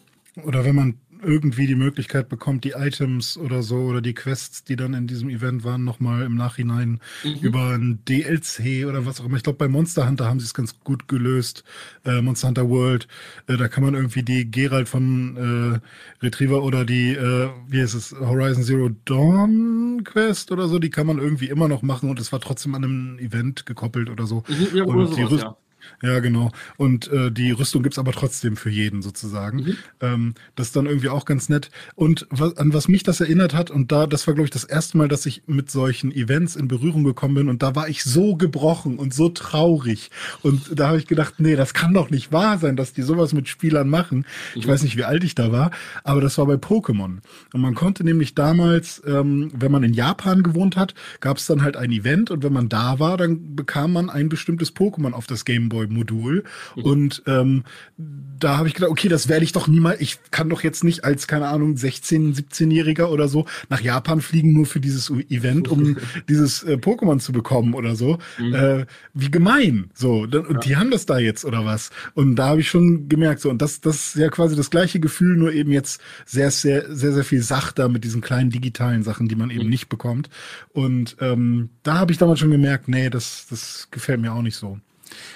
Oder 0.44 0.64
wenn 0.64 0.76
man 0.76 0.98
irgendwie 1.22 1.68
die 1.68 1.76
Möglichkeit 1.76 2.30
bekommt, 2.30 2.64
die 2.64 2.72
Items 2.72 3.38
oder 3.38 3.64
so 3.64 3.78
oder 3.78 4.02
die 4.02 4.14
Quests, 4.14 4.64
die 4.64 4.76
dann 4.76 4.94
in 4.94 5.08
diesem 5.08 5.30
Event 5.30 5.64
waren, 5.64 5.84
nochmal 5.84 6.24
im 6.24 6.36
Nachhinein 6.36 7.00
mhm. 7.24 7.36
über 7.42 7.70
ein 7.72 8.00
DLC 8.08 8.86
oder 8.88 9.06
was 9.06 9.20
auch 9.20 9.26
immer. 9.26 9.38
Ich 9.38 9.44
glaube, 9.44 9.58
bei 9.58 9.68
Monster 9.68 10.08
Hunter 10.08 10.26
haben 10.26 10.40
sie 10.40 10.46
es 10.46 10.54
ganz 10.54 10.80
gut 10.80 11.08
gelöst. 11.08 11.64
Äh, 12.06 12.22
Monster 12.22 12.50
Hunter 12.50 12.70
World, 12.70 13.08
äh, 13.48 13.58
da 13.58 13.68
kann 13.68 13.84
man 13.84 13.94
irgendwie 13.94 14.24
die 14.24 14.50
Geralt 14.50 14.90
von 14.90 15.82
äh, 16.22 16.24
Retriever 16.26 16.64
oder 16.64 16.86
die, 16.86 17.12
äh, 17.12 17.50
wie 17.68 17.82
heißt 17.82 17.96
es, 17.96 18.14
Horizon 18.20 18.64
Zero 18.64 18.90
Dawn 19.06 20.04
Quest 20.04 20.52
oder 20.52 20.68
so, 20.68 20.80
die 20.80 20.90
kann 20.90 21.08
man 21.08 21.18
irgendwie 21.18 21.50
immer 21.50 21.68
noch 21.68 21.82
machen 21.82 22.10
und 22.10 22.20
es 22.20 22.32
war 22.32 22.40
trotzdem 22.40 22.76
an 22.76 22.84
einem 22.84 23.20
Event 23.20 23.66
gekoppelt 23.66 24.10
oder 24.10 24.26
so. 24.26 24.44
Mhm, 24.48 24.78
ja, 24.78 24.84
und 24.84 25.16
die 25.16 25.24
sowas, 25.24 25.42
ja. 25.42 25.58
Ja, 26.02 26.20
genau. 26.20 26.52
Und 26.78 27.08
äh, 27.12 27.32
die 27.32 27.52
Rüstung 27.52 27.84
gibt's 27.84 28.00
aber 28.00 28.12
trotzdem 28.12 28.56
für 28.56 28.70
jeden 28.70 29.02
sozusagen. 29.02 29.58
Mhm. 29.58 29.78
Ähm, 30.02 30.34
das 30.56 30.68
ist 30.68 30.76
dann 30.76 30.86
irgendwie 30.86 31.10
auch 31.10 31.26
ganz 31.26 31.50
nett. 31.50 31.72
Und 31.96 32.28
was, 32.30 32.58
an 32.58 32.74
was 32.74 32.88
mich 32.88 33.04
das 33.04 33.20
erinnert 33.20 33.54
hat, 33.54 33.72
und 33.72 33.92
da, 33.92 34.06
das 34.06 34.28
war, 34.28 34.34
glaube 34.34 34.46
ich, 34.46 34.52
das 34.52 34.64
erste 34.64 34.98
Mal, 34.98 35.08
dass 35.08 35.26
ich 35.26 35.44
mit 35.48 35.72
solchen 35.72 36.12
Events 36.12 36.56
in 36.56 36.68
Berührung 36.68 37.04
gekommen 37.04 37.36
bin. 37.36 37.50
Und 37.50 37.64
da 37.64 37.76
war 37.76 37.90
ich 37.90 38.04
so 38.04 38.36
gebrochen 38.36 38.98
und 38.98 39.14
so 39.14 39.30
traurig. 39.30 40.12
Und 40.44 40.80
da 40.80 40.90
habe 40.90 40.98
ich 40.98 41.08
gedacht, 41.08 41.36
nee, 41.40 41.56
das 41.56 41.74
kann 41.74 41.94
doch 41.94 42.10
nicht 42.10 42.32
wahr 42.32 42.58
sein, 42.58 42.76
dass 42.76 42.94
die 42.94 43.02
sowas 43.02 43.34
mit 43.34 43.48
Spielern 43.48 43.90
machen. 43.90 44.20
Mhm. 44.20 44.62
Ich 44.62 44.68
weiß 44.68 44.84
nicht, 44.84 44.98
wie 44.98 45.04
alt 45.04 45.24
ich 45.24 45.36
da 45.36 45.52
war, 45.52 45.72
aber 46.04 46.22
das 46.22 46.38
war 46.38 46.46
bei 46.46 46.56
Pokémon. 46.56 47.18
Und 47.54 47.62
man 47.62 47.76
konnte 47.76 48.04
nämlich 48.04 48.36
damals, 48.36 49.02
ähm, 49.06 49.52
wenn 49.54 49.72
man 49.72 49.84
in 49.84 49.94
Japan 49.94 50.44
gewohnt 50.44 50.76
hat, 50.76 50.94
gab 51.22 51.38
es 51.38 51.46
dann 51.48 51.64
halt 51.64 51.78
ein 51.78 51.92
Event 51.92 52.30
und 52.30 52.44
wenn 52.44 52.54
man 52.54 52.70
da 52.70 53.00
war, 53.00 53.18
dann 53.18 53.56
bekam 53.56 53.94
man 53.94 54.10
ein 54.10 54.30
bestimmtes 54.30 54.76
Pokémon 54.76 55.14
auf 55.14 55.28
das 55.28 55.46
Game 55.46 55.70
Boy 55.70 55.77
Gameboy-Modul. 55.78 56.44
Mhm. 56.76 56.84
Und 56.84 57.24
ähm, 57.26 57.64
da 57.98 58.58
habe 58.58 58.68
ich 58.68 58.74
gedacht, 58.74 58.92
okay, 58.92 59.08
das 59.08 59.28
werde 59.28 59.44
ich 59.44 59.52
doch 59.52 59.68
niemals, 59.68 60.00
ich 60.00 60.20
kann 60.32 60.50
doch 60.50 60.64
jetzt 60.64 60.84
nicht 60.84 61.04
als, 61.04 61.28
keine 61.28 61.48
Ahnung, 61.48 61.76
16-, 61.76 62.36
17-Jähriger 62.36 63.06
oder 63.06 63.28
so 63.28 63.46
nach 63.70 63.82
Japan 63.82 64.22
fliegen, 64.22 64.54
nur 64.54 64.66
für 64.66 64.80
dieses 64.80 65.10
Event, 65.10 65.68
um 65.68 65.98
dieses 66.30 66.64
äh, 66.64 66.74
Pokémon 66.74 67.20
zu 67.20 67.32
bekommen 67.32 67.74
oder 67.74 67.96
so. 67.96 68.20
Mhm. 68.38 68.54
Äh, 68.54 68.86
wie 69.14 69.32
gemein. 69.32 69.90
So, 69.94 70.22
und 70.22 70.34
ja. 70.34 70.60
die 70.60 70.76
haben 70.76 70.92
das 70.92 71.06
da 71.06 71.18
jetzt 71.18 71.46
oder 71.46 71.66
was. 71.66 71.90
Und 72.14 72.36
da 72.36 72.50
habe 72.50 72.62
ich 72.62 72.70
schon 72.70 73.10
gemerkt, 73.10 73.42
so, 73.42 73.50
und 73.50 73.62
das, 73.62 73.82
das 73.82 74.10
ist 74.10 74.16
ja 74.16 74.30
quasi 74.30 74.56
das 74.56 74.70
gleiche 74.70 75.00
Gefühl, 75.00 75.38
nur 75.38 75.54
eben 75.54 75.72
jetzt 75.72 76.02
sehr, 76.26 76.52
sehr, 76.52 76.96
sehr, 76.96 77.14
sehr 77.14 77.24
viel 77.24 77.42
sachter 77.42 77.90
mit 77.90 78.04
diesen 78.04 78.22
kleinen 78.22 78.50
digitalen 78.50 79.04
Sachen, 79.04 79.28
die 79.28 79.36
man 79.36 79.50
eben 79.50 79.64
mhm. 79.64 79.70
nicht 79.70 79.90
bekommt. 79.90 80.30
Und 80.70 81.18
ähm, 81.20 81.70
da 81.84 81.96
habe 81.96 82.12
ich 82.12 82.18
damals 82.18 82.40
schon 82.40 82.52
gemerkt, 82.52 82.88
nee, 82.88 83.10
das, 83.10 83.48
das 83.50 83.88
gefällt 83.92 84.22
mir 84.22 84.34
auch 84.34 84.42
nicht 84.42 84.56
so. 84.56 84.80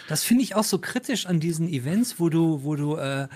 Das 0.07 0.23
finde 0.23 0.43
ich 0.43 0.55
auch 0.55 0.63
so 0.63 0.79
kritisch 0.79 1.25
an 1.25 1.39
diesen 1.39 1.67
Events, 1.67 2.19
wo 2.19 2.29
du, 2.29 2.63
wo 2.63 2.75
du 2.75 2.95
äh, 2.95 3.27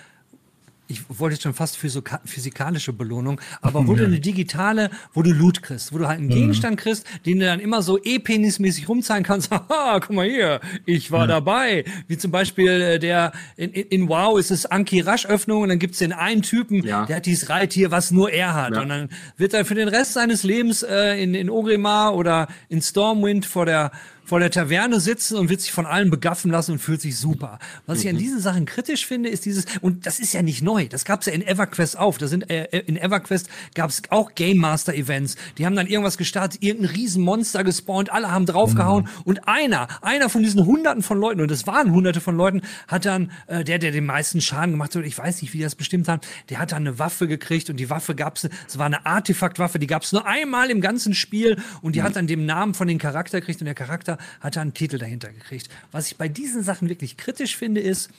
ich 0.87 1.01
wollte 1.09 1.33
jetzt 1.35 1.43
schon 1.43 1.53
fast 1.53 1.77
physikalische 1.77 2.93
Belohnung, 2.93 3.41
aber 3.61 3.87
wo 3.87 3.95
du 3.95 4.05
eine 4.05 4.19
digitale, 4.19 4.91
wo 5.13 5.23
du 5.23 5.31
Loot 5.31 5.63
kriegst, 5.63 5.93
wo 5.93 5.97
du 5.97 6.07
halt 6.07 6.19
einen 6.19 6.27
mhm. 6.27 6.33
Gegenstand 6.33 6.79
kriegst, 6.79 7.07
den 7.25 7.39
du 7.39 7.45
dann 7.45 7.59
immer 7.59 7.81
so 7.81 7.99
e-penismäßig 8.03 8.87
rumzeigen 8.87 9.23
kannst. 9.23 9.49
Haha, 9.51 9.99
guck 9.99 10.15
mal 10.15 10.27
hier, 10.27 10.61
ich 10.85 11.11
war 11.11 11.21
ja. 11.21 11.27
dabei. 11.27 11.85
Wie 12.07 12.17
zum 12.17 12.31
Beispiel 12.31 12.69
äh, 12.69 12.99
der, 12.99 13.31
in, 13.57 13.71
in 13.71 14.09
WoW 14.09 14.39
ist 14.39 14.51
es 14.51 14.65
Anki 14.67 14.99
Rasch 14.99 15.25
Öffnung 15.25 15.63
und 15.63 15.69
dann 15.69 15.79
gibt's 15.79 15.97
den 15.97 16.13
einen 16.13 16.43
Typen, 16.43 16.83
ja. 16.83 17.05
der 17.05 17.17
hat 17.17 17.25
dieses 17.25 17.49
Reittier, 17.49 17.89
was 17.89 18.11
nur 18.11 18.31
er 18.31 18.53
hat. 18.53 18.75
Ja. 18.75 18.81
Und 18.81 18.89
dann 18.89 19.09
wird 19.37 19.53
er 19.53 19.65
für 19.65 19.75
den 19.75 19.87
Rest 19.87 20.13
seines 20.13 20.43
Lebens 20.43 20.83
äh, 20.83 21.21
in, 21.21 21.33
in 21.33 21.49
Orgrimmar 21.49 22.15
oder 22.15 22.47
in 22.69 22.81
Stormwind 22.81 23.45
vor 23.45 23.65
der 23.65 23.91
vor 24.25 24.39
der 24.39 24.49
Taverne 24.49 24.99
sitzen 24.99 25.37
und 25.37 25.49
wird 25.49 25.61
sich 25.61 25.71
von 25.71 25.85
allen 25.85 26.09
begaffen 26.09 26.51
lassen 26.51 26.73
und 26.73 26.79
fühlt 26.79 26.99
sich 26.99 27.17
super. 27.17 27.59
Was 27.85 28.01
ich 28.01 28.09
an 28.09 28.17
diesen 28.17 28.39
Sachen 28.39 28.65
kritisch 28.65 29.05
finde, 29.05 29.29
ist 29.29 29.45
dieses, 29.45 29.65
und 29.81 30.05
das 30.05 30.19
ist 30.19 30.33
ja 30.33 30.41
nicht 30.41 30.63
neu, 30.63 30.87
das 30.87 31.05
gab's 31.05 31.27
ja 31.27 31.33
in 31.33 31.45
EverQuest 31.45 31.97
auch. 31.97 32.17
Da 32.17 32.27
sind, 32.27 32.49
äh, 32.49 32.65
in 32.79 32.97
EverQuest 32.97 33.47
gab's 33.75 34.01
auch 34.09 34.33
Game 34.33 34.57
Master 34.57 34.93
Events. 34.95 35.35
Die 35.57 35.65
haben 35.65 35.75
dann 35.75 35.87
irgendwas 35.87 36.17
gestartet, 36.17 36.63
irgendein 36.63 36.95
Riesenmonster 36.95 37.63
gespawnt, 37.63 38.11
alle 38.11 38.31
haben 38.31 38.45
draufgehauen 38.45 39.07
und 39.23 39.47
einer, 39.47 39.87
einer 40.01 40.29
von 40.29 40.41
diesen 40.41 40.65
hunderten 40.65 41.03
von 41.03 41.19
Leuten, 41.19 41.41
und 41.41 41.51
es 41.51 41.67
waren 41.67 41.91
hunderte 41.91 42.19
von 42.19 42.35
Leuten, 42.35 42.61
hat 42.87 43.05
dann, 43.05 43.31
äh, 43.47 43.63
der, 43.63 43.77
der 43.77 43.91
den 43.91 44.05
meisten 44.05 44.41
Schaden 44.41 44.71
gemacht 44.71 44.95
hat, 44.95 45.05
ich 45.05 45.17
weiß 45.17 45.41
nicht, 45.43 45.53
wie 45.53 45.57
die 45.57 45.63
das 45.63 45.75
bestimmt 45.75 46.07
haben, 46.07 46.21
der 46.49 46.59
hat 46.59 46.71
dann 46.71 46.87
eine 46.87 46.97
Waffe 46.97 47.27
gekriegt 47.27 47.69
und 47.69 47.77
die 47.77 47.91
Waffe 47.91 48.15
gab's, 48.15 48.47
es 48.67 48.77
war 48.79 48.87
eine 48.87 49.05
Artefaktwaffe, 49.05 49.77
die 49.77 49.87
gab's 49.87 50.11
nur 50.11 50.25
einmal 50.25 50.71
im 50.71 50.81
ganzen 50.81 51.13
Spiel 51.13 51.61
und 51.81 51.95
die 51.95 52.01
hat 52.01 52.15
dann 52.15 52.25
den 52.25 52.45
Namen 52.45 52.73
von 52.73 52.87
den 52.87 52.97
Charakter 52.97 53.39
gekriegt 53.39 53.61
und 53.61 53.65
der 53.65 53.75
Charakter 53.75 54.14
hat 54.39 54.55
dann 54.55 54.63
einen 54.63 54.73
Titel 54.73 54.97
dahinter 54.97 55.31
gekriegt. 55.31 55.69
Was 55.91 56.07
ich 56.07 56.17
bei 56.17 56.27
diesen 56.27 56.63
Sachen 56.63 56.89
wirklich 56.89 57.17
kritisch 57.17 57.57
finde, 57.57 57.81
ist, 57.81 58.09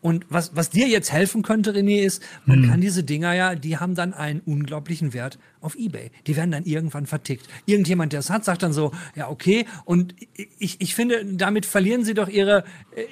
und 0.00 0.26
was, 0.28 0.56
was 0.56 0.70
dir 0.70 0.88
jetzt 0.88 1.12
helfen 1.12 1.42
könnte, 1.42 1.72
René, 1.72 2.02
ist, 2.02 2.24
man 2.44 2.68
kann 2.68 2.80
diese 2.80 3.04
Dinger 3.04 3.34
ja, 3.34 3.54
die 3.54 3.78
haben 3.78 3.94
dann 3.94 4.12
einen 4.12 4.40
unglaublichen 4.40 5.14
Wert 5.14 5.38
auf 5.62 5.74
Ebay. 5.76 6.10
Die 6.26 6.36
werden 6.36 6.50
dann 6.50 6.64
irgendwann 6.64 7.06
vertickt. 7.06 7.46
Irgendjemand, 7.66 8.12
der 8.12 8.20
es 8.20 8.30
hat, 8.30 8.44
sagt 8.44 8.62
dann 8.62 8.72
so, 8.72 8.92
ja, 9.14 9.28
okay. 9.28 9.66
Und 9.84 10.14
ich, 10.58 10.80
ich 10.80 10.94
finde, 10.94 11.24
damit 11.24 11.66
verlieren 11.66 12.04
sie 12.04 12.14
doch 12.14 12.28
ihre, 12.28 12.64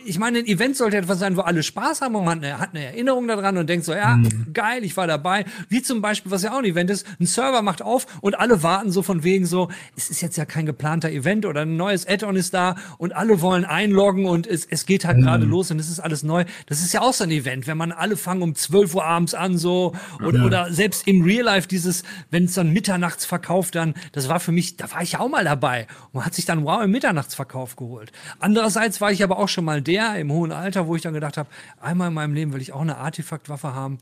ich 0.05 0.19
meine, 0.19 0.41
ein 0.41 0.47
Event 0.47 0.77
sollte 0.77 0.97
etwas 0.97 1.19
sein, 1.19 1.37
wo 1.37 1.41
alle 1.43 1.63
Spaß 1.63 2.01
haben 2.03 2.15
und 2.15 2.25
man 2.25 2.45
hat 2.59 2.71
eine 2.75 2.85
Erinnerung 2.85 3.27
daran 3.29 3.57
und 3.57 3.69
denkt 3.69 3.85
so, 3.87 3.95
ja, 3.95 4.19
geil, 4.53 4.85
ich 4.85 4.97
war 4.97 5.07
dabei. 5.07 5.45
Wie 5.69 5.83
zum 5.83 6.03
Beispiel, 6.03 6.31
was 6.33 6.43
ja 6.43 6.53
auch 6.53 6.59
ein 6.59 6.65
Event 6.65 6.91
ist, 6.91 7.07
ein 7.21 7.27
Server 7.27 7.63
macht 7.63 7.83
auf 7.83 8.07
und 8.21 8.39
alle 8.39 8.63
warten 8.63 8.91
so 8.91 9.03
von 9.03 9.23
wegen 9.25 9.47
so, 9.47 9.69
es 9.97 10.11
ist 10.11 10.21
jetzt 10.21 10.37
ja 10.37 10.45
kein 10.45 10.67
geplanter 10.67 11.11
Event 11.11 11.47
oder 11.47 11.63
ein 11.63 11.77
neues 11.77 12.07
Add-on 12.07 12.37
ist 12.37 12.53
da 12.55 12.77
und 12.99 13.15
alle 13.15 13.41
wollen 13.41 13.65
einloggen 13.65 14.27
und 14.27 14.47
es, 14.47 14.67
es 14.67 14.87
geht 14.87 15.05
halt 15.05 15.19
gerade 15.19 15.45
los 15.45 15.71
und 15.71 15.79
es 15.79 15.89
ist 15.89 16.01
alles 16.01 16.23
neu. 16.23 16.45
Das 16.67 16.81
ist 16.83 16.93
ja 16.93 17.01
auch 17.01 17.13
so 17.13 17.25
ein 17.25 17.31
Event, 17.31 17.67
wenn 17.67 17.77
man 17.79 17.93
alle 17.93 18.17
fangen 18.17 18.43
um 18.43 18.55
12 18.55 18.95
Uhr 18.95 19.05
abends 19.05 19.35
an 19.35 19.57
so 19.59 19.95
oder, 20.25 20.39
Ja. 20.41 20.45
oder 20.45 20.73
selbst 20.73 21.07
im 21.07 21.23
Real 21.23 21.45
Life 21.45 21.69
dieses, 21.69 22.03
wenn 22.31 22.40
es 22.45 22.55
dann 22.55 22.71
Mitternachtsverkauf 22.71 23.71
dann, 23.71 23.95
das 24.13 24.29
war 24.29 24.41
für 24.41 24.53
mich, 24.53 24.77
da 24.77 24.91
war 24.93 25.03
ich 25.03 25.13
ja 25.13 25.21
auch 25.21 25.29
mal 25.29 25.45
dabei. 25.45 25.87
Und 26.07 26.15
man 26.15 26.27
hat 26.27 26.35
sich 26.35 26.45
dann 26.45 26.65
wow 26.65 26.83
im 26.83 26.91
Mitternachtsverkauf 26.91 27.77
geholt. 27.77 28.13
Andererseits 28.39 29.01
war 29.01 29.13
ich 29.13 29.23
aber 29.23 29.39
auch 29.39 29.49
schon 29.49 29.65
mal 29.65 29.83
der 29.83 30.17
im 30.17 30.33
hohen 30.33 30.53
Alter, 30.53 30.87
wo 30.87 30.97
ich 30.97 31.03
dann 31.03 31.15
gedacht 31.15 31.37
habe, 31.37 31.49
einmal 31.81 32.09
in 32.09 32.15
meinem 32.15 32.35
Leben 32.35 32.53
will 32.53 32.61
ich 32.61 32.73
auch 32.73 32.81
eine 32.81 32.99
Artefaktwaffe 32.99 33.75
haben 33.75 33.99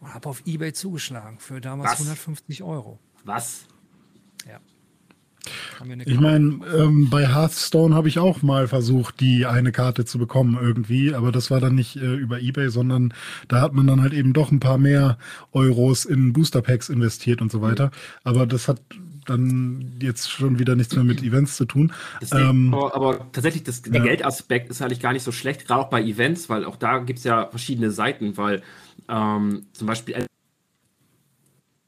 und 0.00 0.14
habe 0.14 0.28
auf 0.28 0.42
Ebay 0.46 0.72
zugeschlagen 0.72 1.38
für 1.38 1.60
damals 1.60 1.92
Was? 1.92 2.00
150 2.00 2.62
Euro. 2.62 2.98
Was? 3.24 3.66
Ja. 4.48 4.60
Ich 6.04 6.20
meine, 6.20 6.60
ähm, 6.76 7.08
bei 7.10 7.26
Hearthstone 7.26 7.94
habe 7.94 8.08
ich 8.08 8.18
auch 8.18 8.42
mal 8.42 8.68
versucht, 8.68 9.20
die 9.20 9.46
eine 9.46 9.72
Karte 9.72 10.04
zu 10.04 10.18
bekommen 10.18 10.58
irgendwie, 10.60 11.14
aber 11.14 11.32
das 11.32 11.50
war 11.50 11.60
dann 11.60 11.74
nicht 11.74 11.96
äh, 11.96 12.14
über 12.14 12.40
Ebay, 12.40 12.70
sondern 12.70 13.14
da 13.48 13.60
hat 13.60 13.72
man 13.72 13.86
dann 13.86 14.00
halt 14.02 14.12
eben 14.12 14.32
doch 14.32 14.50
ein 14.50 14.60
paar 14.60 14.78
mehr 14.78 15.18
Euros 15.52 16.04
in 16.04 16.32
Booster 16.32 16.62
Packs 16.62 16.88
investiert 16.88 17.40
und 17.40 17.50
so 17.50 17.62
weiter. 17.62 17.90
Aber 18.24 18.46
das 18.46 18.68
hat 18.68 18.80
dann 19.26 19.96
jetzt 20.00 20.30
schon 20.30 20.58
wieder 20.58 20.76
nichts 20.76 20.94
mehr 20.94 21.04
mit 21.04 21.22
Events 21.22 21.56
zu 21.56 21.64
tun. 21.64 21.92
Deswegen, 22.20 22.48
Ähm, 22.48 22.74
aber, 22.74 22.94
aber 22.94 23.32
tatsächlich, 23.32 23.64
das, 23.64 23.82
der 23.82 23.94
ja. 23.94 24.02
Geldaspekt 24.02 24.70
ist 24.70 24.80
eigentlich 24.82 25.00
gar 25.00 25.12
nicht 25.12 25.24
so 25.24 25.32
schlecht, 25.32 25.66
gerade 25.66 25.80
auch 25.80 25.90
bei 25.90 26.02
Events, 26.02 26.48
weil 26.48 26.64
auch 26.64 26.76
da 26.76 26.98
gibt 26.98 27.18
es 27.18 27.24
ja 27.24 27.48
verschiedene 27.48 27.90
Seiten, 27.90 28.36
weil 28.36 28.62
ähm, 29.08 29.66
zum 29.72 29.86
Beispiel 29.86 30.26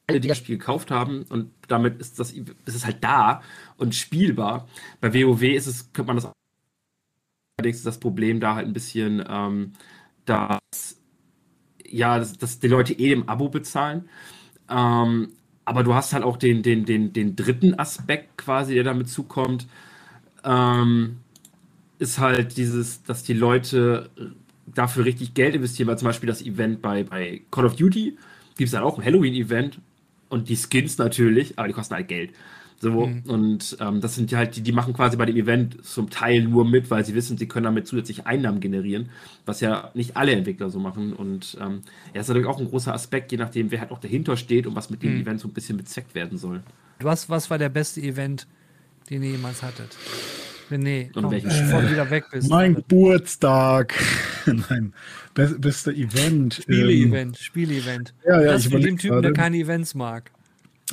alle, 0.09 0.21
die 0.21 0.29
das 0.29 0.39
Spiel 0.39 0.59
gekauft 0.59 0.91
haben 0.91 1.25
und 1.29 1.51
damit 1.69 2.01
ist 2.01 2.19
das 2.19 2.33
ist 2.33 2.57
es 2.67 2.87
halt 2.87 3.05
da 3.05 3.43
und 3.77 3.95
spielbar. 3.95 4.67
Bei 5.01 5.13
WoW 5.13 5.43
ist 5.43 5.67
es, 5.67 5.93
könnte 5.93 6.09
man 6.09 6.17
das 6.17 6.33
allerdings 7.59 7.83
das 7.83 8.01
Problem 8.01 8.41
da 8.41 8.55
halt 8.55 8.67
ein 8.67 8.73
bisschen, 8.73 9.23
ähm, 9.29 9.73
dass 10.25 10.59
ja, 11.91 12.19
dass, 12.19 12.37
dass 12.39 12.59
die 12.59 12.69
Leute 12.69 12.93
eh 12.95 13.13
im 13.13 13.29
Abo 13.29 13.49
bezahlen. 13.49 14.09
Ähm, 14.69 15.33
aber 15.65 15.85
du 15.85 15.95
hast 15.95 16.13
halt 16.13 16.25
auch 16.25 16.37
den, 16.37 16.63
den, 16.63 16.85
den, 16.85 17.13
den 17.13 17.37
dritten 17.37 17.79
Aspekt 17.79 18.39
quasi, 18.39 18.75
der 18.75 18.85
damit 18.85 19.09
zukommt, 19.09 19.67
ähm, 20.45 21.19
ist 21.99 22.19
halt 22.19 22.57
dieses, 22.57 23.03
dass 23.03 23.23
die 23.25 23.35
Leute 23.35 24.11
dafür 24.67 25.05
richtig 25.05 25.35
Geld 25.35 25.55
investieren, 25.55 25.89
weil 25.89 25.99
zum 25.99 26.07
Beispiel 26.07 26.27
das 26.27 26.43
Event 26.43 26.81
bei, 26.83 27.05
bei 27.05 27.43
Call 27.51 27.67
of 27.67 27.77
Duty 27.77 28.17
gibt 28.57 28.67
es 28.67 28.73
dann 28.73 28.83
auch 28.83 28.99
ein 28.99 29.05
Halloween-Event 29.05 29.81
und 30.29 30.49
die 30.49 30.57
Skins 30.57 30.99
natürlich, 30.99 31.59
aber 31.59 31.69
die 31.69 31.75
kosten 31.75 31.95
halt 31.95 32.09
Geld. 32.09 32.31
So, 32.81 33.11
und 33.27 33.77
ähm, 33.81 34.01
das 34.01 34.15
sind 34.15 34.31
ja 34.31 34.39
halt, 34.39 34.55
die, 34.55 34.61
die 34.61 34.71
machen 34.71 34.95
quasi 34.95 35.17
bei 35.17 35.27
dem 35.27 35.37
Event 35.37 35.85
zum 35.85 36.11
Teil 36.11 36.45
nur 36.45 36.65
mit, 36.65 36.93
weil 36.93 37.05
sie 37.05 37.13
wissen, 37.15 37.37
sie 37.37 37.49
können 37.49 37.65
damit 37.65 37.89
zusätzliche 37.89 38.25
Einnahmen 38.25 38.61
generieren, 38.61 39.09
was 39.47 39.61
ja 39.61 39.91
nicht 39.95 40.17
alle 40.17 40.31
Entwickler 40.31 40.71
so 40.71 40.79
machen. 40.79 41.13
Und 41.13 41.59
ähm, 41.61 41.83
ja, 42.15 42.21
ist 42.21 42.29
natürlich 42.29 42.47
auch 42.47 42.61
ein 42.61 42.69
großer 42.69 42.95
Aspekt, 42.95 43.33
je 43.33 43.39
nachdem, 43.39 43.73
wer 43.73 43.81
halt 43.81 43.91
auch 43.91 43.99
dahinter 43.99 44.37
steht 44.37 44.69
und 44.69 44.77
was 44.77 44.91
mit 44.91 45.03
dem 45.03 45.21
Event 45.21 45.41
so 45.41 45.49
ein 45.49 45.55
bisschen 45.55 45.77
bezweckt 45.77 46.15
werden 46.15 46.39
soll. 46.39 46.63
Was, 47.01 47.29
was 47.29 47.51
war 47.51 47.59
der 47.59 47.69
beste 47.69 48.01
Event, 48.01 48.47
den 49.11 49.25
ihr 49.25 49.33
jemals 49.33 49.65
hattet? 49.65 49.97
René, 50.71 51.07
Und 51.15 51.25
komm, 51.25 51.31
bevor 51.31 51.83
du 51.83 51.91
wieder 51.91 52.11
weg 52.11 52.25
bist. 52.31 52.49
mein 52.51 52.75
Geburtstag. 52.75 53.95
Nein, 54.47 54.93
Be 55.35 55.55
beste 55.59 55.93
Event. 55.93 56.59
Ähm, 56.69 56.75
Spiele-Event, 56.75 57.39
Spiele-Event. 57.39 58.15
Ja, 58.27 58.41
ja, 58.41 58.53
das 58.53 58.67
ich 58.67 58.73
für 58.73 58.81
den 58.81 58.81
überleg 58.81 58.99
Typen, 59.01 59.23
der 59.23 59.33
gerade. 59.33 59.43
keine 59.43 59.57
Events 59.59 59.95
mag. 59.95 60.31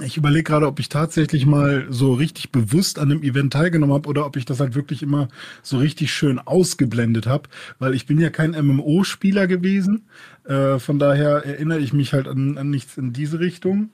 Ich 0.03 0.17
überlege 0.17 0.43
gerade, 0.43 0.67
ob 0.67 0.79
ich 0.81 0.89
tatsächlich 0.89 1.45
mal 1.45 1.87
so 1.89 2.13
richtig 2.13 2.51
bewusst 2.51 2.99
an 2.99 3.11
einem 3.11 3.23
Event 3.23 3.53
teilgenommen 3.53 3.95
habe 3.95 4.09
oder 4.09 4.25
ob 4.25 4.35
ich 4.35 4.43
das 4.43 4.59
halt 4.59 4.75
wirklich 4.75 5.01
immer 5.01 5.29
so 5.63 5.77
richtig 5.77 6.11
schön 6.11 6.37
ausgeblendet 6.37 7.27
habe, 7.27 7.47
weil 7.79 7.95
ich 7.95 8.05
bin 8.05 8.19
ja 8.19 8.29
kein 8.29 8.51
MMO-Spieler 8.51 9.47
gewesen. 9.47 10.03
Äh, 10.43 10.79
von 10.79 10.99
daher 10.99 11.45
erinnere 11.45 11.79
ich 11.79 11.93
mich 11.93 12.11
halt 12.11 12.27
an, 12.27 12.57
an 12.57 12.69
nichts 12.69 12.97
in 12.97 13.13
diese 13.13 13.39
Richtung. 13.39 13.89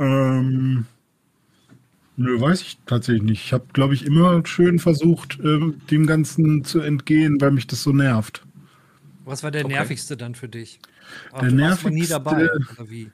Ähm, 0.00 0.86
nö, 2.16 2.40
weiß 2.40 2.60
ich 2.62 2.78
tatsächlich 2.86 3.22
nicht. 3.22 3.44
Ich 3.44 3.52
habe, 3.52 3.66
glaube 3.72 3.94
ich, 3.94 4.04
immer 4.06 4.44
schön 4.46 4.78
versucht, 4.78 5.38
ähm, 5.42 5.80
dem 5.90 6.06
Ganzen 6.06 6.64
zu 6.64 6.80
entgehen, 6.80 7.40
weil 7.40 7.50
mich 7.50 7.66
das 7.66 7.82
so 7.82 7.92
nervt. 7.92 8.42
Was 9.24 9.42
war 9.42 9.50
der 9.50 9.64
Okay. 9.64 9.74
nervigste 9.74 10.16
dann 10.16 10.34
für 10.34 10.48
dich? 10.48 10.78
Ach, 11.32 11.40
Der 11.40 11.50
du 11.50 11.58
warst 11.60 11.84
mal 11.84 11.90
nie 11.90 12.02
nervigste- 12.02 12.08
dabei, 12.10 12.48
oder 12.78 12.90
wie? 12.90 13.10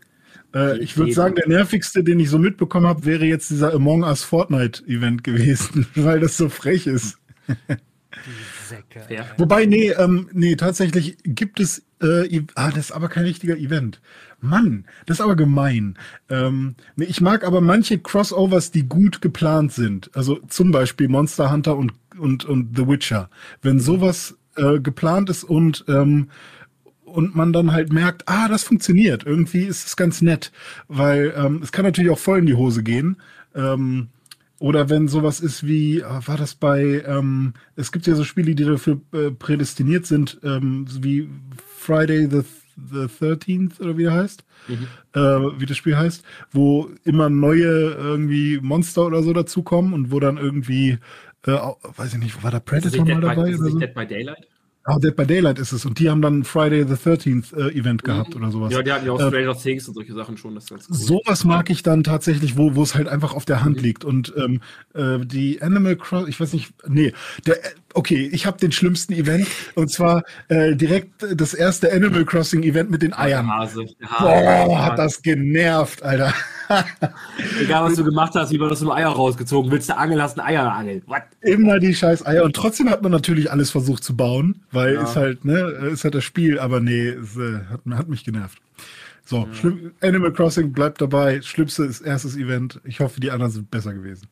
Äh, 0.55 0.79
ich 0.79 0.97
würde 0.99 1.13
sagen, 1.13 1.35
der 1.35 1.49
nervigste, 1.49 2.05
den 2.05 2.21
ich 2.21 2.29
so 2.29 2.39
mitbekommen 2.39 2.87
habe, 2.87 3.05
wäre 3.07 3.25
jetzt 3.25 3.49
dieser 3.51 3.73
Among 3.73 4.03
Us 4.03 4.23
Fortnite 4.23 4.85
Event 4.87 5.25
gewesen, 5.25 5.87
weil 5.95 6.21
das 6.21 6.37
so 6.37 6.49
frech 6.51 6.87
ist. 6.87 7.19
Die 7.49 8.69
Säcke. 8.69 9.25
Wobei, 9.39 9.65
nee, 9.65 9.91
ähm, 9.93 10.29
nee, 10.33 10.55
tatsächlich 10.57 11.17
gibt 11.25 11.59
es, 11.61 11.83
äh, 12.03 12.43
ah, 12.55 12.69
das 12.71 12.87
ist 12.87 12.93
aber 12.93 13.09
kein 13.09 13.25
richtiger 13.25 13.57
Event. 13.57 14.01
Mann, 14.43 14.85
das 15.07 15.19
ist 15.19 15.21
aber 15.21 15.37
gemein. 15.37 15.97
Ähm, 16.29 16.75
ich 16.97 17.21
mag 17.21 17.45
aber 17.45 17.61
manche 17.61 17.99
Crossovers, 17.99 18.71
die 18.71 18.89
gut 18.89 19.23
geplant 19.23 19.73
sind. 19.73 20.11
Also 20.15 20.41
zum 20.49 20.73
Beispiel 20.73 21.09
Monster 21.09 21.51
Hunter 21.51 21.77
und, 21.77 21.93
und, 22.19 22.45
und 22.45 22.77
The 22.77 22.89
Witcher. 22.89 23.31
Wenn 23.63 23.81
sowas 23.81 24.37
äh, 24.57 24.81
geplant 24.81 25.31
ist 25.31 25.45
und, 25.45 25.85
ähm, 25.89 26.29
und 27.05 27.35
man 27.35 27.53
dann 27.53 27.73
halt 27.73 27.93
merkt, 27.93 28.25
ah, 28.27 28.49
das 28.49 28.65
funktioniert. 28.65 29.25
Irgendwie 29.25 29.65
ist 29.65 29.87
es 29.87 29.97
ganz 29.97 30.23
nett, 30.23 30.51
weil 30.89 31.33
ähm, 31.37 31.61
es 31.63 31.73
kann 31.73 31.85
natürlich 31.85 32.11
auch 32.11 32.19
voll 32.19 32.39
in 32.39 32.47
die 32.47 32.55
Hose 32.55 32.83
gehen. 32.83 33.17
Ähm, 33.55 34.09
oder 34.59 34.89
wenn 34.89 35.09
sowas 35.09 35.41
ist 35.41 35.67
wie, 35.67 36.05
ah, 36.05 36.21
war 36.25 36.37
das 36.37 36.55
bei, 36.55 37.03
ähm, 37.07 37.55
es 37.77 37.91
gibt 37.93 38.07
ja 38.07 38.15
so 38.15 38.25
Spiele, 38.25 38.55
die 38.55 38.65
dafür 38.65 39.01
äh, 39.13 39.31
prädestiniert 39.31 40.07
sind, 40.07 40.39
ähm, 40.45 40.87
wie 41.01 41.29
Friday 41.77 42.29
the, 42.31 42.43
the 42.77 43.07
13th 43.07 43.81
oder 43.81 43.97
wie 43.99 44.05
er 44.05 44.15
heißt, 44.15 44.45
äh, 45.15 45.19
wie 45.21 45.67
das 45.67 45.77
Spiel 45.77 45.97
heißt, 45.97 46.25
wo 46.51 46.91
immer 47.05 47.29
neue 47.31 47.93
irgendwie 47.93 48.59
Monster 48.61 49.07
oder 49.07 49.23
so 49.23 49.33
dazukommen 49.33 49.93
und 49.93 50.11
wo 50.11 50.21
dann 50.21 50.37
irgendwie, 50.39 50.99
äh, 51.47 51.53
weiß 51.97 52.15
ich 52.15 52.21
nicht, 52.21 52.43
war 52.43 52.51
da 52.51 52.61
Predator 52.61 53.05
mal 53.05 53.15
by, 53.17 53.21
dabei 53.21 53.51
das 53.51 53.61
oder 53.61 53.71
so? 53.71 53.79
Dead 53.79 53.95
by 53.95 54.07
Daylight? 54.07 54.47
Ah, 54.85 54.99
Dead 54.99 55.15
by 55.15 55.25
Daylight 55.25 55.59
ist 55.61 55.73
es. 55.73 55.85
Und 55.85 55.99
die 56.01 56.11
haben 56.11 56.23
dann 56.23 56.43
Friday 56.43 56.85
the 56.87 56.95
13th 56.95 57.57
äh, 57.57 57.79
Event 57.79 58.03
gehabt 58.03 58.35
oder 58.35 58.51
sowas. 58.51 58.73
Ja, 58.73 58.83
die 58.83 58.93
hatten 58.93 59.07
ja 59.07 59.13
auch 59.13 59.21
Äh, 59.21 59.29
Stranger 59.29 59.57
Things 59.57 59.87
und 59.87 59.95
solche 59.95 60.13
Sachen 60.13 60.37
schon, 60.37 60.55
das 60.57 60.65
ist 60.65 60.71
ganz 60.71 60.89
cool. 60.91 60.97
Sowas 60.97 61.45
mag 61.45 61.71
ich 61.71 61.83
dann 61.85 62.03
tatsächlich, 62.03 62.57
wo, 62.57 62.75
wo 62.75 62.83
es 62.83 62.95
halt 62.97 63.07
einfach 63.07 63.35
auf 63.35 63.45
der 63.45 63.63
Hand 63.63 63.81
liegt. 63.81 64.05
Und 64.05 64.33
ähm, 64.37 64.61
äh, 64.95 65.25
die 65.25 65.63
Animal 65.63 65.95
Cross, 65.97 66.27
ich 66.29 66.41
weiß 66.41 66.53
nicht, 66.53 66.73
nee, 66.89 67.13
der, 67.47 67.59
okay, 67.95 68.29
ich 68.33 68.45
habe 68.47 68.59
den 68.59 68.73
schlimmsten 68.73 69.13
Event 69.13 69.47
und 69.77 69.89
zwar 69.91 70.25
äh, 70.49 70.75
direkt 70.75 71.11
das 71.35 71.55
erste 71.55 71.93
Animal 71.93 72.25
Crossing 72.25 72.65
Event 72.65 72.91
mit 72.91 73.03
den 73.03 73.11
Der 73.11 73.21
Eiern. 73.21 73.49
Hase. 73.49 73.85
Der 74.01 74.11
Hase. 74.11 74.67
Boah, 74.67 74.85
hat 74.85 74.99
das 74.99 75.23
genervt, 75.23 76.03
Alter. 76.03 76.35
Egal, 77.61 77.85
was 77.85 77.95
du 77.97 78.05
gemacht 78.05 78.33
hast, 78.35 78.51
wie 78.53 78.59
man 78.59 78.69
das 78.69 78.81
nur 78.81 78.95
Eier 78.95 79.09
rausgezogen. 79.11 79.71
Willst 79.71 79.89
du 79.89 79.97
angeln, 79.97 80.21
hast 80.21 80.39
ein 80.39 80.47
Eier 80.47 80.71
angeln. 80.73 81.03
What? 81.07 81.23
Immer 81.41 81.79
die 81.79 81.95
scheiß 81.95 82.25
Eier. 82.27 82.45
Und 82.45 82.55
trotzdem 82.57 82.89
hat 82.91 83.03
man 83.03 83.13
natürlich 83.13 83.51
alles 83.51 83.71
versucht 83.71 84.05
zu 84.05 84.17
bauen, 84.17 84.63
weil 84.71 84.95
Ja. 84.95 85.03
ist 85.03 85.17
halt, 85.17 85.45
ne, 85.45 85.59
ist 85.93 86.05
halt 86.05 86.15
das 86.15 86.25
Spiel, 86.25 86.59
aber 86.59 86.81
nee, 86.81 87.09
es 87.09 87.37
äh, 87.37 87.61
hat, 87.71 87.81
hat 87.97 88.09
mich 88.09 88.25
genervt. 88.25 88.59
So, 89.25 89.47
schlimm, 89.53 89.93
Animal 90.01 90.33
Crossing 90.33 90.73
bleibt 90.73 91.01
dabei. 91.01 91.41
Schlimmste 91.43 91.85
ist 91.85 92.01
erstes 92.01 92.37
Event. 92.37 92.81
Ich 92.85 92.99
hoffe, 93.01 93.21
die 93.21 93.31
anderen 93.31 93.53
sind 93.53 93.71
besser 93.71 93.95
gewesen. 93.95 94.27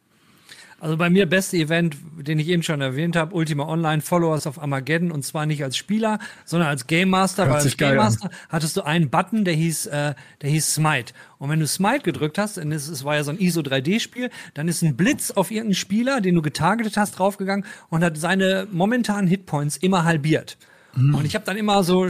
Also 0.80 0.96
bei 0.96 1.10
mir 1.10 1.26
beste 1.26 1.58
Event, 1.58 1.96
den 2.18 2.38
ich 2.38 2.48
eben 2.48 2.62
schon 2.62 2.80
erwähnt 2.80 3.14
habe, 3.14 3.34
Ultima 3.34 3.66
Online 3.66 4.00
Followers 4.00 4.46
of 4.46 4.58
Armageddon 4.58 5.12
und 5.12 5.24
zwar 5.24 5.46
nicht 5.46 5.62
als 5.62 5.76
Spieler, 5.76 6.18
sondern 6.46 6.68
als 6.68 6.86
Game 6.86 7.10
Master. 7.10 7.44
Hört 7.44 7.56
weil 7.56 7.62
als 7.62 7.76
Game 7.76 7.88
geil 7.90 7.98
an. 7.98 8.04
Master 8.04 8.30
hattest 8.48 8.76
du 8.76 8.82
einen 8.82 9.10
Button, 9.10 9.44
der 9.44 9.54
hieß, 9.54 9.86
äh, 9.86 10.14
der 10.40 10.50
hieß 10.50 10.74
Smite. 10.74 11.12
Und 11.38 11.50
wenn 11.50 11.60
du 11.60 11.66
Smite 11.66 12.00
gedrückt 12.00 12.38
hast, 12.38 12.58
und 12.58 12.72
es, 12.72 12.88
es 12.88 13.04
war 13.04 13.14
ja 13.14 13.24
so 13.24 13.30
ein 13.30 13.38
ISO 13.38 13.60
3D-Spiel, 13.60 14.30
dann 14.54 14.68
ist 14.68 14.82
ein 14.82 14.96
Blitz 14.96 15.30
auf 15.30 15.50
irgendeinen 15.50 15.74
Spieler, 15.74 16.20
den 16.20 16.34
du 16.34 16.42
getargetet 16.42 16.96
hast, 16.96 17.12
draufgegangen 17.12 17.66
und 17.90 18.02
hat 18.02 18.16
seine 18.16 18.66
momentanen 18.72 19.28
Hitpoints 19.28 19.76
immer 19.76 20.04
halbiert. 20.04 20.56
Und 20.96 21.24
ich 21.24 21.34
habe 21.34 21.44
dann 21.44 21.56
immer 21.56 21.84
so 21.84 22.08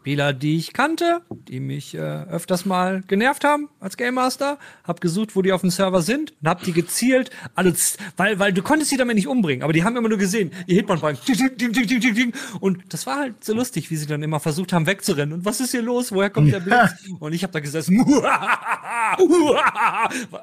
Spieler, 0.00 0.32
die 0.32 0.56
ich 0.56 0.72
kannte, 0.72 1.20
die 1.30 1.60
mich 1.60 1.94
äh, 1.94 1.98
öfters 1.98 2.64
mal 2.64 3.02
genervt 3.06 3.44
haben 3.44 3.68
als 3.80 3.98
Game 3.98 4.14
Master, 4.14 4.56
hab 4.82 5.02
gesucht, 5.02 5.36
wo 5.36 5.42
die 5.42 5.52
auf 5.52 5.60
dem 5.60 5.68
Server 5.68 6.00
sind 6.00 6.32
und 6.40 6.48
hab 6.48 6.62
die 6.62 6.72
gezielt, 6.72 7.28
alle, 7.54 7.74
weil, 8.16 8.38
weil 8.38 8.54
du 8.54 8.62
konntest 8.62 8.88
sie 8.90 8.96
damit 8.96 9.16
nicht 9.16 9.28
umbringen, 9.28 9.62
aber 9.62 9.74
die 9.74 9.84
haben 9.84 9.94
immer 9.98 10.08
nur 10.08 10.16
gesehen, 10.16 10.52
ihr 10.66 10.86
ding, 10.86 12.14
ding. 12.14 12.32
und 12.60 12.82
das 12.88 13.06
war 13.06 13.18
halt 13.18 13.44
so 13.44 13.52
lustig, 13.52 13.90
wie 13.90 13.96
sie 13.96 14.06
dann 14.06 14.22
immer 14.22 14.40
versucht 14.40 14.72
haben 14.72 14.86
wegzurennen 14.86 15.34
und 15.34 15.44
was 15.44 15.60
ist 15.60 15.72
hier 15.72 15.82
los, 15.82 16.12
woher 16.12 16.30
kommt 16.30 16.50
der 16.50 16.60
Blitz? 16.60 16.92
und 17.20 17.34
ich 17.34 17.44
hab 17.44 17.52
da 17.52 17.60
gesessen, 17.60 18.02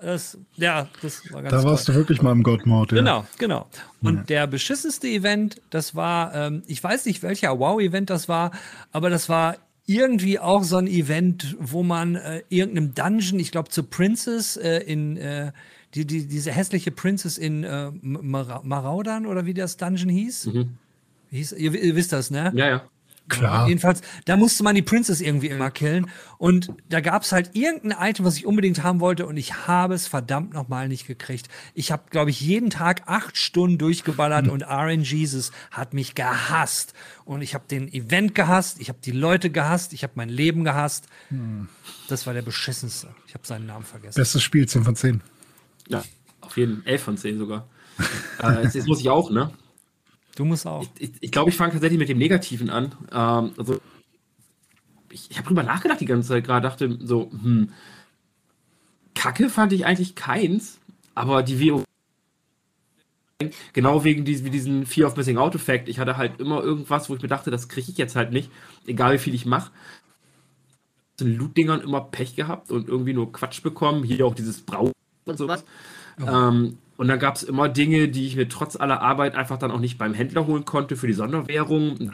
das, 0.01 0.38
ja, 0.55 0.88
das 1.01 1.34
war 1.34 1.41
ganz 1.41 1.51
Da 1.51 1.62
toll. 1.64 1.72
warst 1.72 1.88
du 1.88 1.95
wirklich 1.95 2.22
mal 2.22 2.32
im 2.32 2.43
God-Mode. 2.43 2.95
Ja. 2.95 3.01
Genau, 3.01 3.26
genau. 3.39 3.68
Und 4.03 4.30
der 4.30 4.45
beschissenste 4.45 5.08
Event, 5.08 5.60
das 5.72 5.95
war, 5.95 6.34
ähm, 6.36 6.62
ich 6.68 6.84
weiß 6.84 7.05
nicht, 7.08 7.24
welcher 7.24 7.58
Wow-Event 7.58 8.12
das 8.12 8.30
war, 8.30 8.51
aber 8.91 9.10
das 9.10 9.28
war 9.28 9.57
irgendwie 9.88 10.38
auch 10.38 10.64
so 10.64 10.78
ein 10.78 10.86
Event, 10.88 11.56
wo 11.60 11.82
man 11.82 12.16
äh, 12.16 12.44
irgendeinem 12.50 12.94
Dungeon, 12.94 13.40
ich 13.40 13.52
glaube 13.52 13.70
zu 13.70 13.84
Princess 13.84 14.58
äh, 14.58 14.80
in 14.80 15.18
äh, 15.18 15.52
die, 15.96 16.06
die, 16.06 16.28
diese 16.28 16.52
hässliche 16.52 16.92
Princess 16.92 17.38
in 17.38 17.64
äh, 17.64 17.92
Mara- 18.02 18.62
Maraudan 18.64 19.26
oder 19.26 19.46
wie 19.46 19.54
das 19.54 19.78
Dungeon 19.78 20.10
hieß. 20.10 20.50
hieß 21.32 21.54
ihr, 21.54 21.74
ihr 21.74 21.96
wisst 21.96 22.12
das, 22.12 22.30
ne? 22.30 22.52
Ja, 22.54 22.68
ja. 22.70 22.84
Klar. 23.30 23.68
Jedenfalls, 23.68 24.02
da 24.26 24.38
musste 24.38 24.64
man 24.64 24.76
die 24.76 24.82
Princess 24.82 25.20
irgendwie 25.20 25.48
immer 25.48 25.70
killen. 25.70 26.10
Und 26.38 26.72
da 26.90 27.02
gab's 27.02 27.32
halt 27.32 27.56
irgendein 27.56 27.98
Item, 28.10 28.26
was 28.26 28.38
ich 28.38 28.46
unbedingt 28.46 28.84
haben 28.84 29.00
wollte. 29.00 29.26
Und 29.26 29.38
ich 29.38 29.68
habe 29.68 29.94
es 29.94 30.08
verdammt 30.08 30.54
nochmal 30.54 30.88
nicht 30.88 31.08
gekriegt. 31.08 31.50
Ich 31.74 31.92
habe, 31.92 32.04
glaube 32.10 32.30
ich, 32.30 32.40
jeden 32.40 32.70
Tag 32.70 33.04
acht 33.08 33.38
Stunden 33.38 33.78
durchgeballert 33.78 34.48
und 34.48 34.64
RNGesus 34.64 35.52
hat 35.72 35.94
mich 35.94 36.16
gehasst. 36.16 36.94
Und 37.26 37.42
ich 37.42 37.54
habe 37.54 37.66
den 37.70 37.92
Event 37.92 38.34
gehasst, 38.34 38.80
ich 38.80 38.90
habe 38.90 39.00
die 39.04 39.12
Leute 39.12 39.50
gehasst, 39.50 39.94
ich 39.94 40.04
habe 40.04 40.14
mein 40.16 40.30
Leben 40.30 40.64
gehasst. 40.64 41.08
Das 42.08 42.26
war 42.26 42.34
der 42.34 42.44
beschissenste. 42.44 43.10
Ich 43.28 43.34
habe 43.34 43.46
seinen 43.46 43.66
Namen 43.66 43.84
vergessen. 43.84 44.18
Bestes 44.18 44.42
Spiel, 44.42 44.68
10 44.68 44.84
von 44.84 44.96
10. 44.96 45.22
Ja, 45.90 46.04
auf 46.42 46.56
jeden 46.56 46.84
Fall 46.84 46.94
11 46.94 47.04
von 47.04 47.18
10 47.18 47.38
sogar. 47.40 47.68
äh, 48.44 48.64
jetzt, 48.64 48.76
jetzt 48.76 48.88
muss 48.88 49.02
ich 49.02 49.10
auch, 49.10 49.30
ne? 49.32 49.52
Du 50.38 50.46
musst 50.46 50.68
auch. 50.68 50.86
Ich, 51.00 51.12
ich 51.20 51.32
glaube, 51.32 51.50
ich 51.50 51.58
fange 51.58 51.74
tatsächlich 51.74 51.98
mit 51.98 52.10
dem 52.10 52.20
Negativen 52.20 52.70
an. 52.70 52.94
Ähm, 53.12 53.54
also, 53.58 53.80
ich, 55.10 55.32
ich 55.32 55.38
habe 55.40 55.48
drüber 55.48 55.64
nachgedacht 55.64 56.00
die 56.00 56.06
ganze 56.06 56.30
Zeit 56.30 56.44
gerade, 56.44 56.62
dachte 56.62 56.96
so, 57.02 57.32
hm, 57.32 57.72
Kacke 59.16 59.50
fand 59.50 59.74
ich 59.74 59.88
eigentlich 59.88 60.14
keins, 60.14 60.78
aber 61.16 61.42
die 61.42 61.60
WO 61.60 61.84
Genau 63.74 64.04
wegen 64.04 64.26
dies, 64.26 64.44
wie 64.44 64.52
diesen 64.52 64.86
Fear 64.86 65.08
of 65.08 65.18
Missing 65.18 65.38
Out 65.38 65.56
Effekt. 65.56 65.90
Ich 65.90 66.00
hatte 66.00 66.18
halt 66.18 66.40
immer 66.40 66.62
irgendwas, 66.62 67.10
wo 67.10 67.16
ich 67.16 67.22
mir 67.22 67.28
dachte, 67.28 67.50
das 67.50 67.68
kriege 67.68 67.92
ich 67.92 67.98
jetzt 67.98 68.16
halt 68.16 68.32
nicht, 68.32 68.52
egal 68.86 69.14
wie 69.14 69.20
viel 69.20 69.34
ich 69.34 69.46
mache. 69.46 69.72
Den 71.20 71.36
Loot-Dingern 71.36 71.82
immer 71.82 72.02
Pech 72.02 72.36
gehabt 72.36 72.70
und 72.70 72.88
irgendwie 72.88 73.14
nur 73.14 73.32
Quatsch 73.32 73.64
bekommen. 73.64 74.04
Hier 74.04 74.26
auch 74.26 74.36
dieses 74.36 74.62
Brau 74.62 74.92
und 75.26 75.38
sowas. 75.38 75.66
Ähm, 76.20 76.78
und 76.98 77.08
dann 77.08 77.20
gab 77.20 77.36
es 77.36 77.43
immer 77.43 77.70
Dinge, 77.70 78.10
die 78.10 78.26
ich 78.26 78.36
mir 78.36 78.50
trotz 78.50 78.76
aller 78.76 79.02
Arbeit 79.02 79.36
einfach 79.36 79.58
dann 79.58 79.72
auch 79.72 79.80
nicht 79.80 79.98
beim 79.98 80.14
Händler 80.14 80.48
holen 80.48 80.66
konnte 80.66 80.95
für 80.95 81.08
die 81.08 81.14
Sonderwährung. 81.14 82.12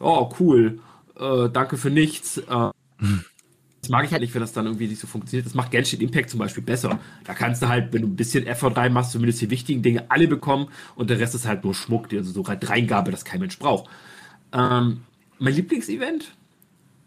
Oh, 0.00 0.30
cool. 0.40 0.80
Äh, 1.18 1.48
danke 1.50 1.76
für 1.76 1.90
nichts. 1.90 2.38
Äh, 2.38 2.70
das 3.80 3.90
mag 3.90 4.04
ich 4.04 4.10
halt 4.10 4.22
nicht, 4.22 4.34
wenn 4.34 4.40
das 4.40 4.52
dann 4.52 4.66
irgendwie 4.66 4.88
nicht 4.88 5.00
so 5.00 5.06
funktioniert. 5.06 5.46
Das 5.46 5.54
macht 5.54 5.70
Genshin 5.70 6.00
Impact 6.00 6.28
zum 6.28 6.40
Beispiel 6.40 6.64
besser. 6.64 6.98
Da 7.24 7.34
kannst 7.34 7.62
du 7.62 7.68
halt, 7.68 7.92
wenn 7.92 8.02
du 8.02 8.08
ein 8.08 8.16
bisschen 8.16 8.46
Effort 8.46 8.76
reinmachst, 8.76 9.12
zumindest 9.12 9.40
die 9.40 9.50
wichtigen 9.50 9.80
Dinge 9.80 10.10
alle 10.10 10.26
bekommen 10.26 10.68
und 10.96 11.08
der 11.08 11.20
Rest 11.20 11.36
ist 11.36 11.46
halt 11.46 11.62
nur 11.62 11.74
Schmuck, 11.74 12.12
also 12.12 12.32
so 12.32 12.40
Reingabe, 12.42 13.12
das 13.12 13.24
kein 13.24 13.38
Mensch 13.38 13.60
braucht. 13.60 13.88
Ähm, 14.52 15.02
mein 15.38 15.54
Lieblingsevent, 15.54 16.34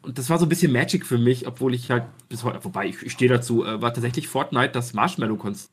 und 0.04 0.18
das 0.18 0.30
war 0.30 0.40
so 0.40 0.46
ein 0.46 0.50
bisschen 0.50 0.72
Magic 0.72 1.06
für 1.06 1.18
mich, 1.18 1.48
obwohl 1.48 1.74
ich 1.74 1.92
halt 1.92 2.06
bis 2.30 2.46
heute, 2.46 2.64
wobei 2.64 2.88
ich, 2.88 3.04
ich 3.04 3.12
stehe 3.12 3.30
dazu, 3.30 3.66
äh, 3.66 3.82
war 3.82 3.94
tatsächlich 3.94 4.30
Fortnite 4.30 4.72
das 4.72 4.94
Marshmallow-Konzert. 4.94 5.70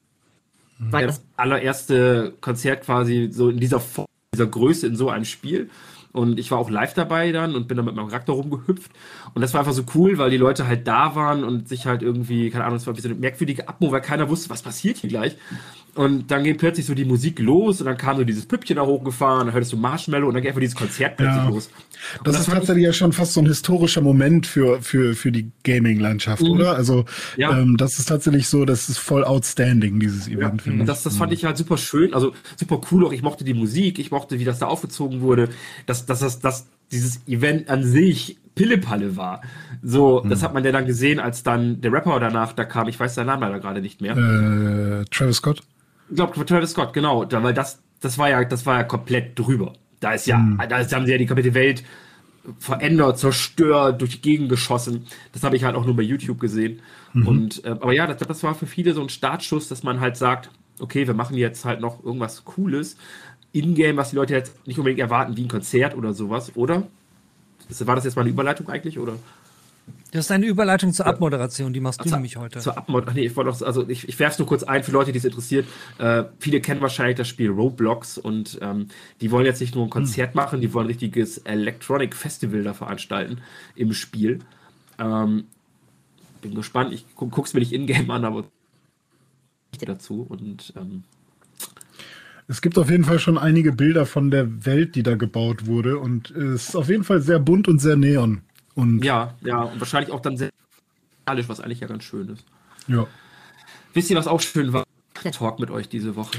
War 0.78 1.02
das 1.02 1.22
allererste 1.36 2.34
Konzert 2.40 2.84
quasi 2.84 3.28
so 3.32 3.48
in 3.48 3.58
dieser 3.58 3.80
Form, 3.80 4.06
dieser 4.34 4.46
Größe 4.46 4.86
in 4.86 4.96
so 4.96 5.08
einem 5.08 5.24
Spiel. 5.24 5.70
Und 6.16 6.38
ich 6.38 6.50
war 6.50 6.58
auch 6.58 6.70
live 6.70 6.94
dabei 6.94 7.30
dann 7.30 7.54
und 7.54 7.68
bin 7.68 7.76
dann 7.76 7.84
mit 7.86 7.94
meinem 7.94 8.08
Charakter 8.08 8.32
rumgehüpft. 8.32 8.90
Und 9.34 9.42
das 9.42 9.52
war 9.52 9.60
einfach 9.60 9.74
so 9.74 9.84
cool, 9.94 10.16
weil 10.18 10.30
die 10.30 10.38
Leute 10.38 10.66
halt 10.66 10.86
da 10.88 11.14
waren 11.14 11.44
und 11.44 11.68
sich 11.68 11.86
halt 11.86 12.02
irgendwie, 12.02 12.50
keine 12.50 12.64
Ahnung, 12.64 12.78
es 12.78 12.86
war 12.86 12.96
wie 12.96 13.00
so 13.02 13.08
eine 13.08 13.18
merkwürdige 13.18 13.68
Atmo, 13.68 13.92
weil 13.92 14.00
keiner 14.00 14.28
wusste, 14.28 14.48
was 14.50 14.62
passiert 14.62 14.96
hier 14.98 15.10
gleich. 15.10 15.36
Und 15.94 16.30
dann 16.30 16.44
ging 16.44 16.58
plötzlich 16.58 16.84
so 16.84 16.94
die 16.94 17.06
Musik 17.06 17.38
los 17.38 17.80
und 17.80 17.86
dann 17.86 17.96
kam 17.96 18.18
so 18.18 18.24
dieses 18.24 18.44
Püppchen 18.44 18.76
da 18.76 18.84
hochgefahren, 18.84 19.46
dann 19.46 19.54
hörtest 19.54 19.72
du 19.72 19.78
Marshmallow 19.78 20.28
und 20.28 20.34
dann 20.34 20.42
ging 20.42 20.50
einfach 20.50 20.60
dieses 20.60 20.74
Konzert 20.76 21.16
plötzlich 21.16 21.42
Ja. 21.42 21.48
los. 21.48 21.70
Und 22.18 22.26
Das, 22.28 22.38
ist 22.40 22.50
tatsächlich 22.50 22.84
ja 22.84 22.92
schon 22.92 23.12
fast 23.12 23.32
so 23.32 23.40
ein 23.40 23.46
historischer 23.46 24.02
Moment 24.02 24.46
für, 24.46 24.82
für, 24.82 25.14
für 25.14 25.32
die 25.32 25.50
Gaming-Landschaft, 25.64 26.42
oder? 26.42 26.76
Also, 26.76 26.96
Mhm. 26.96 27.04
Ja. 27.40 27.58
ähm, 27.58 27.76
das 27.78 27.98
ist 27.98 28.06
tatsächlich 28.10 28.46
so, 28.48 28.64
das 28.66 28.88
ist 28.90 28.98
voll 28.98 29.24
outstanding, 29.24 29.98
dieses 30.00 30.28
Event, 30.28 30.66
ich. 30.66 30.84
Das, 30.84 31.02
das 31.02 31.16
fand 31.16 31.32
ich 31.32 31.44
halt 31.46 31.56
super 31.56 31.78
schön, 31.78 32.12
also 32.14 32.32
super 32.56 32.80
cool 32.90 33.06
auch. 33.06 33.12
Ich 33.12 33.22
mochte 33.22 33.44
die 33.44 33.54
Musik, 33.54 33.98
ich 33.98 34.10
mochte, 34.10 34.38
wie 34.38 34.44
das 34.44 34.58
da 34.58 34.66
aufgezogen 34.66 35.22
wurde, 35.22 35.48
dass, 35.86 36.04
dass, 36.06 36.20
das, 36.20 36.40
dass 36.40 36.66
dieses 36.92 37.26
Event 37.26 37.68
an 37.68 37.84
sich 37.84 38.38
Pillepalle 38.54 39.16
war. 39.16 39.42
So, 39.82 40.20
das 40.20 40.42
hat 40.42 40.54
man 40.54 40.64
ja 40.64 40.72
dann 40.72 40.86
gesehen, 40.86 41.20
als 41.20 41.42
dann 41.42 41.80
der 41.82 41.92
Rapper 41.92 42.18
danach 42.20 42.54
da 42.54 42.64
kam. 42.64 42.88
Ich 42.88 42.98
weiß 42.98 43.14
seinen 43.14 43.26
Namen 43.26 43.42
leider 43.42 43.60
gerade 43.60 43.82
nicht 43.82 44.00
mehr. 44.00 44.16
Äh, 44.16 45.04
Travis 45.10 45.36
Scott? 45.36 45.62
Ich 46.08 46.16
glaube, 46.16 46.44
Travis 46.46 46.70
Scott, 46.70 46.92
genau. 46.94 47.24
Da, 47.26 47.42
weil 47.42 47.52
das, 47.52 47.80
das 48.00 48.16
war 48.16 48.30
ja, 48.30 48.42
das 48.44 48.64
war 48.64 48.78
ja 48.78 48.84
komplett 48.84 49.38
drüber. 49.38 49.74
Da 50.00 50.12
ist 50.12 50.26
ja, 50.26 50.38
da 50.68 50.78
ist- 50.78 50.94
haben 50.94 51.04
sie 51.04 51.12
ja 51.12 51.18
die 51.18 51.26
komplette 51.26 51.52
Welt 51.54 51.82
verändert, 52.58 53.18
zerstört, 53.18 54.00
durch 54.00 54.12
die 54.12 54.20
Gegend 54.22 54.48
geschossen. 54.48 55.06
Das 55.32 55.42
habe 55.42 55.56
ich 55.56 55.64
halt 55.64 55.74
auch 55.74 55.84
nur 55.84 55.96
bei 55.96 56.02
YouTube 56.02 56.40
gesehen. 56.40 56.80
Und 57.14 57.64
äh, 57.64 57.70
aber 57.70 57.92
ja, 57.92 58.06
das, 58.06 58.18
das 58.18 58.42
war 58.42 58.54
für 58.54 58.66
viele 58.66 58.92
so 58.94 59.00
ein 59.02 59.08
Startschuss, 59.08 59.68
dass 59.68 59.82
man 59.82 60.00
halt 60.00 60.16
sagt, 60.16 60.50
okay, 60.80 61.06
wir 61.06 61.14
machen 61.14 61.36
jetzt 61.36 61.64
halt 61.64 61.80
noch 61.80 62.04
irgendwas 62.04 62.44
Cooles 62.44 62.96
in-game, 63.52 63.96
was 63.96 64.10
die 64.10 64.16
Leute 64.16 64.34
jetzt 64.34 64.66
nicht 64.66 64.78
unbedingt 64.78 65.00
erwarten, 65.00 65.36
wie 65.36 65.44
ein 65.44 65.48
Konzert 65.48 65.96
oder 65.96 66.12
sowas, 66.14 66.52
oder? 66.56 66.86
War 67.80 67.96
das 67.96 68.04
jetzt 68.04 68.16
mal 68.16 68.22
eine 68.22 68.30
Überleitung 68.30 68.68
eigentlich, 68.68 68.98
oder? 68.98 69.14
Das 70.12 70.26
ist 70.26 70.30
eine 70.30 70.46
Überleitung 70.46 70.92
zur 70.92 71.06
Abmoderation, 71.06 71.72
die 71.72 71.80
machst 71.80 72.00
du 72.00 72.04
Zur- 72.04 72.16
nämlich 72.18 72.36
heute. 72.36 72.60
Zur 72.60 72.76
Abmod. 72.78 73.04
Ach 73.06 73.12
nee, 73.12 73.26
ich 73.26 73.36
wollte 73.36 73.50
auch, 73.50 73.60
also 73.62 73.88
ich, 73.88 74.08
ich 74.08 74.18
werfe 74.18 74.32
es 74.34 74.38
nur 74.38 74.48
kurz 74.48 74.62
ein 74.62 74.82
für 74.82 74.92
Leute, 74.92 75.12
die 75.12 75.18
es 75.18 75.24
interessiert. 75.24 75.66
Äh, 75.98 76.24
viele 76.38 76.60
kennen 76.60 76.80
wahrscheinlich 76.80 77.16
das 77.16 77.28
Spiel 77.28 77.50
Roblox 77.50 78.18
und 78.18 78.58
ähm, 78.62 78.88
die 79.20 79.30
wollen 79.30 79.46
jetzt 79.46 79.60
nicht 79.60 79.74
nur 79.74 79.84
ein 79.84 79.90
Konzert 79.90 80.34
machen, 80.34 80.60
die 80.60 80.72
wollen 80.72 80.86
ein 80.86 80.90
richtiges 80.90 81.38
Electronic 81.38 82.14
Festival 82.14 82.62
da 82.62 82.72
veranstalten 82.72 83.38
im 83.74 83.92
Spiel. 83.92 84.40
Ähm, 84.98 85.44
bin 86.40 86.54
gespannt. 86.54 86.92
Ich 86.92 87.04
gu 87.14 87.28
guck's 87.28 87.52
mir 87.52 87.60
nicht 87.60 87.72
in-game 87.72 88.10
an, 88.10 88.24
aber 88.24 88.44
dazu 89.84 90.24
und 90.28 90.72
ähm, 90.76 91.02
Es 92.48 92.62
gibt 92.62 92.78
auf 92.78 92.90
jeden 92.90 93.04
Fall 93.04 93.18
schon 93.18 93.38
einige 93.38 93.72
Bilder 93.72 94.06
von 94.06 94.30
der 94.30 94.64
Welt, 94.64 94.94
die 94.94 95.02
da 95.02 95.16
gebaut 95.16 95.66
wurde 95.66 95.98
und 95.98 96.30
es 96.30 96.68
ist 96.68 96.76
auf 96.76 96.88
jeden 96.88 97.04
Fall 97.04 97.20
sehr 97.20 97.40
bunt 97.40 97.66
und 97.66 97.80
sehr 97.80 97.96
neon. 97.96 98.42
Und 98.74 99.04
ja, 99.04 99.34
ja, 99.40 99.62
und 99.62 99.80
wahrscheinlich 99.80 100.12
auch 100.12 100.20
dann 100.20 100.36
sehr 100.36 100.50
alles, 101.24 101.48
was 101.48 101.60
eigentlich 101.60 101.80
ja 101.80 101.88
ganz 101.88 102.04
schön 102.04 102.28
ist. 102.28 102.44
ja. 102.86 103.06
Wisst 103.94 104.10
ihr, 104.10 104.16
was 104.16 104.26
auch 104.26 104.40
schön 104.40 104.74
war? 104.74 104.84
Der 105.24 105.32
Talk 105.32 105.58
mit 105.58 105.70
euch 105.70 105.88
diese 105.88 106.16
Woche. 106.16 106.36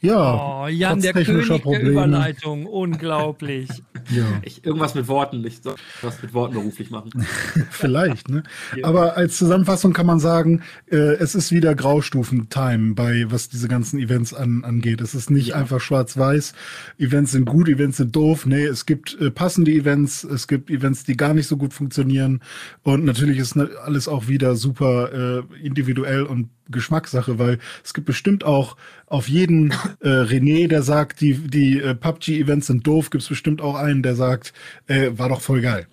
Ja, 0.00 0.62
Oh, 0.64 0.66
Jan, 0.68 1.00
der 1.00 1.12
technischer 1.12 1.58
König 1.58 1.80
der 1.80 1.90
Überleitung. 1.90 2.66
Unglaublich. 2.66 3.68
Ja. 4.10 4.24
Ich, 4.40 4.64
irgendwas 4.64 4.94
mit 4.94 5.06
Worten, 5.06 5.44
ich 5.44 5.60
soll 5.60 5.74
was 6.00 6.22
mit 6.22 6.32
Worten 6.32 6.54
beruflich 6.54 6.88
machen. 6.90 7.10
Vielleicht, 7.70 8.30
ne? 8.30 8.42
Aber 8.82 9.18
als 9.18 9.36
Zusammenfassung 9.36 9.92
kann 9.92 10.06
man 10.06 10.18
sagen, 10.18 10.62
äh, 10.90 10.96
es 10.96 11.34
ist 11.34 11.52
wieder 11.52 11.74
Graustufen-Time 11.74 12.94
bei, 12.94 13.26
was 13.28 13.50
diese 13.50 13.68
ganzen 13.68 13.98
Events 13.98 14.32
an, 14.32 14.64
angeht. 14.64 15.02
Es 15.02 15.14
ist 15.14 15.30
nicht 15.30 15.54
einfach 15.54 15.80
schwarz-weiß. 15.80 16.54
Events 16.96 17.32
sind 17.32 17.44
gut, 17.44 17.68
Events 17.68 17.98
sind 17.98 18.16
doof. 18.16 18.46
Nee, 18.46 18.64
es 18.64 18.86
gibt 18.86 19.20
äh, 19.20 19.30
passende 19.30 19.72
Events, 19.72 20.24
es 20.24 20.48
gibt 20.48 20.70
Events, 20.70 21.04
die 21.04 21.16
gar 21.16 21.34
nicht 21.34 21.46
so 21.46 21.58
gut 21.58 21.74
funktionieren. 21.74 22.40
Und 22.84 23.04
natürlich 23.04 23.36
ist 23.36 23.56
ne, 23.56 23.68
alles 23.84 24.08
auch 24.08 24.26
wieder 24.26 24.56
super 24.56 25.42
äh, 25.42 25.42
individuell 25.62 26.22
und 26.22 26.48
Geschmackssache, 26.70 27.38
weil 27.38 27.58
es 27.84 27.94
gibt 27.94 28.06
bestimmt 28.06 28.44
auch 28.44 28.76
auf 29.06 29.28
jeden 29.28 29.72
äh, 30.00 30.08
René, 30.08 30.68
der 30.68 30.82
sagt, 30.82 31.20
die, 31.20 31.34
die 31.34 31.80
äh, 31.80 31.94
PUBG-Events 31.94 32.66
sind 32.66 32.86
doof, 32.86 33.10
gibt 33.10 33.22
es 33.22 33.28
bestimmt 33.28 33.60
auch 33.60 33.74
einen, 33.74 34.02
der 34.02 34.14
sagt, 34.14 34.52
äh, 34.86 35.10
war 35.16 35.28
doch 35.28 35.40
voll 35.40 35.60
geil. 35.60 35.86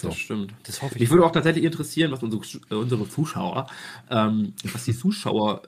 Das 0.00 0.16
stimmt. 0.16 0.52
Das 0.64 0.82
hoffe 0.82 0.94
ich. 0.94 1.00
Mich 1.00 1.10
würde 1.10 1.24
auch 1.24 1.32
tatsächlich 1.32 1.64
interessieren, 1.64 2.10
was 2.10 2.22
unsere, 2.22 2.42
äh, 2.70 2.74
unsere 2.74 3.08
Zuschauer, 3.08 3.68
ähm, 4.10 4.52
was 4.72 4.84
die 4.84 4.96
Zuschauer 4.96 5.62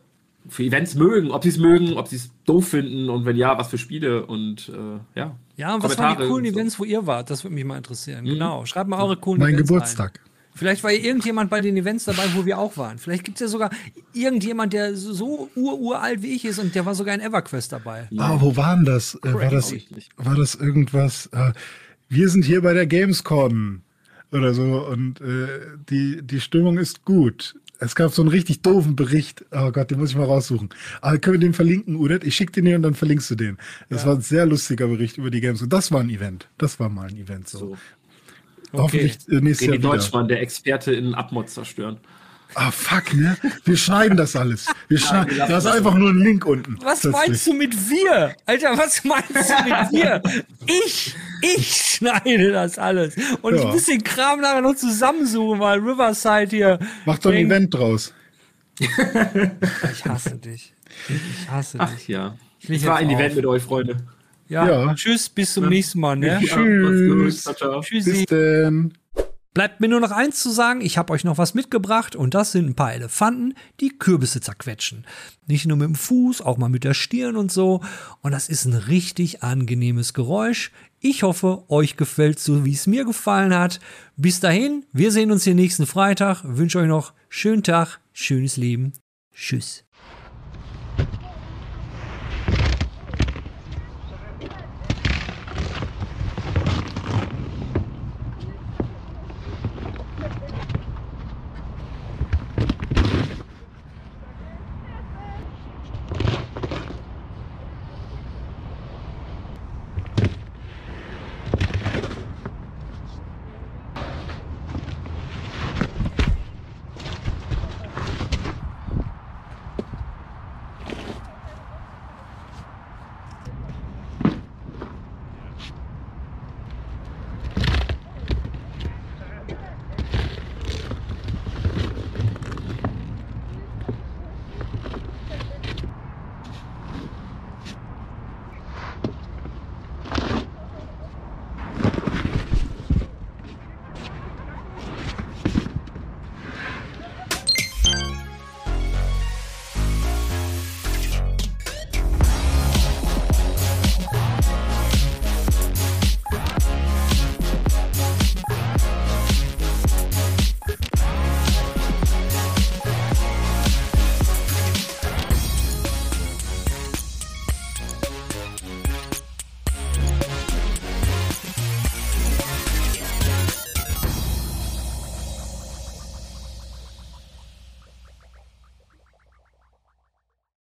für 0.49 0.63
Events 0.63 0.95
mögen, 0.95 1.31
ob 1.31 1.43
sie 1.43 1.49
es 1.49 1.59
mögen, 1.59 1.95
ob 1.95 2.09
sie 2.09 2.17
es 2.17 2.31
doof 2.45 2.69
finden 2.69 3.09
und 3.09 3.25
wenn 3.25 3.37
ja, 3.37 3.57
was 3.57 3.69
für 3.69 3.79
Spiele 3.79 4.27
und 4.27 4.69
äh, 4.69 5.19
ja. 5.19 5.37
Ja, 5.57 5.75
und 5.75 5.83
was 5.83 5.97
waren 5.97 6.19
die 6.19 6.27
coolen 6.27 6.45
Events, 6.45 6.79
wo 6.79 6.85
ihr 6.85 7.07
wart? 7.07 7.31
Das 7.31 7.45
würde 7.45 7.55
mich 7.55 7.65
mal 7.65 7.77
interessieren. 7.77 8.25
Mhm. 8.25 8.31
Genau. 8.31 8.67
Schreibt 8.67 8.91
mal 8.91 9.01
eure 9.01 9.17
coolen 9.17 9.41
mein 9.41 9.55
Events. 9.55 9.71
Mein 9.71 9.79
Geburtstag. 9.79 10.21
Ein. 10.23 10.34
Vielleicht 10.55 10.85
war 10.85 10.93
irgendjemand 10.93 11.51
bei 11.51 11.61
den 11.61 11.77
Events 11.77 12.05
dabei, 12.05 12.23
wo 12.35 12.47
wir 12.47 12.59
auch 12.59 12.77
waren. 12.77 12.99
Vielleicht 12.99 13.25
gibt 13.25 13.39
es 13.39 13.41
ja 13.41 13.49
sogar 13.49 13.71
irgendjemand, 14.13 14.73
der 14.73 14.95
so 14.95 15.51
ururalt 15.57 16.23
wie 16.23 16.35
ich 16.35 16.45
ist 16.45 16.61
und 16.61 16.75
der 16.77 16.87
war 16.87 16.95
sogar 16.95 17.15
in 17.15 17.21
EverQuest 17.21 17.73
dabei. 17.73 18.09
Ah, 18.17 18.37
wo 18.39 18.57
waren 18.57 18.85
das? 18.85 19.19
Äh, 19.25 19.35
war 19.35 19.51
das, 19.51 19.75
war 20.17 20.37
das 20.37 20.55
irgendwas? 20.55 21.27
Äh, 21.33 21.53
wir 22.09 22.29
sind 22.29 22.45
hier 22.45 22.63
bei 22.63 22.73
der 22.73 22.87
Gamescom 22.87 23.83
oder 24.31 24.55
so 24.55 24.87
und 24.87 25.21
äh, 25.21 25.49
die, 25.91 26.23
die 26.23 26.41
Stimmung 26.41 26.79
ist 26.79 27.05
gut. 27.05 27.57
Es 27.81 27.97
gab 27.97 28.13
so 28.13 28.23
einen 28.23 28.31
richtig 28.31 28.63
doofen 28.63 28.95
Bericht. 28.95 29.45
Oh 29.51 29.73
Gott, 29.73 29.91
den 29.91 29.99
muss 29.99 30.11
ich 30.11 30.17
mal 30.17 30.25
raussuchen. 30.25 30.69
Aber 31.01 31.19
können 31.19 31.35
wir 31.35 31.41
den 31.41 31.55
verlinken, 31.55 31.97
Udet? 31.97 32.23
Ich 32.23 32.37
schicke 32.37 32.53
den 32.53 32.67
dir 32.67 32.77
und 32.77 32.83
dann 32.83 32.95
verlinkst 32.95 33.29
du 33.31 33.35
den. 33.35 33.59
Das 33.91 34.03
ja. 34.03 34.09
war 34.09 34.15
ein 34.15 34.21
sehr 34.21 34.47
lustiger 34.47 34.87
Bericht 34.87 35.19
über 35.19 35.31
die 35.31 35.41
Games. 35.41 35.61
Und 35.61 35.73
das 35.73 35.91
war 35.91 36.01
ein 36.01 36.11
Event. 36.11 36.49
Das 36.57 36.79
war 36.79 36.89
mal 36.89 37.09
ein 37.09 37.17
Event 37.17 37.49
so. 37.49 37.59
so. 37.59 37.77
Hoffentlich 38.83 39.19
okay. 39.27 39.41
nächstes 39.41 39.69
Jahr. 39.69 39.79
Deutschmann, 39.79 40.29
der 40.29 40.41
Experte 40.41 40.93
in 40.93 41.15
Abmod 41.15 41.51
zerstören. 41.51 41.99
Ah, 42.57 42.71
fuck, 42.71 43.15
ne? 43.15 43.37
Wir 43.65 43.77
schneiden 43.77 44.17
das 44.17 44.37
alles. 44.37 44.67
Wir 44.89 44.99
schneiden. 45.01 45.37
Ja, 45.37 45.49
da 45.49 45.59
ist 45.59 45.67
einfach 45.67 45.95
nur 45.95 46.11
ein 46.11 46.19
Link 46.19 46.47
unten. 46.47 46.79
Was 46.83 47.03
meinst 47.05 47.47
du 47.47 47.53
mit 47.53 47.75
wir? 47.91 48.37
Alter, 48.47 48.79
was 48.79 49.05
meinst 49.05 49.51
du 49.51 49.65
mit 49.65 49.93
wir? 49.93 50.23
Ich, 50.67 51.17
ich 51.43 51.75
schneide 51.75 52.53
das 52.53 52.79
alles. 52.79 53.17
Und 53.43 53.57
ja. 53.57 53.61
ich 53.61 53.67
muss 53.67 53.87
den 53.87 54.05
Kram 54.05 54.41
nachher 54.41 54.61
noch 54.61 54.77
zusammensuchen, 54.77 55.59
weil 55.59 55.81
Riverside 55.81 56.51
hier. 56.51 56.79
Mach 57.07 57.19
doch 57.19 57.33
ein 57.33 57.47
Event 57.47 57.75
draus. 57.75 58.15
ich 58.79 60.05
hasse 60.05 60.37
dich. 60.37 60.73
Ich 61.09 61.51
hasse 61.51 61.79
Ach, 61.81 61.91
dich. 61.91 62.05
Ach 62.05 62.09
ja. 62.09 62.37
Ich, 62.61 62.71
ich 62.71 62.87
war 62.87 62.97
ein 62.97 63.11
Event 63.11 63.35
mit 63.37 63.47
euch, 63.47 63.63
Freunde. 63.63 63.97
Ja, 64.49 64.69
ja. 64.69 64.95
tschüss, 64.95 65.29
bis 65.29 65.55
zum 65.55 65.69
nächsten 65.69 66.01
Mal. 66.01 66.17
Ne? 66.17 66.27
Ja, 66.27 66.41
tschüss. 66.41 67.43
Ciao, 67.43 67.55
ciao. 67.55 67.81
Tschüssi. 67.81 68.11
Bis 68.11 68.27
denn. 68.27 68.93
Bleibt 69.55 69.81
mir 69.81 69.87
nur 69.87 70.01
noch 70.01 70.11
eins 70.11 70.43
zu 70.43 70.51
sagen, 70.51 70.81
ich 70.81 70.99
habe 70.99 71.13
euch 71.13 71.23
noch 71.23 71.39
was 71.39 71.55
mitgebracht 71.55 72.17
und 72.17 72.35
das 72.35 72.51
sind 72.51 72.67
ein 72.67 72.75
paar 72.75 72.93
Elefanten, 72.93 73.55
die 73.79 73.97
Kürbisse 73.97 74.41
zerquetschen. 74.41 75.07
Nicht 75.47 75.67
nur 75.67 75.77
mit 75.77 75.87
dem 75.87 75.95
Fuß, 75.95 76.41
auch 76.41 76.59
mal 76.59 76.69
mit 76.69 76.83
der 76.83 76.93
Stirn 76.93 77.37
und 77.37 77.53
so. 77.53 77.81
Und 78.21 78.33
das 78.33 78.49
ist 78.49 78.65
ein 78.65 78.75
richtig 78.75 79.45
angenehmes 79.45 80.13
Geräusch. 80.13 80.73
Ich 80.99 81.23
hoffe, 81.23 81.63
euch 81.69 81.97
gefällt 81.97 82.41
so, 82.41 82.65
wie 82.65 82.73
es 82.73 82.89
mir 82.89 83.05
gefallen 83.05 83.55
hat. 83.55 83.79
Bis 84.17 84.41
dahin, 84.41 84.87
wir 84.93 85.13
sehen 85.13 85.31
uns 85.31 85.45
hier 85.45 85.55
nächsten 85.55 85.87
Freitag. 85.87 86.43
Ich 86.43 86.57
wünsche 86.57 86.81
euch 86.81 86.89
noch 86.89 87.13
schönen 87.29 87.63
Tag, 87.63 88.01
schönes 88.13 88.57
Leben. 88.57 88.93
Tschüss. 89.33 89.84